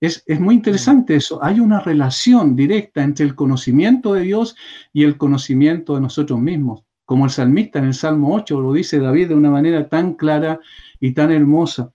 Es, 0.00 0.22
es, 0.26 0.38
muy 0.38 0.54
interesante 0.54 1.16
eso. 1.16 1.42
Hay 1.42 1.58
una 1.58 1.80
relación 1.80 2.54
directa 2.54 3.02
entre 3.02 3.24
el 3.24 3.34
conocimiento 3.34 4.14
de 4.14 4.22
Dios 4.22 4.54
y 4.92 5.02
el 5.02 5.16
conocimiento 5.16 5.94
de 5.94 6.02
nosotros 6.02 6.38
mismos. 6.38 6.84
Como 7.04 7.24
el 7.24 7.30
salmista 7.30 7.78
en 7.78 7.86
el 7.86 7.94
Salmo 7.94 8.34
8 8.34 8.60
lo 8.60 8.72
dice 8.72 8.98
David 8.98 9.28
de 9.28 9.34
una 9.34 9.50
manera 9.50 9.88
tan 9.88 10.14
clara 10.14 10.60
y 11.00 11.12
tan 11.12 11.32
hermosa. 11.32 11.93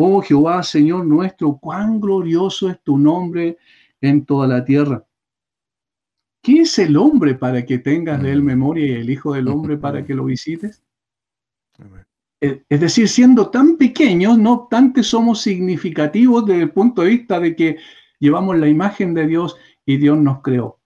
Oh 0.00 0.22
Jehová, 0.22 0.62
Señor 0.62 1.04
nuestro, 1.06 1.58
cuán 1.58 2.00
glorioso 2.00 2.70
es 2.70 2.80
tu 2.84 2.96
nombre 2.96 3.58
en 4.00 4.24
toda 4.24 4.46
la 4.46 4.64
tierra. 4.64 5.04
¿Qué 6.40 6.60
es 6.60 6.78
el 6.78 6.96
hombre 6.96 7.34
para 7.34 7.66
que 7.66 7.78
tengas 7.78 8.22
de 8.22 8.30
él 8.30 8.40
memoria 8.40 8.86
y 8.86 8.92
el 8.92 9.10
Hijo 9.10 9.34
del 9.34 9.48
Hombre 9.48 9.76
para 9.78 10.06
que 10.06 10.14
lo 10.14 10.26
visites? 10.26 10.84
Es 12.40 12.80
decir, 12.80 13.08
siendo 13.08 13.50
tan 13.50 13.76
pequeños, 13.76 14.38
no 14.38 14.52
obstante 14.52 15.02
somos 15.02 15.40
significativos 15.42 16.46
desde 16.46 16.62
el 16.62 16.70
punto 16.70 17.02
de 17.02 17.08
vista 17.08 17.40
de 17.40 17.56
que 17.56 17.78
llevamos 18.20 18.56
la 18.56 18.68
imagen 18.68 19.14
de 19.14 19.26
Dios 19.26 19.56
y 19.84 19.96
Dios 19.96 20.16
nos 20.16 20.42
creó. 20.42 20.78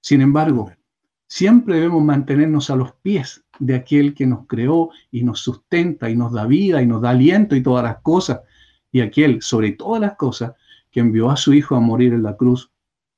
Sin 0.00 0.22
embargo, 0.22 0.72
siempre 1.28 1.74
debemos 1.74 2.02
mantenernos 2.02 2.70
a 2.70 2.76
los 2.76 2.92
pies 3.02 3.44
de 3.58 3.74
aquel 3.74 4.14
que 4.14 4.24
nos 4.24 4.46
creó 4.46 4.88
y 5.10 5.22
nos 5.22 5.40
sustenta 5.40 6.08
y 6.08 6.16
nos 6.16 6.32
da 6.32 6.46
vida 6.46 6.80
y 6.80 6.86
nos 6.86 7.02
da 7.02 7.10
aliento 7.10 7.54
y 7.54 7.62
todas 7.62 7.84
las 7.84 8.00
cosas 8.00 8.40
y 8.94 9.00
aquel, 9.00 9.42
sobre 9.42 9.72
todas 9.72 10.00
las 10.00 10.14
cosas, 10.14 10.52
que 10.92 11.00
envió 11.00 11.28
a 11.28 11.36
su 11.36 11.52
Hijo 11.52 11.74
a 11.74 11.80
morir 11.80 12.12
en 12.12 12.22
la 12.22 12.36
cruz 12.36 12.70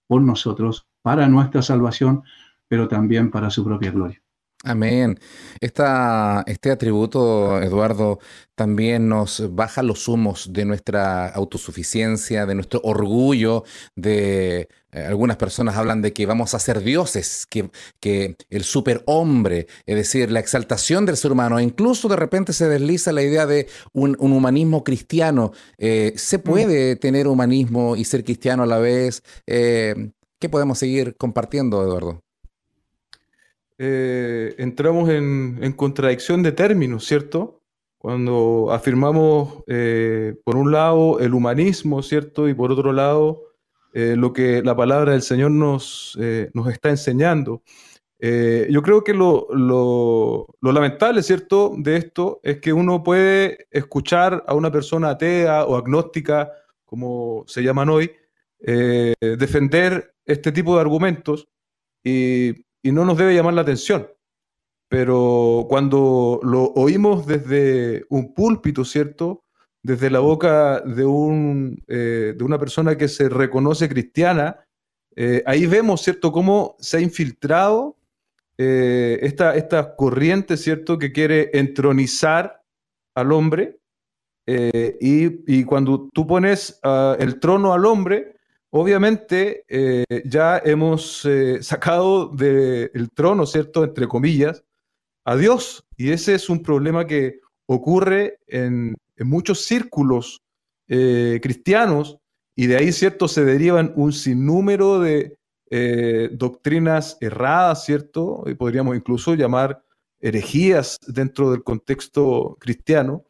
por 0.06 0.22
nosotros, 0.22 0.88
para 1.02 1.28
nuestra 1.28 1.60
salvación, 1.60 2.22
pero 2.66 2.88
también 2.88 3.30
para 3.30 3.50
su 3.50 3.62
propia 3.62 3.90
gloria. 3.90 4.22
Amén. 4.64 5.20
este 5.60 6.70
atributo, 6.70 7.60
Eduardo, 7.60 8.20
también 8.54 9.06
nos 9.10 9.54
baja 9.54 9.82
los 9.82 10.08
humos 10.08 10.50
de 10.50 10.64
nuestra 10.64 11.28
autosuficiencia, 11.28 12.46
de 12.46 12.54
nuestro 12.54 12.80
orgullo, 12.82 13.64
de 13.94 14.68
eh, 14.96 15.04
algunas 15.04 15.36
personas 15.36 15.76
hablan 15.76 16.02
de 16.02 16.12
que 16.12 16.26
vamos 16.26 16.54
a 16.54 16.58
ser 16.58 16.80
dioses, 16.80 17.46
que, 17.48 17.70
que 18.00 18.36
el 18.50 18.64
superhombre, 18.64 19.66
es 19.84 19.96
decir, 19.96 20.30
la 20.30 20.40
exaltación 20.40 21.04
del 21.06 21.16
ser 21.16 21.32
humano, 21.32 21.58
e 21.58 21.62
incluso 21.62 22.08
de 22.08 22.16
repente 22.16 22.52
se 22.52 22.68
desliza 22.68 23.12
la 23.12 23.22
idea 23.22 23.46
de 23.46 23.68
un, 23.92 24.16
humanismo 24.18 24.82
cristiano. 24.82 25.52
Eh, 25.78 26.14
¿Se 26.16 26.38
mm. 26.38 26.42
puede 26.42 26.96
tener 26.96 27.28
humanismo 27.28 27.96
y 27.96 28.04
ser 28.04 28.24
cristiano 28.24 28.62
a 28.62 28.66
la 28.66 28.78
vez? 28.78 29.22
Eh, 29.46 30.12
¿Qué 30.38 30.48
podemos 30.48 30.78
seguir 30.78 31.16
compartiendo, 31.16 31.82
Eduardo? 31.82 32.22
Eh, 33.78 34.54
entramos 34.58 35.08
en, 35.10 35.72
contradicción 35.72 36.42
de 36.42 36.52
términos, 36.52 37.06
¿cierto? 37.06 37.62
Cuando 37.98 38.68
afirmamos, 38.70 39.64
eh, 39.66 40.34
por 40.44 40.56
un 40.56 40.72
lado, 40.72 41.20
el 41.20 41.34
humanismo, 41.34 42.02
¿cierto? 42.02 42.48
Y 42.48 42.54
por 42.54 42.72
otro 42.72 42.92
lado, 42.92 43.42
eh, 43.96 44.14
lo 44.16 44.32
que 44.32 44.62
la 44.62 44.76
palabra 44.76 45.12
del 45.12 45.22
Señor 45.22 45.50
nos, 45.50 46.18
nos 46.54 46.68
está 46.68 46.90
enseñando. 46.90 47.62
yo 48.20 48.82
creo 48.82 49.02
que 49.04 49.14
lo, 49.14 49.46
lo, 49.50 50.46
lamentable, 50.72 51.22
¿cierto?, 51.22 51.74
de 51.76 51.96
esto 51.96 52.40
es 52.42 52.60
que 52.60 52.72
uno 52.72 53.02
puede 53.02 53.66
escuchar 53.70 54.44
a 54.46 54.54
una 54.54 54.70
persona 54.70 55.10
atea 55.10 55.64
o 55.64 55.76
agnóstica, 55.76 56.50
como 56.84 57.44
se 57.46 57.62
llaman 57.62 57.88
hoy, 57.88 58.10
defender 58.60 60.14
este 60.24 60.52
tipo 60.52 60.74
de 60.74 60.80
argumentos 60.80 61.48
y 62.02 62.66
y 62.86 62.92
no 62.92 63.04
nos 63.04 63.18
debe 63.18 63.34
llamar 63.34 63.54
la 63.54 63.62
atención. 63.62 64.08
Pero 64.88 65.66
cuando 65.68 66.38
lo 66.44 66.66
oímos 66.74 67.26
desde 67.26 68.04
un 68.10 68.32
púlpito, 68.32 68.84
¿cierto? 68.84 69.42
Desde 69.86 70.10
la 70.10 70.18
boca 70.18 70.80
de, 70.80 71.04
un, 71.04 71.80
eh, 71.86 72.34
de 72.36 72.42
una 72.42 72.58
persona 72.58 72.98
que 72.98 73.06
se 73.06 73.28
reconoce 73.28 73.88
cristiana, 73.88 74.66
eh, 75.14 75.44
ahí 75.46 75.66
vemos, 75.66 76.02
¿cierto?, 76.02 76.32
cómo 76.32 76.74
se 76.80 76.96
ha 76.96 77.00
infiltrado 77.00 77.96
eh, 78.58 79.20
esta, 79.22 79.54
esta, 79.54 79.94
corriente, 79.94 80.56
¿cierto?, 80.56 80.98
que 80.98 81.12
quiere 81.12 81.50
entronizar 81.52 82.64
al 83.14 83.30
hombre. 83.30 83.78
Y, 84.48 85.58
y, 85.58 85.62
cuando 85.62 86.08
tú 86.12 86.26
pones 86.26 86.80
ah, 86.82 87.16
el 87.20 87.38
trono 87.38 87.72
al 87.72 87.86
hombre, 87.86 88.32
Obviamente 88.70 89.64
ya 90.26 90.60
hemos 90.62 91.26
sacado 91.60 92.26
del 92.28 93.08
trono, 93.14 93.46
¿cierto? 93.46 93.84
Entre 93.84 94.06
comillas, 94.06 94.64
a 95.24 95.34
Dios. 95.36 95.86
Y 95.96 96.10
ese 96.10 96.34
es 96.34 96.50
un 96.50 96.62
problema 96.62 97.06
que 97.06 97.40
ocurre 97.66 98.38
en, 98.48 98.96
muchos 99.24 99.64
círculos 99.64 100.42
eh, 100.88 101.40
cristianos 101.42 102.18
y 102.54 102.66
de 102.66 102.76
ahí, 102.76 102.92
¿cierto? 102.92 103.28
Se 103.28 103.44
derivan 103.44 103.92
un 103.96 104.12
sinnúmero 104.12 105.00
de 105.00 105.36
doctrinas 106.30 107.18
erradas, 107.20 107.84
¿cierto? 107.84 108.44
Y 108.46 108.54
podríamos 108.54 108.96
incluso 108.96 109.34
llamar 109.34 109.82
herejías 110.20 110.96
dentro 111.06 111.50
del 111.50 111.62
contexto 111.62 112.56
cristiano 112.60 113.24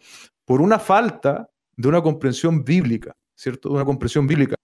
por 0.45 0.61
una 0.61 0.79
falta 0.79 1.51
de 1.77 1.89
una 1.89 2.03
comprensión 2.03 2.65
bíblica, 2.65 3.15
¿cierto? 3.35 3.69
De 3.69 3.75
una 3.75 3.85
comprensión 3.85 4.27
bíblica. 4.27 4.55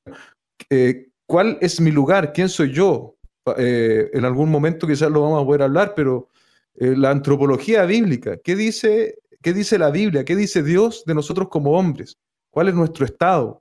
Eh, 0.70 1.08
¿cuál 1.26 1.58
es 1.60 1.80
mi 1.80 1.90
lugar? 1.90 2.32
¿Quién 2.32 2.48
soy 2.48 2.72
yo? 2.72 3.16
Eh, 3.56 4.10
en 4.12 4.24
algún 4.24 4.50
momento 4.50 4.86
quizás 4.86 5.10
lo 5.10 5.22
vamos 5.22 5.42
a 5.42 5.46
poder 5.46 5.62
hablar, 5.62 5.94
pero 5.94 6.28
eh, 6.76 6.94
la 6.96 7.10
antropología 7.10 7.84
bíblica, 7.84 8.38
¿qué 8.38 8.56
dice, 8.56 9.18
¿qué 9.43 9.53
dice 9.53 9.78
la 9.78 9.90
Biblia? 9.90 10.24
¿Qué 10.24 10.36
dice 10.36 10.62
Dios 10.62 11.05
de 11.05 11.14
nosotros 11.14 11.49
como 11.49 11.72
hombres? 11.72 12.18
¿Cuál 12.51 12.68
es 12.68 12.74
nuestro 12.74 13.05
estado? 13.05 13.61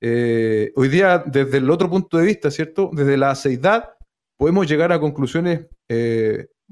hoy 0.00 0.88
día, 0.88 1.24
desde 1.26 1.56
el 1.56 1.68
otro 1.68 1.90
punto 1.90 2.18
de 2.18 2.26
vista, 2.26 2.52
¿cierto? 2.52 2.88
Desde 2.92 3.16
la 3.16 3.32
aceidad, 3.32 3.96
podemos 4.36 4.68
llegar 4.68 4.92
a 4.92 5.00
conclusiones 5.00 5.66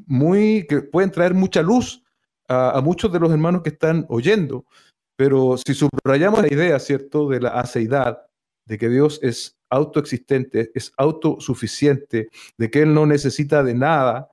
muy 0.07 0.65
que 0.69 0.83
pueden 0.83 1.11
traer 1.11 1.35
mucha 1.35 1.61
luz 1.61 2.05
a, 2.47 2.79
a, 2.79 2.81
muchos 2.81 3.13
de 3.13 3.19
los 3.19 3.33
hermanos 3.33 3.63
que 3.63 3.71
están 3.71 4.07
oyendo. 4.09 4.65
Pero 5.17 5.57
si 5.57 5.75
subrayamos 5.75 6.43
la 6.43 6.53
idea, 6.53 6.79
¿cierto?, 6.79 7.29
de 7.29 7.41
la 7.41 7.49
aceidad, 7.49 8.27
de 8.67 8.79
que 8.79 8.89
Dios 8.89 9.19
es 9.23 9.57
autoexistente, 9.71 10.71
es 10.75 10.93
autosuficiente, 10.97 12.29
de 12.59 12.71
que 12.71 12.83
Él 12.83 12.95
no 12.95 13.07
necesita 13.07 13.63
de 13.63 13.75
nada, 13.75 14.31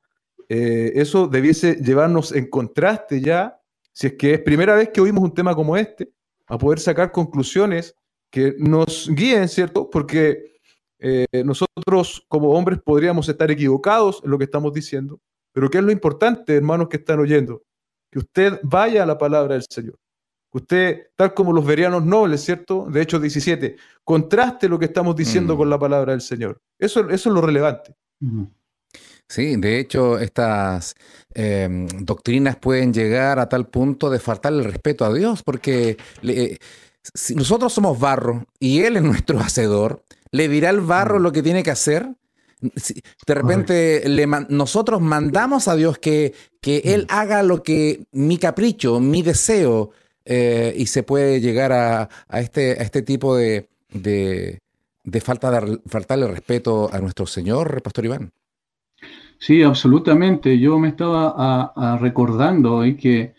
eh, 0.49 0.91
eso 0.95 1.27
debiese 1.27 1.75
llevarnos 1.75 2.31
en 2.33 2.49
contraste 2.49 3.21
ya, 3.21 3.59
si 3.93 4.07
es 4.07 4.13
que 4.13 4.33
es 4.33 4.39
primera 4.41 4.75
vez 4.75 4.89
que 4.89 5.01
oímos 5.01 5.23
un 5.23 5.33
tema 5.33 5.55
como 5.55 5.77
este, 5.77 6.11
a 6.47 6.57
poder 6.57 6.79
sacar 6.79 7.11
conclusiones 7.11 7.95
que 8.29 8.55
nos 8.57 9.09
guíen, 9.09 9.47
¿cierto? 9.47 9.89
Porque 9.89 10.53
eh, 10.99 11.25
nosotros 11.45 12.25
como 12.27 12.51
hombres 12.51 12.79
podríamos 12.83 13.29
estar 13.29 13.49
equivocados 13.51 14.21
en 14.23 14.31
lo 14.31 14.37
que 14.37 14.45
estamos 14.45 14.73
diciendo, 14.73 15.21
pero 15.53 15.69
¿qué 15.69 15.77
es 15.77 15.83
lo 15.83 15.91
importante, 15.91 16.55
hermanos 16.55 16.89
que 16.89 16.97
están 16.97 17.19
oyendo? 17.19 17.63
Que 18.11 18.19
usted 18.19 18.59
vaya 18.63 19.03
a 19.03 19.05
la 19.05 19.17
palabra 19.17 19.53
del 19.53 19.65
Señor, 19.69 19.97
Usted, 20.53 21.07
tal 21.15 21.33
como 21.33 21.51
los 21.51 21.65
verianos 21.65 22.05
nobles, 22.05 22.41
¿cierto? 22.41 22.85
De 22.87 23.01
hecho, 23.01 23.19
17, 23.19 23.75
contraste 24.03 24.69
lo 24.69 24.77
que 24.77 24.85
estamos 24.85 25.15
diciendo 25.15 25.55
mm. 25.55 25.57
con 25.57 25.69
la 25.69 25.79
palabra 25.79 26.11
del 26.11 26.21
Señor. 26.21 26.61
Eso, 26.77 27.09
eso 27.09 27.29
es 27.29 27.33
lo 27.33 27.41
relevante. 27.41 27.95
Sí, 29.27 29.55
de 29.55 29.79
hecho, 29.79 30.19
estas 30.19 30.95
em, 31.33 31.87
doctrinas 31.87 32.55
pueden 32.57 32.93
llegar 32.93 33.39
a 33.39 33.49
tal 33.49 33.67
punto 33.67 34.09
de 34.09 34.19
faltar 34.19 34.53
el 34.53 34.63
respeto 34.63 35.05
a 35.05 35.13
Dios, 35.13 35.41
porque 35.43 35.97
si 37.13 37.35
nosotros 37.35 37.73
somos 37.73 37.99
barro 37.99 38.45
y 38.59 38.81
Él 38.81 38.97
es 38.97 39.03
nuestro 39.03 39.39
hacedor, 39.41 40.03
¿le 40.31 40.47
dirá 40.47 40.69
al 40.69 40.81
barro 40.81 41.19
mm. 41.19 41.23
lo 41.23 41.31
que 41.31 41.43
tiene 41.43 41.63
que 41.63 41.71
hacer? 41.71 42.07
de 43.27 43.33
repente 43.33 44.03
nosotros 44.47 45.01
mandamos 45.01 45.67
a 45.67 45.75
Dios 45.75 45.97
que, 45.97 46.33
que 46.61 46.77
Él 46.85 47.07
mm. 47.09 47.13
haga 47.13 47.43
lo 47.43 47.61
que 47.61 48.05
mi 48.11 48.37
capricho, 48.37 48.99
mi 48.99 49.21
deseo, 49.21 49.91
eh, 50.25 50.73
y 50.77 50.87
se 50.87 51.03
puede 51.03 51.41
llegar 51.41 51.73
a, 51.73 52.09
este, 52.33 52.71
a 52.71 52.83
este 52.83 53.01
tipo 53.01 53.35
de, 53.35 53.67
de, 53.91 54.59
falta 55.21 55.51
de 55.51 55.79
faltarle 55.87 56.27
respeto 56.27 56.89
a 56.91 56.99
nuestro 56.99 57.25
Señor, 57.25 57.81
Pastor 57.81 58.05
Iván. 58.05 58.31
Sí, 59.45 59.61
absolutamente. 59.61 60.57
Yo 60.57 60.79
me 60.79 60.87
estaba 60.87 61.97
recordando 61.99 62.75
hoy 62.75 62.95
que, 62.95 63.35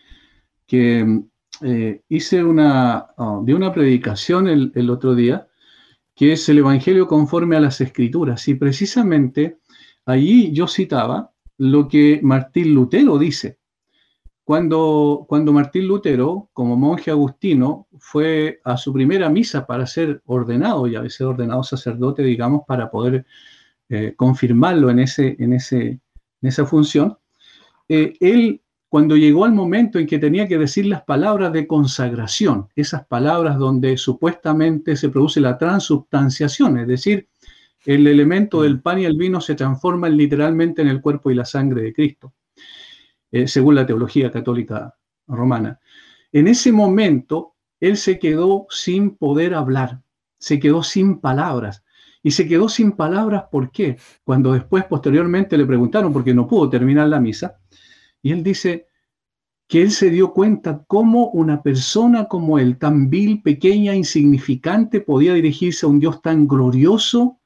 eh, 1.63 2.03
hice 2.11 2.45
una, 2.45 3.07
oh, 3.17 3.43
de 3.43 3.55
una 3.55 3.73
predicación 3.73 4.47
el, 4.49 4.71
el, 4.75 4.91
otro 4.91 5.15
día, 5.15 5.49
que 6.15 6.33
es 6.33 6.47
el 6.51 6.59
Evangelio 6.59 7.09
conforme 7.09 7.57
a 7.57 7.61
las 7.61 7.81
Escrituras. 7.81 8.47
Y 8.49 8.55
precisamente 8.55 9.61
allí 10.05 10.53
yo 10.53 10.69
citaba 10.69 11.33
lo 11.57 11.89
que 11.89 12.21
Martín 12.23 12.75
Lutero 12.75 13.17
dice. 13.19 13.59
Cuando, 14.45 15.25
cuando 15.27 15.55
Martín 15.55 15.89
Lutero, 15.89 16.51
como 16.53 16.77
monje 16.77 17.13
agustino, 17.13 17.89
fue 17.99 18.61
a 18.65 18.77
su 18.77 18.93
primera 18.93 19.31
misa 19.31 19.67
para 19.67 19.87
ser 19.87 20.21
ordenado, 20.27 20.87
y 20.87 20.97
a 20.97 21.01
veces 21.01 21.23
ordenado 21.23 21.63
sacerdote, 21.63 22.23
digamos, 22.23 22.61
para 22.67 22.91
poder 22.91 23.25
eh, 23.89 24.15
confirmarlo 24.17 24.91
en, 24.91 25.01
ese, 25.01 25.37
en, 25.39 25.53
ese, 25.53 25.81
en 25.81 26.01
esa 26.43 26.67
función, 26.67 27.19
eh, 27.89 28.15
él, 28.21 28.63
cuando 28.89 29.17
llegó 29.17 29.45
al 29.45 29.53
momento 29.53 29.99
en 29.99 30.07
que 30.07 30.19
tenía 30.19 30.49
que 30.49 30.59
decir 30.59 30.87
las 30.87 31.03
palabras 31.03 31.53
de 31.53 31.67
consagración, 31.67 32.69
esas 32.75 33.07
palabras 33.07 33.59
donde 33.59 33.97
supuestamente 33.97 34.97
se 34.97 35.09
produce 35.09 35.41
la 35.41 35.59
transubstanciación, 35.59 36.79
es 36.79 36.87
decir, 36.87 37.29
el 37.85 38.07
elemento 38.07 38.63
del 38.63 38.81
pan 38.81 39.01
y 39.01 39.05
el 39.05 39.17
vino 39.17 39.41
se 39.41 39.55
transforman 39.55 40.17
literalmente 40.17 40.81
en 40.81 40.89
el 40.89 41.03
cuerpo 41.03 41.31
y 41.31 41.35
la 41.35 41.45
sangre 41.45 41.83
de 41.83 41.93
Cristo. 41.93 42.33
Eh, 43.35 43.49
según 43.49 43.75
la 43.75 43.85
teología 43.85 44.31
católica 44.31 44.95
romana. 45.27 45.81
En 46.31 46.47
ese 46.47 46.71
momento, 46.71 47.57
él 47.81 47.97
se 47.97 48.21
quedó 48.21 48.69
sin 48.71 49.17
poder 49.17 49.55
hablar, 49.55 50.03
se 50.39 50.61
quedó 50.61 50.85
sin 50.85 51.19
palabras. 51.19 51.83
Y 52.25 52.31
se 52.31 52.49
quedó 52.49 52.71
sin 52.71 52.93
palabras, 52.93 53.45
¿por 53.53 53.71
qué? 53.71 53.99
Cuando 54.25 54.55
después, 54.55 54.85
posteriormente, 54.85 55.59
le 55.59 55.67
preguntaron 55.67 56.11
por 56.11 56.25
qué 56.25 56.33
no 56.33 56.49
pudo 56.49 56.71
terminar 56.71 57.07
la 57.07 57.21
misa, 57.21 57.61
y 58.23 58.33
él 58.33 58.43
dice 58.43 58.87
que 59.69 59.83
él 59.83 59.91
se 59.91 60.09
dio 60.09 60.33
cuenta 60.33 60.85
cómo 60.87 61.29
una 61.29 61.63
persona 61.63 62.27
como 62.27 62.59
él, 62.59 62.79
tan 62.79 63.11
vil, 63.11 63.43
pequeña, 63.43 63.95
insignificante, 63.95 65.03
podía 65.03 65.35
dirigirse 65.35 65.85
a 65.85 65.91
un 65.91 66.01
Dios 66.01 66.23
tan 66.23 66.49
glorioso 66.49 67.41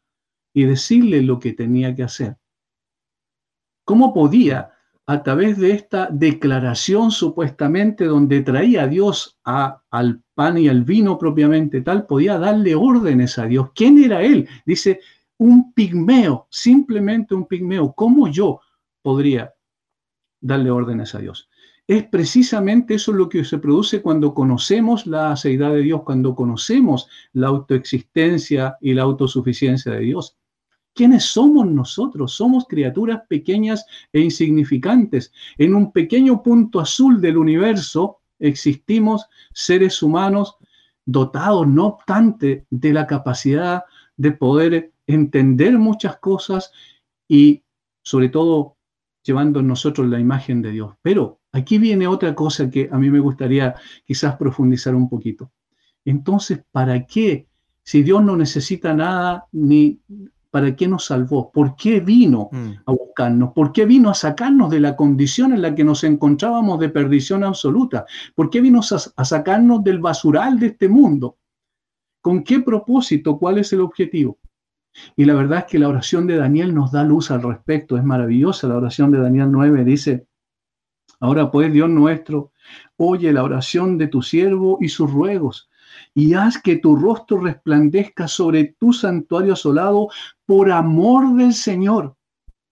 y 0.55 0.62
decirle 0.62 1.22
lo 1.22 1.41
que 1.41 1.55
tenía 1.55 1.93
que 1.97 2.05
hacer. 2.05 2.37
¿Cómo 3.85 4.14
podía 4.14 4.70
a 5.09 5.22
través 5.22 5.56
de 5.56 5.72
esta 5.72 6.11
declaración 6.12 7.11
supuestamente 7.11 8.04
donde 8.04 8.42
traía 8.42 8.82
a 8.82 8.86
Dios 8.88 9.38
al 9.42 10.22
pan 10.34 10.59
y 10.59 10.68
al 10.68 10.84
vino 10.84 11.16
propiamente 11.16 11.80
tal, 11.80 12.06
podía 12.06 12.38
darle 12.38 12.74
órdenes 12.74 13.38
a 13.38 13.46
Dios. 13.46 13.70
¿Quién 13.74 14.04
era 14.04 14.20
él? 14.20 14.46
Dice, 14.66 15.00
un 15.38 15.72
pigmeo, 15.72 16.46
simplemente 16.50 17.34
un 17.34 17.46
pigmeo. 17.46 17.94
¿Cómo 17.94 18.28
yo 18.28 18.61
podría 19.00 19.54
darle 20.42 20.70
órdenes 20.70 21.14
a 21.14 21.20
Dios? 21.20 21.48
Es 21.86 22.04
precisamente 22.04 22.96
eso 22.96 23.14
lo 23.14 23.30
que 23.30 23.44
se 23.44 23.56
produce 23.56 24.02
cuando 24.02 24.34
conocemos 24.34 25.06
la 25.06 25.32
aceidad 25.32 25.72
de 25.72 25.80
Dios, 25.80 26.02
cuando 26.02 26.34
conocemos 26.34 27.09
la 27.32 27.46
autoexistencia 27.46 28.76
y 28.82 28.92
la 28.92 29.04
autosuficiencia 29.04 29.92
de 29.92 30.00
Dios. 30.00 30.38
¿Quiénes 30.99 31.26
somos 31.26 31.64
nosotros? 31.64 32.32
Somos 32.32 32.66
criaturas 32.66 33.20
pequeñas 33.28 33.86
e 34.12 34.18
insignificantes. 34.18 35.32
En 35.57 35.76
un 35.76 35.92
pequeño 35.92 36.42
punto 36.42 36.80
azul 36.80 37.20
del 37.20 37.36
universo 37.36 38.18
existimos 38.40 39.24
seres 39.53 40.03
humanos 40.03 40.57
dotados, 41.07 41.68
no 41.68 41.86
obstante, 41.86 42.66
de 42.70 42.92
la 42.92 43.07
capacidad 43.07 43.84
de 44.16 44.32
poder 44.32 44.90
entender 45.07 45.78
muchas 45.78 46.16
cosas 46.16 46.72
y 47.28 47.62
sobre 48.03 48.28
todo 48.28 48.76
llevando 49.22 49.61
en 49.61 49.68
nosotros 49.68 50.09
la 50.09 50.18
imagen 50.18 50.62
de 50.62 50.72
Dios. 50.72 50.96
Pero 51.01 51.38
aquí 51.53 51.78
viene 51.78 52.09
otra 52.09 52.34
cosa 52.34 52.68
que 52.68 52.88
a 52.90 52.99
mí 52.99 53.09
me 53.09 53.20
gustaría 53.20 53.76
quizás 54.05 54.34
profundizar 54.34 54.96
un 54.96 55.09
poquito. 55.09 55.53
Entonces, 56.05 56.64
¿para 56.72 57.07
qué? 57.07 57.46
Si 57.84 58.03
Dios 58.03 58.20
no 58.24 58.36
necesita 58.36 58.92
nada, 58.94 59.46
ni 59.53 60.01
¿para 60.51 60.74
qué 60.74 60.88
nos 60.88 61.07
salvó? 61.07 61.51
¿Por 61.53 61.76
qué 61.76 62.01
vino 62.01 62.49
mm. 62.51 62.70
a 62.86 62.92
buscarnos? 62.92 63.53
¿Por 63.53 63.72
qué 63.72 63.84
vino 63.84 64.11
a 64.11 64.14
sacarnos 64.14 64.70
de 64.70 64.80
la 64.80 64.96
condición 64.96 65.53
en 65.53 65.62
la 65.62 65.74
que 65.74 65.84
nos 65.84 66.05
encontrábamos 66.05 66.80
de 66.80 66.88
perdición 66.88 67.44
absoluta? 67.44 68.07
¿Por 68.34 68.51
qué 68.51 68.61
vino 68.61 68.80
a, 68.80 69.24
sacarnos 69.24 69.84
del 69.84 69.99
basural 69.99 70.59
de 70.59 70.68
este 70.68 70.88
mundo? 70.88 71.36
¿Con 72.20 72.42
qué 72.42 72.61
propósito? 72.61 73.38
¿Cuál 73.38 73.59
es 73.59 73.72
el 73.72 73.80
objetivo? 73.80 74.38
Y 75.16 75.24
la 75.24 75.34
verdad 75.34 75.61
es 75.61 75.64
que 75.66 75.78
la 75.78 75.88
oración 75.88 76.26
de 76.26 76.36
Daniel 76.36 76.74
nos 76.74 76.90
da 76.90 77.05
luz 77.05 77.30
al 77.30 77.42
respecto, 77.42 77.96
es 77.96 78.05
maravillosa. 78.05 78.66
La 78.68 78.76
oración 78.76 79.12
de 79.12 79.20
Daniel 79.20 79.53
9 79.53 79.84
dice, 79.84 80.26
ahora 81.20 81.51
pues 81.51 81.72
Dios 81.72 81.88
nuestro, 81.88 82.53
oye 82.96 83.32
la 83.32 83.44
oración 83.44 83.99
de 83.99 84.09
tu 84.09 84.22
siervo 84.22 84.78
y 84.80 84.88
sus 84.88 85.12
ruegos 85.12 85.68
y 86.19 86.35
haz 86.35 86.61
que 86.61 86.75
tu 86.75 86.97
rostro 86.97 87.39
resplandezca 87.39 88.27
sobre 88.27 88.75
tu 88.81 88.93
santuario 88.93 89.53
asolado 89.53 90.09
por 90.47 90.69
amor 90.73 91.37
del 91.37 91.55
Señor. 91.55 92.16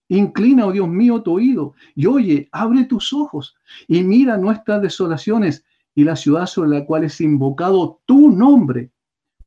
Inclina, 0.09 0.65
oh 0.65 0.73
Dios 0.73 0.89
mío, 0.89 1.21
tu 1.21 1.35
oído 1.35 1.73
y 1.95 2.07
oye, 2.07 2.49
abre 2.51 2.83
tus 2.83 3.13
ojos 3.13 3.55
y 3.87 4.03
mira 4.03 4.35
nuestras 4.35 4.81
desolaciones 4.81 5.63
y 5.95 6.03
la 6.03 6.17
ciudad 6.17 6.45
sobre 6.45 6.71
la 6.71 6.85
cual 6.85 7.05
es 7.05 7.21
invocado 7.21 8.01
tu 8.05 8.31
nombre, 8.31 8.91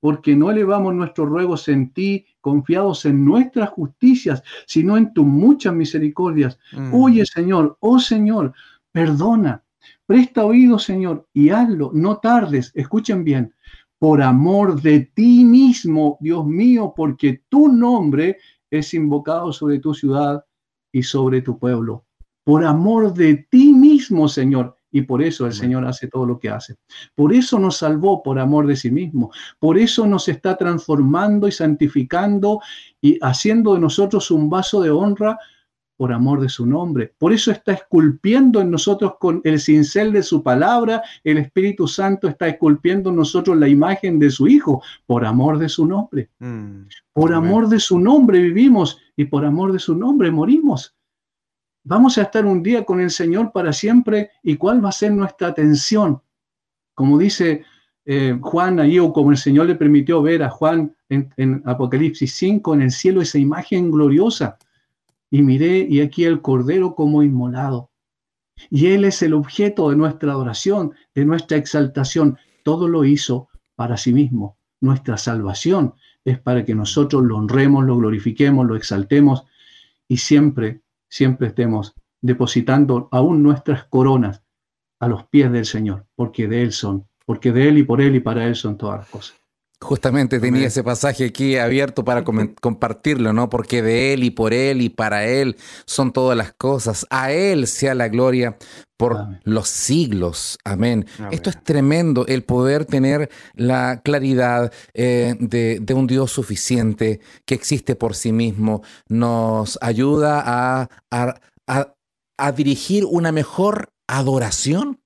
porque 0.01 0.35
no 0.35 0.51
elevamos 0.51 0.95
nuestros 0.95 1.29
ruegos 1.29 1.69
en 1.69 1.93
ti, 1.93 2.25
confiados 2.41 3.05
en 3.05 3.23
nuestras 3.23 3.69
justicias, 3.69 4.43
sino 4.67 4.97
en 4.97 5.13
tus 5.13 5.27
muchas 5.27 5.75
misericordias. 5.75 6.59
Mm. 6.73 6.95
Oye, 6.95 7.27
Señor, 7.27 7.77
oh 7.81 7.99
Señor, 7.99 8.55
perdona, 8.93 9.63
presta 10.07 10.43
oído, 10.47 10.79
Señor, 10.79 11.29
y 11.35 11.51
hazlo, 11.51 11.91
no 11.93 12.17
tardes, 12.17 12.73
escuchen 12.75 13.25
bien, 13.25 13.53
por 14.01 14.23
amor 14.23 14.81
de 14.81 15.11
ti 15.15 15.45
mismo, 15.45 16.17
Dios 16.21 16.47
mío, 16.47 16.95
porque 16.97 17.43
tu 17.51 17.69
nombre 17.69 18.39
es 18.71 18.95
invocado 18.95 19.53
sobre 19.53 19.79
tu 19.79 19.93
ciudad 19.93 20.43
y 20.91 21.03
sobre 21.03 21.43
tu 21.43 21.59
pueblo. 21.59 22.07
Por 22.43 22.65
amor 22.65 23.13
de 23.13 23.47
ti 23.51 23.75
mismo, 23.75 24.27
Señor. 24.27 24.75
Y 24.91 25.03
por 25.03 25.23
eso 25.23 25.47
el 25.47 25.53
Señor 25.53 25.85
hace 25.85 26.09
todo 26.09 26.25
lo 26.25 26.39
que 26.39 26.49
hace. 26.49 26.77
Por 27.15 27.35
eso 27.35 27.59
nos 27.59 27.77
salvó 27.77 28.23
por 28.23 28.39
amor 28.39 28.67
de 28.67 28.75
sí 28.75 28.91
mismo. 28.91 29.31
Por 29.59 29.77
eso 29.77 30.07
nos 30.07 30.29
está 30.29 30.57
transformando 30.57 31.47
y 31.47 31.53
santificando 31.53 32.61
y 33.03 33.19
haciendo 33.21 33.75
de 33.75 33.81
nosotros 33.81 34.31
un 34.31 34.49
vaso 34.49 34.81
de 34.81 34.91
honra 34.91 35.39
por 36.01 36.15
amor 36.15 36.41
de 36.41 36.49
su 36.49 36.65
nombre. 36.65 37.13
Por 37.19 37.31
eso 37.31 37.51
está 37.51 37.73
esculpiendo 37.75 38.63
en 38.63 38.71
nosotros 38.71 39.17
con 39.21 39.43
el 39.45 39.61
cincel 39.61 40.15
de 40.15 40.23
su 40.23 40.43
palabra, 40.43 41.03
el 41.23 41.37
Espíritu 41.37 41.87
Santo 41.87 42.27
está 42.27 42.49
esculpiendo 42.49 43.11
en 43.11 43.17
nosotros 43.17 43.55
la 43.59 43.69
imagen 43.69 44.19
de 44.19 44.31
su 44.31 44.49
Hijo, 44.49 44.83
por 45.05 45.27
amor 45.27 45.59
de 45.59 45.69
su 45.69 45.85
nombre. 45.85 46.31
Mm, 46.39 46.85
por 47.13 47.35
amor 47.35 47.69
de 47.69 47.79
su 47.79 48.01
nombre 48.01 48.41
vivimos 48.41 48.97
y 49.15 49.27
por 49.27 49.45
amor 49.45 49.75
de 49.75 49.79
su 49.79 49.95
nombre 49.95 50.31
morimos. 50.31 50.97
Vamos 51.85 52.17
a 52.17 52.23
estar 52.23 52.47
un 52.47 52.63
día 52.63 52.83
con 52.87 52.99
el 52.99 53.11
Señor 53.11 53.53
para 53.53 53.71
siempre 53.71 54.31
y 54.43 54.57
cuál 54.57 54.83
va 54.83 54.89
a 54.89 54.93
ser 54.93 55.13
nuestra 55.13 55.49
atención. 55.49 56.23
Como 56.95 57.19
dice 57.19 57.63
eh, 58.07 58.39
Juan 58.41 58.81
ahí, 58.81 58.99
o 58.99 59.13
como 59.13 59.33
el 59.33 59.37
Señor 59.37 59.67
le 59.67 59.75
permitió 59.75 60.23
ver 60.23 60.45
a 60.45 60.49
Juan 60.49 60.97
en, 61.11 61.29
en 61.37 61.63
Apocalipsis 61.67 62.33
5, 62.37 62.73
en 62.73 62.81
el 62.81 62.91
cielo, 62.91 63.21
esa 63.21 63.37
imagen 63.39 63.91
gloriosa 63.91 64.57
y 65.31 65.43
miré 65.43 65.87
y 65.89 66.01
aquí 66.01 66.25
el 66.25 66.43
Cordero 66.43 66.95
como 66.95 67.23
inmolado. 67.23 67.91
Y 68.69 68.89
Él 68.89 69.05
es 69.05 69.23
el 69.23 69.33
objeto 69.33 69.91
de 69.91 69.97
nuestra 69.97 70.33
adoración, 70.33 70.93
de 71.15 71.25
nuestra 71.25 71.57
exaltación. 71.57 72.37
Todo 72.63 72.89
lo 72.89 73.05
hizo 73.05 73.49
para 73.75 73.97
sí 73.97 74.13
mismo. 74.13 74.59
Nuestra 74.81 75.17
salvación 75.17 75.95
es 76.25 76.39
para 76.39 76.65
que 76.65 76.75
nosotros 76.75 77.23
lo 77.23 77.37
honremos, 77.37 77.85
lo 77.85 77.97
glorifiquemos, 77.97 78.67
lo 78.67 78.77
exaltemos 78.77 79.45
y 80.09 80.19
siempre, 80.19 80.83
siempre 81.09 81.49
estemos 81.49 81.95
depositando 82.21 83.09
aún 83.13 83.43
nuestras 83.43 83.85
coronas 83.85 84.43
a 84.99 85.09
los 85.09 85.25
pies 85.27 85.51
del 85.51 85.65
Señor, 85.65 86.07
porque 86.15 86.47
de 86.47 86.63
Él 86.63 86.73
son, 86.73 87.07
porque 87.25 87.53
de 87.53 87.69
Él 87.69 87.79
y 87.79 87.85
por 87.85 88.01
Él 88.01 88.17
y 88.17 88.21
para 88.21 88.47
Él 88.47 88.55
son 88.55 88.77
todas 88.77 88.99
las 88.99 89.09
cosas. 89.09 89.40
Justamente 89.83 90.41
tenía 90.41 90.67
ese 90.67 90.85
pasaje 90.85 91.25
aquí 91.25 91.57
abierto 91.57 92.05
para 92.05 92.23
compartirlo, 92.23 93.33
¿no? 93.33 93.49
Porque 93.49 93.81
de 93.81 94.13
Él 94.13 94.25
y 94.25 94.31
por 94.31 94.53
Él 94.53 94.83
y 94.83 94.91
para 94.91 95.25
Él 95.27 95.57
son 95.87 96.13
todas 96.13 96.37
las 96.37 96.53
cosas. 96.53 97.07
A 97.09 97.33
Él 97.33 97.67
sea 97.67 97.95
la 97.95 98.09
gloria 98.09 98.59
por 98.99 99.41
los 99.45 99.71
siglos. 99.71 100.59
Amén. 100.65 101.07
Esto 101.31 101.49
es 101.49 101.65
tremendo, 101.65 102.27
el 102.27 102.45
poder 102.45 102.85
tener 102.85 103.31
la 103.55 104.03
claridad 104.05 104.71
eh, 104.93 105.35
de, 105.41 105.95
un 105.95 106.07
Dios 106.07 106.31
suficiente 106.31 107.21
que 107.47 107.55
existe 107.55 107.97
por 107.97 108.15
sí 108.15 108.33
mismo. 108.33 108.83
Nos 109.09 109.79
ayuda 109.81 110.43
a, 110.45 110.91
a 112.37 112.53
dirigir 112.53 113.07
una 113.07 113.33
mejor 113.33 113.95
adoración 114.07 115.01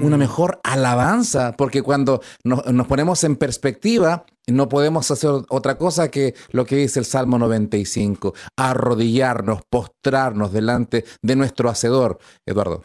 una 0.00 0.16
mejor 0.16 0.60
alabanza, 0.62 1.54
porque 1.56 1.82
cuando 1.82 2.20
nos, 2.44 2.62
ponemos 2.86 3.24
en 3.24 3.36
perspectiva, 3.36 4.24
no 4.46 4.68
podemos 4.68 5.10
hacer 5.10 5.30
otra 5.48 5.76
cosa 5.76 6.10
que 6.10 6.34
lo 6.52 6.64
que 6.64 6.76
dice 6.76 7.00
el 7.00 7.04
Salmo 7.04 7.38
95, 7.38 8.34
arrodillarnos, 8.56 9.60
postrarnos 9.68 10.52
delante 10.52 11.04
de 11.22 11.36
nuestro 11.36 11.68
Hacedor, 11.68 12.18
Eduardo. 12.46 12.84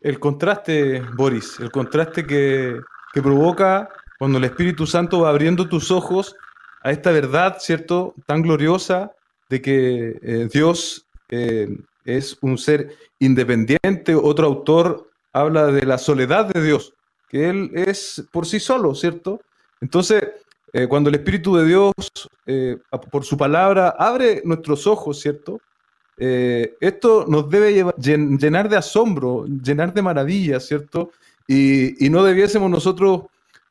El 0.00 0.20
contraste, 0.20 1.00
Boris, 1.16 1.58
el 1.60 1.70
contraste 1.70 2.26
que, 2.26 2.80
provoca 3.14 3.88
cuando 4.18 4.38
el 4.38 4.44
Espíritu 4.44 4.86
Santo 4.86 5.20
va 5.20 5.30
abriendo 5.30 5.68
tus 5.68 5.90
ojos 5.90 6.34
a 6.82 6.90
esta 6.90 7.10
verdad, 7.12 7.56
¿cierto? 7.60 8.14
Tan 8.26 8.42
gloriosa 8.42 9.12
de 9.48 9.62
que 9.62 10.18
eh, 10.20 10.48
Dios 10.52 11.06
eh, 11.28 11.68
es 12.04 12.36
un 12.42 12.58
ser 12.58 12.96
independiente. 13.18 14.14
Otro 14.14 14.46
autor 14.46 15.10
habla 15.34 15.66
de 15.66 15.84
la 15.84 15.98
soledad 15.98 16.46
de 16.46 16.62
Dios, 16.62 16.94
que 17.28 17.50
Él 17.50 17.70
es 17.74 18.24
por 18.30 18.46
sí 18.46 18.60
solo, 18.60 18.94
¿cierto? 18.94 19.40
Entonces, 19.80 20.22
eh, 20.72 20.86
cuando 20.86 21.10
el 21.10 21.16
Espíritu 21.16 21.56
de 21.56 21.66
Dios, 21.66 21.92
eh, 22.46 22.78
por 23.10 23.24
su 23.24 23.36
palabra, 23.36 23.94
abre 23.98 24.40
nuestros 24.44 24.86
ojos, 24.86 25.20
¿cierto? 25.20 25.60
Eh, 26.16 26.76
esto 26.80 27.26
nos 27.28 27.50
debe 27.50 27.84
llenar 27.98 28.68
de 28.68 28.76
asombro, 28.76 29.44
llenar 29.46 29.92
de 29.92 30.02
maravilla, 30.02 30.60
¿cierto? 30.60 31.10
Y, 31.48 32.08
no 32.08 32.22
debiésemos 32.22 32.70
nosotros 32.70 33.22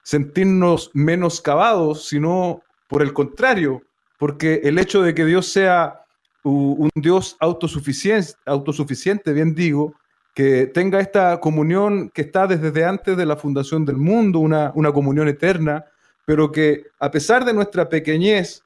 sentirnos 0.03 0.91
menoscabados, 0.93 2.05
sino 2.07 2.61
por 2.87 3.01
el 3.01 3.13
contrario, 3.13 3.81
porque 4.17 4.61
el 4.65 4.77
hecho 4.77 5.01
de 5.01 5.15
que 5.15 5.25
Dios 5.25 5.47
sea 5.47 6.01
un 6.43 6.89
Dios 6.93 7.37
autosuficiente, 7.39 8.33
autosuficiente 8.45 9.31
bien 9.31 9.55
digo, 9.55 9.95
que 10.33 10.65
tenga 10.67 10.99
esta 10.99 11.39
comunión 11.39 12.09
que 12.09 12.23
está 12.23 12.47
desde 12.47 12.85
antes 12.85 13.15
de 13.15 13.25
la 13.25 13.35
fundación 13.35 13.85
del 13.85 13.97
mundo, 13.97 14.39
una, 14.39 14.71
comunión 14.91 15.27
eterna, 15.27 15.85
pero 16.25 16.51
que 16.51 16.87
a 16.99 17.11
pesar 17.11 17.45
de 17.45 17.53
nuestra 17.53 17.87
pequeñez 17.87 18.63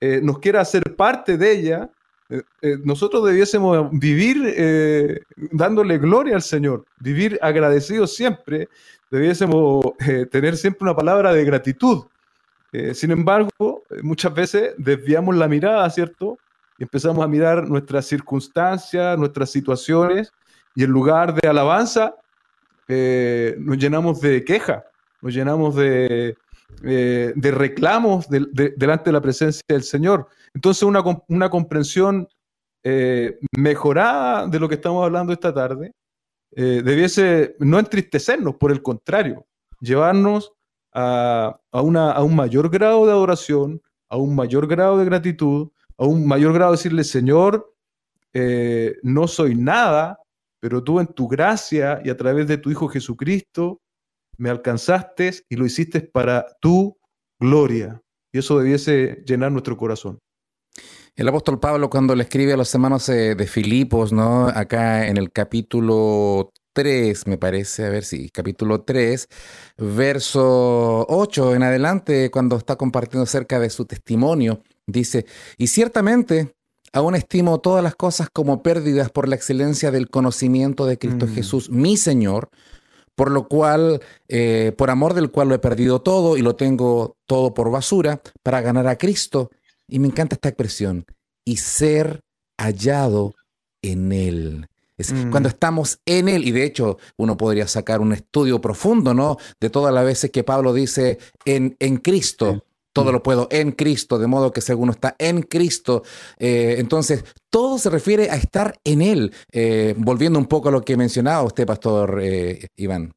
eh, 0.00 0.20
nos 0.22 0.38
quiera 0.40 0.60
hacer 0.60 0.94
parte 0.94 1.38
de 1.38 1.52
ella, 1.52 1.90
eh, 2.28 2.42
eh, 2.60 2.76
nosotros 2.84 3.24
debiésemos 3.24 3.88
vivir 3.92 5.22
dándole 5.52 5.96
gloria 5.98 6.34
al 6.34 6.42
Señor, 6.42 6.84
vivir 7.00 7.38
agradecidos 7.40 8.14
siempre, 8.14 8.68
debiésemos 9.10 9.84
tener 10.30 10.56
siempre 10.56 10.82
una 10.82 10.96
palabra 10.96 11.32
de 11.32 11.44
gratitud. 11.44 12.04
sin 12.92 13.10
embargo, 13.10 13.82
muchas 14.02 14.34
veces 14.34 14.74
desviamos 14.76 15.34
la 15.36 15.48
mirada, 15.48 15.88
¿cierto? 15.88 16.36
Y 16.78 16.82
empezamos 16.82 17.24
a 17.24 17.28
mirar 17.28 17.66
nuestras 17.66 18.04
circunstancias, 18.04 19.16
nuestras 19.16 19.48
situaciones, 19.48 20.30
y 20.76 20.84
en 20.84 20.90
lugar 20.90 21.34
de 21.34 21.48
alabanza, 21.48 22.14
eh, 22.86 23.56
nos 23.58 23.78
llenamos 23.78 24.20
de 24.20 24.44
queja, 24.44 24.84
nos 25.22 25.34
llenamos 25.34 25.74
de, 25.74 26.36
eh, 26.84 27.32
de 27.34 27.50
reclamos 27.50 28.28
delante 28.28 29.04
de 29.06 29.12
la 29.12 29.22
presencia 29.22 29.62
del 29.66 29.82
Señor. 29.82 30.28
Entonces 30.54 30.82
una, 30.82 31.02
una 31.28 31.48
comprensión 31.48 32.28
eh, 32.84 33.38
mejorada 33.56 34.46
de 34.46 34.60
lo 34.60 34.68
que 34.68 34.76
estamos 34.76 35.04
hablando 35.04 35.32
esta 35.32 35.52
tarde 35.52 35.92
debiese 36.52 37.54
no 37.58 37.78
entristecernos, 37.78 38.54
por 38.54 38.72
el 38.72 38.80
contrario, 38.80 39.44
llevarnos 39.80 40.54
a, 40.94 41.58
una, 41.72 42.18
un 42.22 42.34
mayor 42.34 42.70
grado 42.70 43.04
de 43.04 43.12
adoración, 43.12 43.82
a 44.08 44.16
un 44.16 44.34
mayor 44.34 44.66
grado 44.66 44.96
de 44.96 45.04
gratitud, 45.04 45.68
a 45.98 46.06
un 46.06 46.26
mayor 46.26 46.54
grado 46.54 46.70
de 46.70 46.78
decirle, 46.78 47.04
Señor, 47.04 47.74
no 49.02 49.28
soy 49.28 49.54
nada, 49.54 50.18
pero 50.66 50.82
tú 50.82 50.98
en 50.98 51.06
tu 51.06 51.28
gracia 51.28 52.00
y 52.04 52.10
a 52.10 52.16
través 52.16 52.48
de 52.48 52.58
tu 52.58 52.72
Hijo 52.72 52.88
Jesucristo 52.88 53.80
me 54.36 54.50
alcanzaste 54.50 55.30
y 55.48 55.54
lo 55.54 55.64
hiciste 55.64 56.00
para 56.00 56.44
tu 56.60 56.98
gloria. 57.38 58.02
Y 58.32 58.38
eso 58.38 58.58
debiese 58.58 59.22
llenar 59.24 59.52
nuestro 59.52 59.76
corazón. 59.76 60.18
El 61.14 61.28
apóstol 61.28 61.60
Pablo 61.60 61.88
cuando 61.88 62.16
le 62.16 62.24
escribe 62.24 62.54
a 62.54 62.56
los 62.56 62.74
hermanos 62.74 63.08
eh, 63.10 63.36
de 63.36 63.46
Filipos, 63.46 64.12
¿no? 64.12 64.48
Acá 64.48 65.06
en 65.06 65.18
el 65.18 65.30
capítulo 65.30 66.50
3, 66.72 67.28
me 67.28 67.38
parece, 67.38 67.86
a 67.86 67.90
ver 67.90 68.02
si, 68.02 68.28
capítulo 68.30 68.82
3, 68.82 69.28
verso 69.78 71.06
8 71.08 71.54
en 71.54 71.62
adelante, 71.62 72.32
cuando 72.32 72.56
está 72.56 72.74
compartiendo 72.74 73.22
acerca 73.22 73.60
de 73.60 73.70
su 73.70 73.84
testimonio, 73.84 74.64
dice, 74.84 75.26
y 75.58 75.68
ciertamente 75.68 76.55
aún 76.96 77.14
estimo 77.14 77.60
todas 77.60 77.84
las 77.84 77.94
cosas 77.94 78.30
como 78.32 78.62
pérdidas 78.62 79.10
por 79.10 79.28
la 79.28 79.36
excelencia 79.36 79.90
del 79.90 80.08
conocimiento 80.08 80.86
de 80.86 80.96
Cristo 80.96 81.26
mm. 81.26 81.34
Jesús, 81.34 81.68
mi 81.68 81.98
Señor, 81.98 82.48
por 83.14 83.30
lo 83.30 83.48
cual, 83.48 84.00
eh, 84.28 84.72
por 84.78 84.88
amor 84.88 85.12
del 85.12 85.30
cual 85.30 85.48
lo 85.48 85.54
he 85.54 85.58
perdido 85.58 86.00
todo 86.00 86.38
y 86.38 86.40
lo 86.40 86.56
tengo 86.56 87.18
todo 87.26 87.52
por 87.52 87.70
basura, 87.70 88.22
para 88.42 88.62
ganar 88.62 88.86
a 88.86 88.96
Cristo. 88.96 89.50
Y 89.86 89.98
me 89.98 90.06
encanta 90.06 90.36
esta 90.36 90.48
expresión, 90.48 91.04
y 91.44 91.58
ser 91.58 92.20
hallado 92.56 93.34
en 93.82 94.12
Él. 94.12 94.66
Es 94.96 95.12
mm. 95.12 95.30
Cuando 95.30 95.50
estamos 95.50 96.00
en 96.06 96.30
Él, 96.30 96.48
y 96.48 96.50
de 96.50 96.64
hecho 96.64 96.96
uno 97.18 97.36
podría 97.36 97.68
sacar 97.68 98.00
un 98.00 98.14
estudio 98.14 98.62
profundo, 98.62 99.12
¿no? 99.12 99.36
De 99.60 99.68
todas 99.68 99.92
las 99.92 100.06
veces 100.06 100.30
que 100.30 100.44
Pablo 100.44 100.72
dice 100.72 101.18
en, 101.44 101.76
en 101.78 101.98
Cristo, 101.98 102.64
todo 102.96 103.12
lo 103.12 103.22
puedo 103.22 103.46
en 103.50 103.72
Cristo, 103.72 104.18
de 104.18 104.26
modo 104.26 104.54
que 104.54 104.62
según 104.62 104.84
uno 104.84 104.92
está 104.92 105.14
en 105.18 105.42
Cristo, 105.42 106.02
eh, 106.38 106.76
entonces 106.78 107.26
todo 107.50 107.76
se 107.76 107.90
refiere 107.90 108.30
a 108.30 108.36
estar 108.36 108.80
en 108.84 109.02
Él. 109.02 109.34
Eh, 109.52 109.94
volviendo 109.98 110.38
un 110.38 110.46
poco 110.46 110.70
a 110.70 110.72
lo 110.72 110.80
que 110.80 110.96
mencionaba 110.96 111.42
usted, 111.42 111.66
Pastor 111.66 112.18
eh, 112.22 112.68
Iván. 112.76 113.12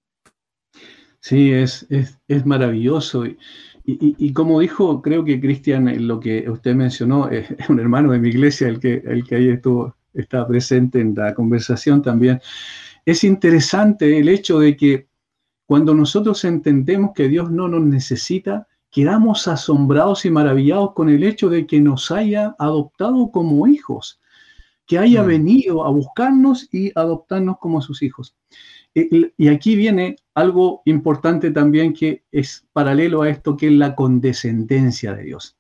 Sí, 1.21 1.53
es, 1.53 1.87
es, 1.89 2.45
maravilloso. 2.45 3.23
Y, 3.85 4.33
como 4.33 4.59
dijo, 4.59 5.01
creo 5.01 5.23
que 5.23 5.39
Cristian, 5.39 6.05
lo 6.05 6.19
que 6.19 6.49
usted 6.49 6.75
mencionó, 6.75 7.29
es 7.29 7.47
un 7.69 7.79
hermano 7.79 8.11
de 8.11 8.19
mi 8.19 8.29
iglesia, 8.29 8.67
el 8.67 8.81
que, 8.81 9.01
el 9.05 9.23
que 9.23 9.35
ahí 9.35 9.47
estuvo, 9.47 9.95
está 10.13 10.45
presente 10.45 10.99
en 10.99 11.15
la 11.15 11.33
conversación 11.33 12.01
también. 12.01 12.41
Es 13.05 13.23
interesante 13.23 14.19
el 14.19 14.27
hecho 14.27 14.59
de 14.59 14.75
que 14.75 15.07
cuando 15.65 15.93
nosotros 15.93 16.43
entendemos 16.43 17.11
que 17.15 17.29
Dios 17.29 17.49
no 17.49 17.69
nos 17.69 17.83
necesita, 17.83 18.68
quedamos 18.91 19.47
asombrados 19.47 20.25
y 20.25 20.31
maravillados 20.31 20.93
con 20.93 21.09
el 21.09 21.23
hecho 21.23 21.49
de 21.49 21.67
que 21.67 21.79
nos 21.79 22.11
haya 22.11 22.55
adoptado 22.57 23.31
como 23.31 23.67
hijos, 23.67 24.19
que 24.85 24.97
haya 24.97 25.23
mm. 25.23 25.27
venido 25.27 25.85
a 25.85 25.89
buscarnos 25.89 26.67
y 26.73 26.91
adoptarnos 26.95 27.57
como 27.59 27.81
sus 27.81 28.01
hijos. 28.01 28.35
Y 28.93 29.47
aquí 29.47 29.75
viene 29.75 30.15
algo 30.33 30.81
importante 30.85 31.51
también 31.51 31.93
que 31.93 32.23
es 32.31 32.67
paralelo 32.73 33.21
a 33.21 33.29
esto, 33.29 33.55
que 33.55 33.67
es 33.67 33.73
la 33.73 33.95
condescendencia 33.95 35.13
de 35.13 35.23
Dios. 35.23 35.55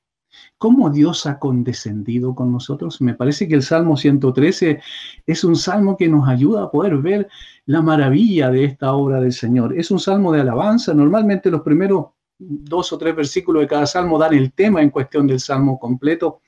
¿Cómo 0.57 0.89
Dios 0.89 1.25
ha 1.25 1.39
condescendido 1.39 2.35
con 2.35 2.51
nosotros? 2.51 3.01
Me 3.01 3.13
parece 3.13 3.47
que 3.47 3.55
el 3.55 3.61
Salmo 3.61 3.97
113 3.97 4.81
es 5.25 5.43
un 5.43 5.55
salmo 5.55 5.95
que 5.95 6.07
nos 6.07 6.27
ayuda 6.27 6.63
a 6.63 6.71
poder 6.71 6.97
ver 6.97 7.29
la 7.65 7.81
maravilla 7.81 8.49
de 8.49 8.65
esta 8.65 8.93
obra 8.93 9.21
del 9.21 9.31
Señor. 9.31 9.77
Es 9.77 9.91
un 9.91 9.99
salmo 9.99 10.31
de 10.31 10.41
alabanza. 10.41 10.93
Normalmente 10.93 11.51
los 11.51 11.61
primeros 11.61 12.07
dos 12.39 12.93
o 12.93 12.97
tres 12.97 13.15
versículos 13.15 13.61
de 13.61 13.67
cada 13.67 13.85
salmo 13.85 14.17
dan 14.17 14.33
el 14.33 14.53
tema 14.53 14.81
en 14.81 14.89
cuestión 14.89 15.27
del 15.27 15.39
salmo 15.39 15.77
completo. 15.77 16.41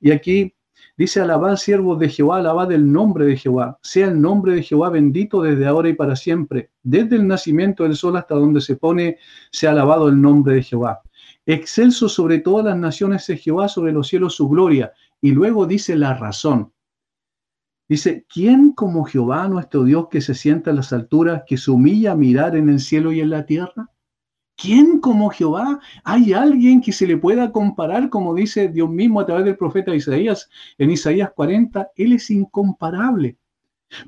Y 0.00 0.10
aquí 0.10 0.54
dice, 0.96 1.20
alabad 1.20 1.56
siervos 1.56 1.98
de 1.98 2.08
Jehová, 2.08 2.38
alabad 2.38 2.72
el 2.72 2.90
nombre 2.90 3.26
de 3.26 3.36
Jehová, 3.36 3.78
sea 3.82 4.06
el 4.08 4.20
nombre 4.20 4.54
de 4.54 4.62
Jehová 4.62 4.88
bendito 4.88 5.42
desde 5.42 5.66
ahora 5.66 5.90
y 5.90 5.94
para 5.94 6.16
siempre. 6.16 6.70
Desde 6.82 7.16
el 7.16 7.26
nacimiento 7.26 7.84
del 7.84 7.96
sol 7.96 8.16
hasta 8.16 8.34
donde 8.34 8.60
se 8.60 8.76
pone, 8.76 9.18
sea 9.52 9.72
alabado 9.72 10.08
el 10.08 10.20
nombre 10.20 10.54
de 10.54 10.62
Jehová. 10.62 11.02
Excelso 11.44 12.08
sobre 12.08 12.38
todas 12.38 12.64
las 12.64 12.76
naciones 12.76 13.28
es 13.28 13.40
Jehová, 13.40 13.68
sobre 13.68 13.92
los 13.92 14.08
cielos 14.08 14.34
su 14.34 14.48
gloria. 14.48 14.92
Y 15.20 15.30
luego 15.32 15.66
dice 15.66 15.96
la 15.96 16.14
razón. 16.14 16.72
Dice, 17.88 18.26
¿quién 18.28 18.72
como 18.72 19.04
Jehová, 19.04 19.46
nuestro 19.46 19.84
Dios, 19.84 20.08
que 20.10 20.20
se 20.20 20.34
sienta 20.34 20.70
en 20.70 20.76
las 20.76 20.92
alturas, 20.92 21.44
que 21.46 21.56
se 21.56 21.70
humilla 21.70 22.12
a 22.12 22.16
mirar 22.16 22.56
en 22.56 22.68
el 22.68 22.80
cielo 22.80 23.12
y 23.12 23.20
en 23.20 23.30
la 23.30 23.46
tierra? 23.46 23.90
¿Quién 24.56 25.00
como 25.00 25.28
Jehová? 25.28 25.80
¿Hay 26.02 26.32
alguien 26.32 26.80
que 26.80 26.92
se 26.92 27.06
le 27.06 27.18
pueda 27.18 27.52
comparar, 27.52 28.08
como 28.08 28.34
dice 28.34 28.68
Dios 28.68 28.88
mismo 28.88 29.20
a 29.20 29.26
través 29.26 29.44
del 29.44 29.56
profeta 29.56 29.94
Isaías 29.94 30.48
en 30.78 30.90
Isaías 30.90 31.30
40? 31.34 31.90
Él 31.94 32.14
es 32.14 32.30
incomparable. 32.30 33.36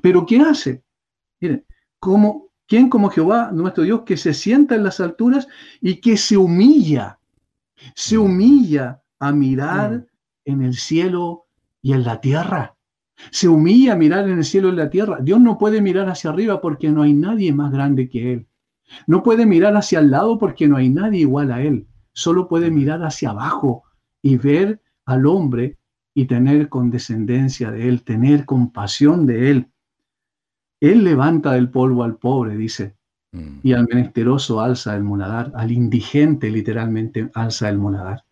Pero 0.01 0.25
¿qué 0.25 0.39
hace? 0.39 0.83
Miren, 1.39 1.63
como, 1.99 2.49
¿quién 2.67 2.89
como 2.89 3.09
Jehová, 3.09 3.51
nuestro 3.53 3.83
Dios, 3.83 4.01
que 4.01 4.17
se 4.17 4.33
sienta 4.33 4.75
en 4.75 4.83
las 4.83 4.99
alturas 4.99 5.47
y 5.81 6.01
que 6.01 6.17
se 6.17 6.35
humilla? 6.35 7.19
Se 7.93 8.17
mm. 8.17 8.21
humilla 8.21 9.01
a 9.19 9.31
mirar 9.31 9.91
mm. 9.91 10.05
en 10.45 10.61
el 10.63 10.73
cielo 10.73 11.45
y 11.81 11.93
en 11.93 12.03
la 12.03 12.19
tierra. 12.21 12.75
Se 13.31 13.47
humilla 13.47 13.93
a 13.93 13.97
mirar 13.97 14.27
en 14.27 14.39
el 14.39 14.45
cielo 14.45 14.69
y 14.69 14.71
en 14.71 14.77
la 14.77 14.89
tierra. 14.89 15.19
Dios 15.21 15.39
no 15.39 15.57
puede 15.59 15.81
mirar 15.81 16.09
hacia 16.09 16.31
arriba 16.31 16.59
porque 16.59 16.89
no 16.89 17.03
hay 17.03 17.13
nadie 17.13 17.53
más 17.53 17.71
grande 17.71 18.09
que 18.09 18.33
Él. 18.33 18.48
No 19.07 19.23
puede 19.23 19.45
mirar 19.45 19.75
hacia 19.75 19.99
el 19.99 20.11
lado 20.11 20.37
porque 20.37 20.67
no 20.67 20.77
hay 20.77 20.89
nadie 20.89 21.21
igual 21.21 21.51
a 21.51 21.61
él. 21.61 21.87
Solo 22.13 22.47
puede 22.47 22.71
mirar 22.71 23.03
hacia 23.03 23.31
abajo 23.31 23.83
y 24.21 24.37
ver 24.37 24.81
al 25.05 25.25
hombre 25.25 25.77
y 26.13 26.25
tener 26.25 26.69
condescendencia 26.69 27.71
de 27.71 27.87
él, 27.87 28.03
tener 28.03 28.45
compasión 28.45 29.25
de 29.25 29.51
él. 29.51 29.67
Él 30.81 31.03
levanta 31.03 31.53
del 31.53 31.69
polvo 31.69 32.03
al 32.03 32.17
pobre, 32.17 32.57
dice, 32.57 32.95
mm. 33.31 33.59
y 33.63 33.73
al 33.73 33.87
menesteroso 33.87 34.61
alza 34.61 34.95
el 34.95 35.03
monadar, 35.03 35.51
al 35.55 35.71
indigente 35.71 36.49
literalmente 36.49 37.29
alza 37.33 37.69
el 37.69 37.77
monadar. 37.77 38.23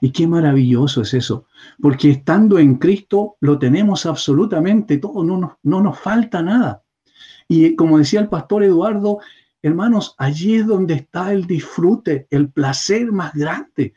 Y 0.00 0.10
qué 0.10 0.26
maravilloso 0.26 1.02
es 1.02 1.14
eso, 1.14 1.46
porque 1.80 2.10
estando 2.10 2.58
en 2.58 2.76
Cristo 2.76 3.36
lo 3.40 3.58
tenemos 3.58 4.06
absolutamente 4.06 4.98
todo, 4.98 5.24
no 5.24 5.38
nos, 5.38 5.52
no 5.62 5.80
nos 5.80 5.98
falta 5.98 6.42
nada. 6.42 6.82
Y 7.48 7.74
como 7.76 7.98
decía 7.98 8.20
el 8.20 8.28
pastor 8.28 8.64
Eduardo, 8.64 9.20
Hermanos, 9.68 10.14
allí 10.16 10.56
es 10.56 10.66
donde 10.66 10.94
está 10.94 11.30
el 11.30 11.46
disfrute, 11.46 12.26
el 12.30 12.50
placer 12.50 13.12
más 13.12 13.34
grande. 13.34 13.92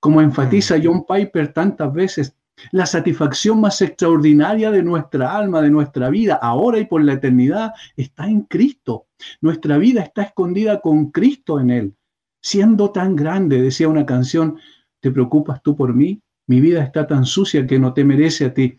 Como 0.00 0.22
enfatiza. 0.22 0.76
John 0.82 1.04
Piper 1.06 1.52
tantas 1.52 1.92
veces, 1.92 2.34
la 2.72 2.86
satisfacción 2.86 3.60
más 3.60 3.82
extraordinaria 3.82 4.70
de 4.70 4.82
nuestra 4.82 5.36
alma, 5.36 5.60
de 5.60 5.70
nuestra 5.70 6.08
vida, 6.08 6.38
ahora 6.40 6.78
y 6.78 6.86
por 6.86 7.04
la 7.04 7.14
eternidad, 7.14 7.72
está 7.96 8.26
en 8.26 8.42
Cristo. 8.42 9.08
Nuestra 9.42 9.76
vida 9.76 10.00
está 10.00 10.22
escondida 10.22 10.80
con 10.80 11.10
Cristo 11.10 11.60
en 11.60 11.70
Él. 11.70 11.94
Siendo 12.40 12.90
tan 12.90 13.14
grande, 13.14 13.60
decía 13.60 13.88
una 13.88 14.06
canción, 14.06 14.56
¿te 15.00 15.10
preocupas 15.10 15.62
tú 15.62 15.76
por 15.76 15.94
mí? 15.94 16.22
Mi 16.46 16.62
vida 16.62 16.82
está 16.82 17.06
tan 17.06 17.26
sucia 17.26 17.66
que 17.66 17.78
no 17.78 17.92
te 17.92 18.04
merece 18.04 18.46
a 18.46 18.54
ti. 18.54 18.78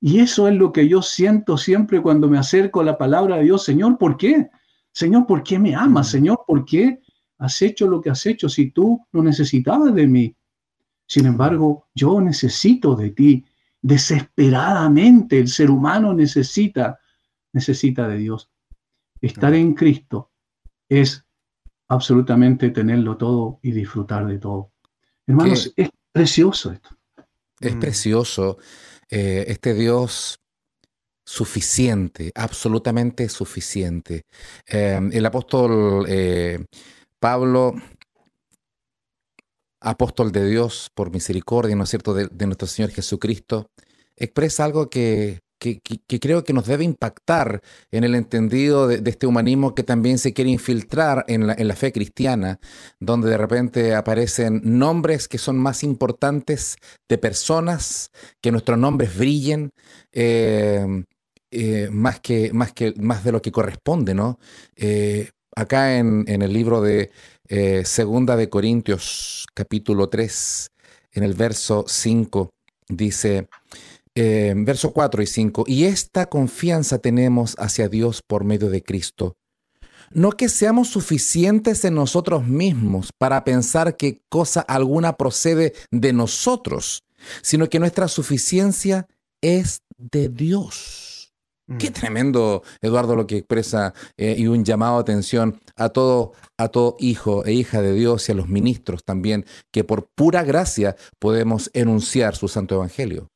Y 0.00 0.18
eso 0.18 0.48
es 0.48 0.54
lo 0.56 0.72
que 0.72 0.88
yo 0.88 1.02
siento 1.02 1.56
siempre 1.56 2.02
cuando 2.02 2.28
me 2.28 2.38
acerco 2.38 2.80
a 2.80 2.84
la 2.84 2.98
palabra 2.98 3.36
de 3.36 3.44
Dios, 3.44 3.64
Señor, 3.64 3.96
¿por 3.96 4.16
qué? 4.16 4.50
Señor, 4.98 5.28
¿por 5.28 5.44
qué 5.44 5.60
me 5.60 5.76
amas? 5.76 6.08
Mm. 6.08 6.10
Señor, 6.10 6.44
¿por 6.44 6.64
qué 6.64 7.00
has 7.38 7.62
hecho 7.62 7.86
lo 7.86 8.00
que 8.00 8.10
has 8.10 8.26
hecho 8.26 8.48
si 8.48 8.72
tú 8.72 9.06
no 9.12 9.22
necesitabas 9.22 9.94
de 9.94 10.08
mí? 10.08 10.36
Sin 11.06 11.26
embargo, 11.26 11.86
yo 11.94 12.20
necesito 12.20 12.96
de 12.96 13.10
ti. 13.10 13.44
Desesperadamente 13.80 15.38
el 15.38 15.46
ser 15.46 15.70
humano 15.70 16.12
necesita, 16.14 16.98
necesita 17.52 18.08
de 18.08 18.18
Dios. 18.18 18.50
Estar 19.20 19.54
en 19.54 19.74
Cristo 19.74 20.32
es 20.88 21.24
absolutamente 21.86 22.70
tenerlo 22.70 23.16
todo 23.16 23.60
y 23.62 23.70
disfrutar 23.70 24.26
de 24.26 24.38
todo. 24.40 24.72
Hermanos, 25.28 25.72
es 25.76 25.90
precioso 26.10 26.72
esto. 26.72 26.90
Es 27.60 27.76
mm. 27.76 27.78
precioso. 27.78 28.58
Eh, 29.08 29.44
este 29.46 29.74
Dios 29.74 30.40
suficiente, 31.28 32.32
absolutamente 32.34 33.28
suficiente. 33.28 34.24
Em, 34.66 35.10
el 35.12 35.26
apóstol 35.26 36.06
eh, 36.08 36.64
Pablo, 37.20 37.74
apóstol 39.80 40.32
de 40.32 40.46
Dios 40.48 40.90
por 40.94 41.12
misericordia, 41.12 41.76
¿no 41.76 41.84
es 41.84 41.90
cierto?, 41.90 42.14
de, 42.14 42.46
nuestro 42.46 42.66
Señor 42.66 42.92
Jesucristo, 42.92 43.66
expresa 44.16 44.64
algo 44.64 44.88
que 44.88 45.40
que, 45.58 45.80
creo 46.20 46.44
que 46.44 46.52
nos 46.52 46.66
debe 46.66 46.84
impactar 46.84 47.62
en 47.90 48.04
el 48.04 48.14
entendido 48.14 48.86
de, 48.86 49.02
este 49.10 49.26
humanismo 49.26 49.74
que 49.74 49.82
también 49.82 50.18
se 50.18 50.32
quiere 50.32 50.50
infiltrar 50.50 51.24
en 51.28 51.46
la, 51.46 51.74
fe 51.74 51.92
cristiana, 51.92 52.60
donde 53.00 53.28
de 53.28 53.36
repente 53.36 53.94
aparecen 53.94 54.60
nombres 54.64 55.26
que 55.26 55.38
son 55.38 55.58
más 55.58 55.82
importantes 55.82 56.76
de 57.08 57.18
personas, 57.18 58.12
que 58.40 58.52
nuestros 58.52 58.78
nombres 58.78 59.18
brillen. 59.18 59.70
Eh, 60.12 61.04
eh, 61.50 61.88
más, 61.90 62.20
que, 62.20 62.52
más, 62.52 62.72
que, 62.72 62.94
más 62.98 63.24
de 63.24 63.32
lo 63.32 63.42
que 63.42 63.52
corresponde, 63.52 64.14
¿no? 64.14 64.38
Eh, 64.76 65.30
acá 65.54 65.98
en, 65.98 66.26
el 66.28 66.52
libro 66.52 66.80
de 66.80 67.10
Segunda 67.84 68.36
de 68.36 68.48
Corintios, 68.48 69.46
capítulo 69.54 70.08
3, 70.08 70.70
en 71.12 71.22
el 71.24 71.34
verso 71.34 71.84
5, 71.88 72.50
dice, 72.88 73.48
eh, 74.14 74.54
verso 74.56 74.92
4 74.92 75.22
y 75.22 75.26
5, 75.26 75.64
y 75.66 75.84
esta 75.84 76.26
confianza 76.26 76.98
tenemos 76.98 77.54
hacia 77.58 77.88
Dios 77.88 78.22
por 78.26 78.44
medio 78.44 78.68
de 78.70 78.82
Cristo. 78.82 79.36
No 80.10 80.32
que 80.32 80.48
seamos 80.48 80.88
suficientes 80.88 81.84
en 81.84 81.94
nosotros 81.94 82.46
mismos 82.46 83.10
para 83.16 83.44
pensar 83.44 83.96
que 83.96 84.22
cosa 84.28 84.60
alguna 84.60 85.12
procede 85.12 85.74
de 85.90 86.12
nosotros, 86.12 87.04
sino 87.42 87.68
que 87.68 87.78
nuestra 87.78 88.08
suficiencia 88.08 89.06
es 89.42 89.82
de 89.98 90.28
Dios. 90.28 91.07
Qué 91.78 91.90
mm. 91.90 91.92
tremendo, 91.92 92.62
Eduardo, 92.80 93.14
lo 93.14 93.26
que 93.26 93.38
expresa 93.38 93.92
eh, 94.16 94.34
y 94.38 94.46
un 94.46 94.64
llamado 94.64 94.96
de 94.96 95.02
atención 95.02 95.60
a 95.76 95.90
todo, 95.90 96.32
a 96.56 96.68
todo 96.68 96.96
hijo 96.98 97.44
e 97.44 97.52
hija 97.52 97.82
de 97.82 97.92
Dios 97.92 98.28
y 98.28 98.32
a 98.32 98.34
los 98.34 98.48
ministros 98.48 99.04
también, 99.04 99.44
que 99.70 99.84
por 99.84 100.08
pura 100.14 100.44
gracia 100.44 100.96
podemos 101.18 101.70
enunciar 101.74 102.36
su 102.36 102.48
santo 102.48 102.76
evangelio. 102.76 103.28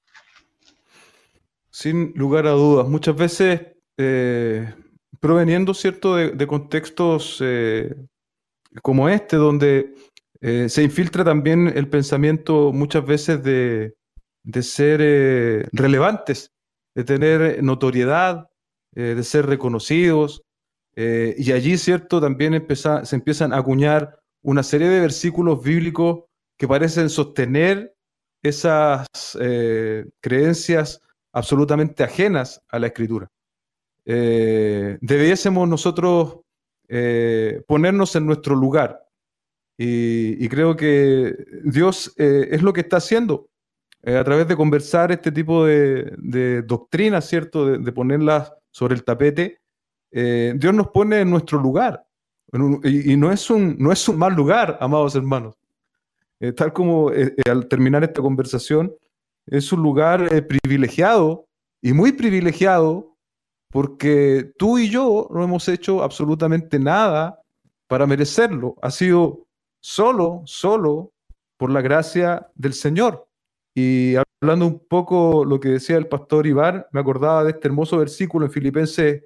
Sin 1.70 2.12
lugar 2.14 2.46
a 2.46 2.50
dudas, 2.50 2.86
muchas 2.86 3.16
veces 3.16 3.60
eh, 3.96 4.74
proveniendo, 5.20 5.74
¿cierto?, 5.74 6.16
de, 6.16 6.46
contextos 6.46 7.38
eh, 7.40 7.94
como 8.82 9.08
este, 9.08 9.36
donde 9.36 9.94
eh, 10.40 10.68
se 10.68 10.82
infiltra 10.82 11.24
también 11.24 11.72
el 11.74 11.88
pensamiento 11.88 12.72
muchas 12.72 13.06
veces 13.06 13.42
de, 13.42 13.94
ser 14.62 15.68
relevantes, 15.72 16.52
de 16.94 17.04
tener 17.04 17.62
notoriedad, 17.62 18.48
de 18.94 19.22
ser 19.22 19.46
reconocidos, 19.46 20.42
y 20.94 21.52
allí, 21.52 21.78
¿cierto?, 21.78 22.20
también 22.20 22.66
se 22.74 23.16
empiezan 23.16 23.52
a 23.52 23.58
acuñar 23.58 24.18
una 24.42 24.62
serie 24.62 24.88
de 24.88 25.00
versículos 25.00 25.62
bíblicos 25.62 26.24
que 26.58 26.68
parecen 26.68 27.08
sostener 27.08 27.94
esas 28.42 29.06
creencias 30.20 31.00
absolutamente 31.32 32.04
ajenas 32.04 32.62
a 32.68 32.78
la 32.78 32.88
escritura. 32.88 33.30
Eh, 34.04 34.98
debiésemos 35.00 35.68
nosotros 35.68 36.40
eh, 36.88 37.62
ponernos 37.66 38.14
en 38.16 38.26
nuestro 38.26 38.54
lugar. 38.54 39.00
Y, 39.78 40.48
creo 40.48 40.76
que 40.76 41.34
Dios 41.64 42.14
eh, 42.16 42.48
es 42.52 42.62
lo 42.62 42.72
que 42.72 42.82
está 42.82 42.98
haciendo 42.98 43.48
a 44.04 44.24
través 44.24 44.48
de 44.48 44.56
conversar 44.56 45.12
este 45.12 45.30
tipo 45.30 45.64
de, 45.64 46.62
doctrinas, 46.66 47.28
¿cierto? 47.28 47.66
De, 47.66 47.92
ponerlas 47.92 48.52
sobre 48.70 48.94
el 48.94 49.04
tapete. 49.04 49.60
Dios 50.10 50.74
nos 50.74 50.88
pone 50.88 51.20
en 51.20 51.30
nuestro 51.30 51.58
lugar. 51.60 52.04
y, 52.84 53.16
no, 53.16 53.30
es 53.30 53.48
un, 53.48 53.76
no 53.78 53.92
es 53.92 54.08
un 54.08 54.18
mal 54.18 54.34
lugar, 54.34 54.76
amados 54.80 55.14
hermanos. 55.14 55.56
tal 56.56 56.72
como 56.72 57.10
al 57.48 57.68
terminar 57.68 58.02
esta 58.02 58.20
conversación, 58.20 58.92
es 59.46 59.72
un 59.72 59.82
lugar 59.82 60.32
eh, 60.32 60.42
privilegiado 60.42 61.48
y 61.80 61.92
muy 61.92 62.12
privilegiado 62.12 63.16
porque 63.70 64.52
tú 64.58 64.78
y 64.78 64.88
yo 64.88 65.28
no 65.30 65.42
hemos 65.42 65.68
hecho 65.68 66.02
absolutamente 66.02 66.78
nada 66.78 67.40
para 67.88 68.06
merecerlo. 68.06 68.76
Ha 68.82 68.90
sido 68.90 69.46
solo, 69.80 70.42
solo 70.44 71.12
por 71.56 71.70
la 71.70 71.80
gracia 71.80 72.48
del 72.54 72.74
Señor. 72.74 73.26
Y 73.74 74.14
hablando 74.40 74.66
un 74.66 74.86
poco 74.86 75.44
lo 75.44 75.60
que 75.60 75.70
decía 75.70 75.96
el 75.96 76.08
pastor 76.08 76.46
Iván, 76.46 76.84
me 76.92 77.00
acordaba 77.00 77.44
de 77.44 77.50
este 77.52 77.68
hermoso 77.68 77.98
versículo 77.98 78.46
en 78.46 78.52
Filipenses 78.52 79.22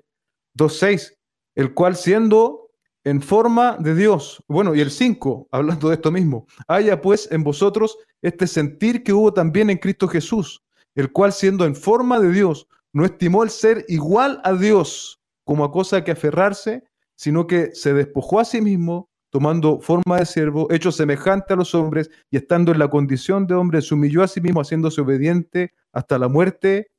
2.6, 0.57 1.15
el 1.55 1.75
cual 1.75 1.97
siendo 1.97 2.71
en 3.05 3.23
forma 3.23 3.77
de 3.79 3.95
Dios. 3.95 4.43
Bueno, 4.49 4.75
y 4.75 4.81
el 4.81 4.91
5, 4.91 5.49
hablando 5.51 5.89
de 5.89 5.95
esto 5.95 6.11
mismo, 6.11 6.47
haya 6.67 7.01
pues 7.01 7.31
en 7.31 7.45
vosotros 7.45 7.99
este 8.21 8.47
sentir 8.47 9.05
que 9.05 9.13
hubo 9.13 9.33
también 9.33 9.71
en 9.71 9.79
Cristo 9.79 10.09
Jesús, 10.09 10.63
el 10.95 11.13
cual 11.13 11.33
siendo 11.33 11.65
en 11.65 11.77
forma 11.77 12.19
de 12.19 12.33
Dios, 12.33 12.67
no 12.93 13.05
estimó 13.05 13.43
el 13.43 13.51
ser 13.51 13.85
igual 13.89 14.41
a 14.43 14.55
Dios 14.55 15.21
como 15.45 15.65
a 15.65 15.71
cosa 15.71 16.03
que 16.03 16.11
aferrarse, 16.11 16.83
sino 17.15 17.47
que 17.47 17.75
se 17.75 17.95
despojó 17.95 18.41
a 18.41 18.45
sí 18.45 18.61
mismo, 18.61 19.09
tomando 19.37 19.81
forma 19.83 20.17
de 20.17 20.25
siervo, 20.25 20.67
hecho 20.73 20.91
semejante 20.91 21.53
a 21.53 21.57
los 21.57 21.75
hombres, 21.75 22.11
y 22.31 22.39
estando 22.39 22.73
en 22.73 22.79
la 22.79 22.89
condición 22.89 23.47
de 23.47 23.55
hombre, 23.55 23.83
se 23.83 23.93
humilló 23.93 24.23
a 24.23 24.29
sí 24.29 24.41
mismo, 24.41 24.63
haciéndose 24.63 25.03
obediente 25.03 25.75
hasta 25.93 26.19
la 26.19 26.29
muerte 26.29 26.91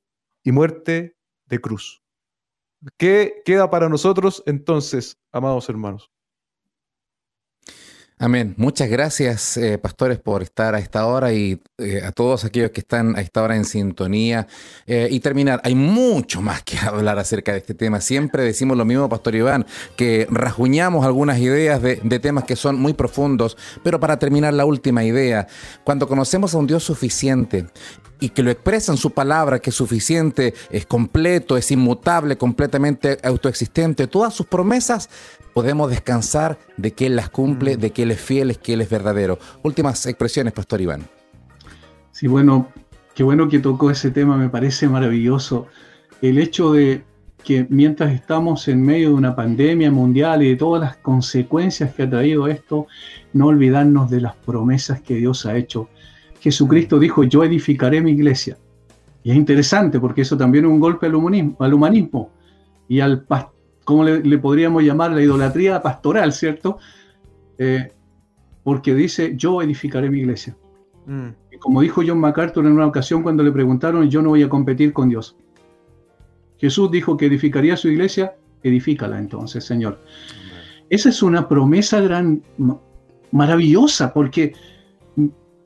y 0.44 0.52
muerte 0.52 1.18
de 1.48 1.60
cruz. 1.60 2.04
¿Qué 2.96 3.42
queda 3.44 3.72
para 3.72 3.90
nosotros 3.90 4.44
entonces, 4.46 5.18
amados 5.32 5.68
hermanos? 5.68 6.12
Amén. 8.20 8.56
Muchas 8.58 8.90
gracias, 8.90 9.58
eh, 9.58 9.78
pastores, 9.78 10.18
por 10.18 10.42
estar 10.42 10.74
a 10.74 10.80
esta 10.80 11.06
hora 11.06 11.34
y 11.34 11.62
eh, 11.78 12.02
a 12.04 12.12
todos 12.12 12.46
aquellos 12.46 12.72
que 12.72 12.80
están 12.80 13.16
a 13.16 13.22
esta 13.22 13.44
hora 13.44 13.56
en 13.56 13.64
sintonía. 13.64 14.48
Eh, 14.88 15.08
y 15.12 15.20
terminar, 15.20 15.62
hay 15.64 15.76
mucho 15.76 16.42
más 16.42 16.64
que 16.64 16.78
hablar 16.82 17.20
acerca 17.20 17.52
de 17.52 17.60
este 17.60 17.76
tema. 17.76 18.02
Siempre 18.02 18.42
decimos 18.42 18.76
lo 18.76 18.86
mismo, 18.86 19.08
Pastor 19.08 19.36
Iván, 19.36 19.68
que 19.96 20.26
rajuñamos 20.32 21.06
algunas 21.06 21.38
ideas 21.38 21.80
de, 21.80 22.00
de 22.04 22.20
temas 22.20 22.46
que 22.46 22.56
son 22.56 22.80
muy 22.80 22.94
profundos. 22.94 23.56
Pero 23.84 24.00
para 24.00 24.18
terminar, 24.18 24.52
la 24.56 24.66
última 24.66 25.04
idea, 25.04 25.46
cuando 25.84 26.08
conocemos 26.08 26.56
a 26.56 26.58
un 26.58 26.66
Dios 26.66 26.84
suficiente 26.84 27.68
y 28.20 28.30
que 28.30 28.44
lo 28.44 28.52
expresa 28.52 28.92
en 28.92 28.98
su 28.98 29.12
palabra, 29.12 29.60
que 29.60 29.70
es 29.70 29.76
suficiente, 29.76 30.54
es 30.70 30.86
completo, 30.86 31.58
es 31.58 31.72
inmutable, 31.72 32.38
completamente 32.38 33.18
autoexistente, 33.24 34.08
todas 34.08 34.34
sus 34.34 34.46
promesas 34.46 35.10
podemos 35.54 35.90
descansar 35.90 36.58
de 36.78 36.92
que 36.92 37.08
Él 37.08 37.16
las 37.16 37.30
cumple, 37.30 37.78
mm. 37.78 37.80
de 37.80 37.92
que 37.92 38.04
Él 38.04 38.12
es 38.12 38.22
fiel, 38.22 38.50
de 38.50 38.56
que 38.56 38.74
Él 38.74 38.82
es 38.82 38.90
verdadero. 38.90 39.40
Últimas 39.64 40.06
expresiones, 40.06 40.54
Pastor 40.54 40.82
Iván. 40.82 41.02
Sí, 42.12 42.28
bueno, 42.28 42.70
qué 43.16 43.24
bueno 43.24 43.50
que 43.50 43.60
tocó 43.60 43.92
ese 43.92 44.12
tema, 44.12 44.38
me 44.38 44.50
parece 44.50 44.88
maravilloso. 44.88 45.68
El 46.22 46.38
hecho 46.38 46.74
de 46.74 47.04
que 47.44 47.66
mientras 47.70 48.12
estamos 48.12 48.68
en 48.68 48.84
medio 48.84 49.10
de 49.10 49.16
una 49.16 49.36
pandemia 49.36 49.90
mundial 49.90 50.44
y 50.44 50.50
de 50.50 50.56
todas 50.58 50.82
las 50.82 50.98
consecuencias 50.98 51.94
que 51.94 52.04
ha 52.04 52.10
traído 52.10 52.48
esto, 52.48 52.88
no 53.34 53.48
olvidarnos 53.48 54.10
de 54.10 54.22
las 54.22 54.36
promesas 54.36 55.02
que 55.02 55.16
Dios 55.16 55.46
ha 55.46 55.56
hecho. 55.56 55.90
Jesucristo 56.48 56.96
mm. 56.96 57.00
dijo, 57.00 57.24
yo 57.24 57.44
edificaré 57.44 58.02
mi 58.02 58.12
iglesia. 58.12 58.58
Y 59.24 59.32
es 59.32 59.36
interesante 59.36 60.00
porque 60.00 60.22
eso 60.22 60.38
también 60.38 60.64
es 60.64 60.72
un 60.72 60.80
golpe 60.80 61.08
al 61.08 61.16
humanismo, 61.16 61.58
al 61.60 61.74
humanismo 61.74 62.32
y 62.88 63.02
al, 63.02 63.26
¿cómo 63.84 64.06
le, 64.06 64.38
podríamos 64.38 64.82
llamar? 64.84 65.12
La 65.12 65.22
idolatría 65.22 65.82
pastoral, 65.82 66.32
¿cierto? 66.32 66.78
Eh, 67.58 67.92
porque 68.64 68.96
dice, 68.96 69.34
yo 69.36 69.62
edificaré 69.62 70.10
mi 70.10 70.20
iglesia. 70.20 70.56
Mm. 71.06 71.28
Y 71.52 71.58
como 71.58 71.82
dijo 71.82 72.02
John 72.08 72.20
MacArthur 72.20 72.66
en 72.66 72.72
una 72.72 72.88
ocasión 72.88 73.24
cuando 73.24 73.44
le 73.44 73.52
preguntaron, 73.52 74.10
yo 74.10 74.22
no 74.22 74.30
voy 74.30 74.44
a 74.44 74.50
competir 74.50 74.94
con 74.94 75.10
Dios. 75.10 75.36
Jesús 76.58 76.90
dijo 76.90 77.18
que 77.18 77.26
edificaría 77.26 77.76
su 77.76 77.90
iglesia, 77.90 78.36
edifícala 78.64 79.20
entonces, 79.20 79.66
Señor. 79.66 80.00
Esa 80.90 81.10
es 81.10 81.22
una 81.22 81.50
promesa 81.50 82.00
gran, 82.00 82.42
maravillosa, 83.32 84.14
porque 84.14 84.54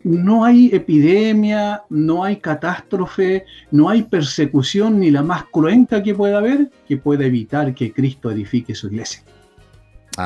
no 0.03 0.45
hay 0.45 0.69
epidemia, 0.73 1.83
no 1.89 2.23
hay 2.23 2.37
catástrofe, 2.37 3.45
no 3.71 3.89
hay 3.89 4.03
persecución 4.03 4.99
ni 4.99 5.11
la 5.11 5.23
más 5.23 5.45
cruenta 5.45 6.01
que 6.01 6.15
pueda 6.15 6.37
haber 6.37 6.69
que 6.87 6.97
pueda 6.97 7.25
evitar 7.25 7.73
que 7.73 7.91
Cristo 7.91 8.31
edifique 8.31 8.75
su 8.75 8.87
iglesia. 8.87 9.23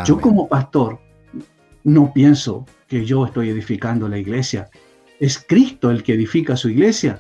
Yo 0.06 0.20
como 0.20 0.48
pastor 0.48 1.00
no 1.84 2.12
pienso 2.14 2.66
que 2.88 3.06
yo 3.06 3.26
estoy 3.26 3.50
edificando 3.50 4.08
la 4.08 4.18
iglesia. 4.18 4.70
Es 5.20 5.44
Cristo 5.48 5.92
el 5.92 6.04
que 6.04 6.14
edifica 6.14 6.58
su 6.58 6.70
iglesia. 6.70 7.20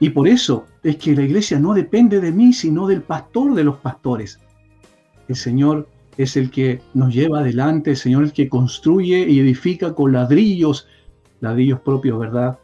Y 0.00 0.10
por 0.10 0.28
eso 0.28 0.66
es 0.82 0.96
que 0.96 1.14
la 1.14 1.22
iglesia 1.22 1.58
no 1.58 1.74
depende 1.74 2.20
de 2.20 2.32
mí, 2.32 2.52
sino 2.52 2.86
del 2.86 3.02
pastor 3.02 3.54
de 3.54 3.64
los 3.64 3.76
pastores. 3.78 4.38
El 5.28 5.36
Señor 5.36 5.88
es 6.16 6.36
el 6.36 6.50
que 6.50 6.80
nos 6.94 7.14
lleva 7.14 7.40
adelante, 7.40 7.90
el 7.90 7.96
Señor 7.96 8.24
es 8.24 8.30
el 8.30 8.34
que 8.34 8.48
construye 8.48 9.28
y 9.28 9.40
edifica 9.40 9.94
con 9.94 10.12
ladrillos 10.12 10.86
ladrillos 11.40 11.80
propios, 11.80 12.18
¿verdad? 12.18 12.58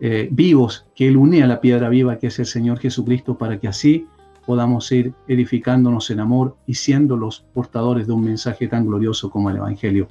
Eh, 0.00 0.28
vivos, 0.30 0.86
que 0.94 1.08
Él 1.08 1.16
une 1.16 1.42
a 1.42 1.46
la 1.46 1.60
piedra 1.60 1.88
viva 1.88 2.18
que 2.18 2.28
es 2.28 2.38
el 2.38 2.46
Señor 2.46 2.78
Jesucristo, 2.78 3.36
para 3.36 3.58
que 3.58 3.68
así 3.68 4.06
podamos 4.46 4.90
ir 4.92 5.12
edificándonos 5.26 6.10
en 6.10 6.20
amor 6.20 6.56
y 6.66 6.74
siendo 6.74 7.16
los 7.16 7.44
portadores 7.52 8.06
de 8.06 8.12
un 8.12 8.24
mensaje 8.24 8.68
tan 8.68 8.86
glorioso 8.86 9.30
como 9.30 9.50
el 9.50 9.56
Evangelio. 9.56 10.08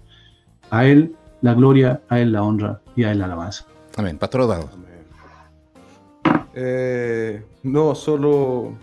A 0.70 0.86
Él 0.86 1.16
la 1.42 1.54
gloria, 1.54 2.02
a 2.10 2.20
Él 2.20 2.34
la 2.34 2.44
honra 2.44 2.82
y 2.96 3.04
a 3.04 3.12
Él 3.12 3.20
la 3.20 3.26
alabanza. 3.26 3.66
Amén. 3.96 4.18
Pastor 4.18 4.42
Eduardo. 4.42 4.70
Eh, 6.54 7.44
no, 7.64 7.96
solo 7.96 8.74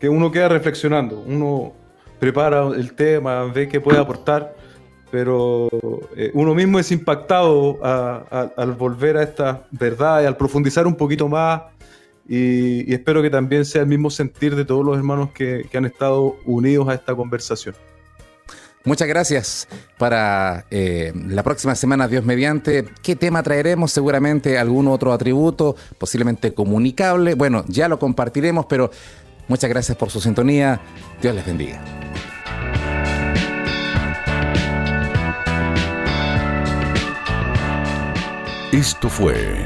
que 0.00 0.08
uno 0.08 0.30
queda 0.30 0.48
reflexionando, 0.48 1.22
uno 1.26 1.72
prepara 2.18 2.66
el 2.68 2.94
tema, 2.94 3.44
ve 3.44 3.68
qué 3.68 3.80
puede 3.80 3.98
aportar, 3.98 4.55
pero 5.10 5.68
eh, 6.16 6.30
uno 6.34 6.54
mismo 6.54 6.78
es 6.78 6.90
impactado 6.92 7.78
al 7.82 8.72
volver 8.72 9.16
a 9.16 9.22
esta 9.22 9.66
verdad 9.70 10.22
y 10.22 10.26
al 10.26 10.36
profundizar 10.36 10.86
un 10.86 10.94
poquito 10.94 11.28
más 11.28 11.62
y, 12.28 12.92
espero 12.92 13.22
que 13.22 13.30
también 13.30 13.64
sea 13.64 13.82
el 13.82 13.88
mismo 13.88 14.10
sentir 14.10 14.56
de 14.56 14.64
todos 14.64 14.84
los 14.84 14.96
hermanos 14.96 15.30
que, 15.32 15.68
han 15.74 15.84
estado 15.84 16.36
unidos 16.44 16.88
a 16.88 16.94
esta 16.94 17.14
conversación. 17.14 17.74
Muchas 18.84 19.08
gracias. 19.08 19.68
Para 19.98 20.64
eh, 20.70 21.12
la 21.14 21.42
próxima 21.42 21.74
semana, 21.74 22.06
Dios 22.06 22.24
mediante, 22.24 22.84
¿qué 23.02 23.16
tema 23.16 23.42
traeremos? 23.42 23.92
Seguramente 23.92 24.58
algún 24.58 24.86
otro 24.88 25.12
atributo, 25.12 25.76
posiblemente 25.98 26.54
comunicable. 26.54 27.34
Bueno, 27.34 27.64
ya 27.66 27.88
lo 27.88 27.98
compartiremos, 27.98 28.66
pero 28.66 28.90
muchas 29.48 29.68
gracias 29.70 29.96
por 29.96 30.10
su 30.10 30.20
sintonía. 30.20 30.80
Dios 31.20 31.34
les 31.34 31.44
bendiga. 31.44 31.80
Esto 38.76 39.08
fue 39.08 39.64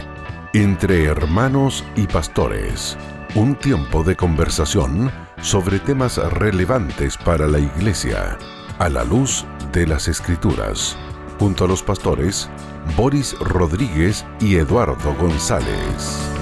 Entre 0.52 1.02
Hermanos 1.06 1.84
y 1.96 2.06
Pastores, 2.06 2.96
un 3.34 3.56
tiempo 3.56 4.04
de 4.04 4.14
conversación 4.14 5.10
sobre 5.42 5.80
temas 5.80 6.16
relevantes 6.34 7.16
para 7.16 7.48
la 7.48 7.58
Iglesia 7.58 8.38
a 8.78 8.88
la 8.88 9.02
luz 9.02 9.44
de 9.72 9.88
las 9.88 10.06
Escrituras, 10.06 10.96
junto 11.40 11.64
a 11.64 11.66
los 11.66 11.82
pastores 11.82 12.48
Boris 12.96 13.36
Rodríguez 13.40 14.24
y 14.38 14.54
Eduardo 14.54 15.12
González. 15.16 16.39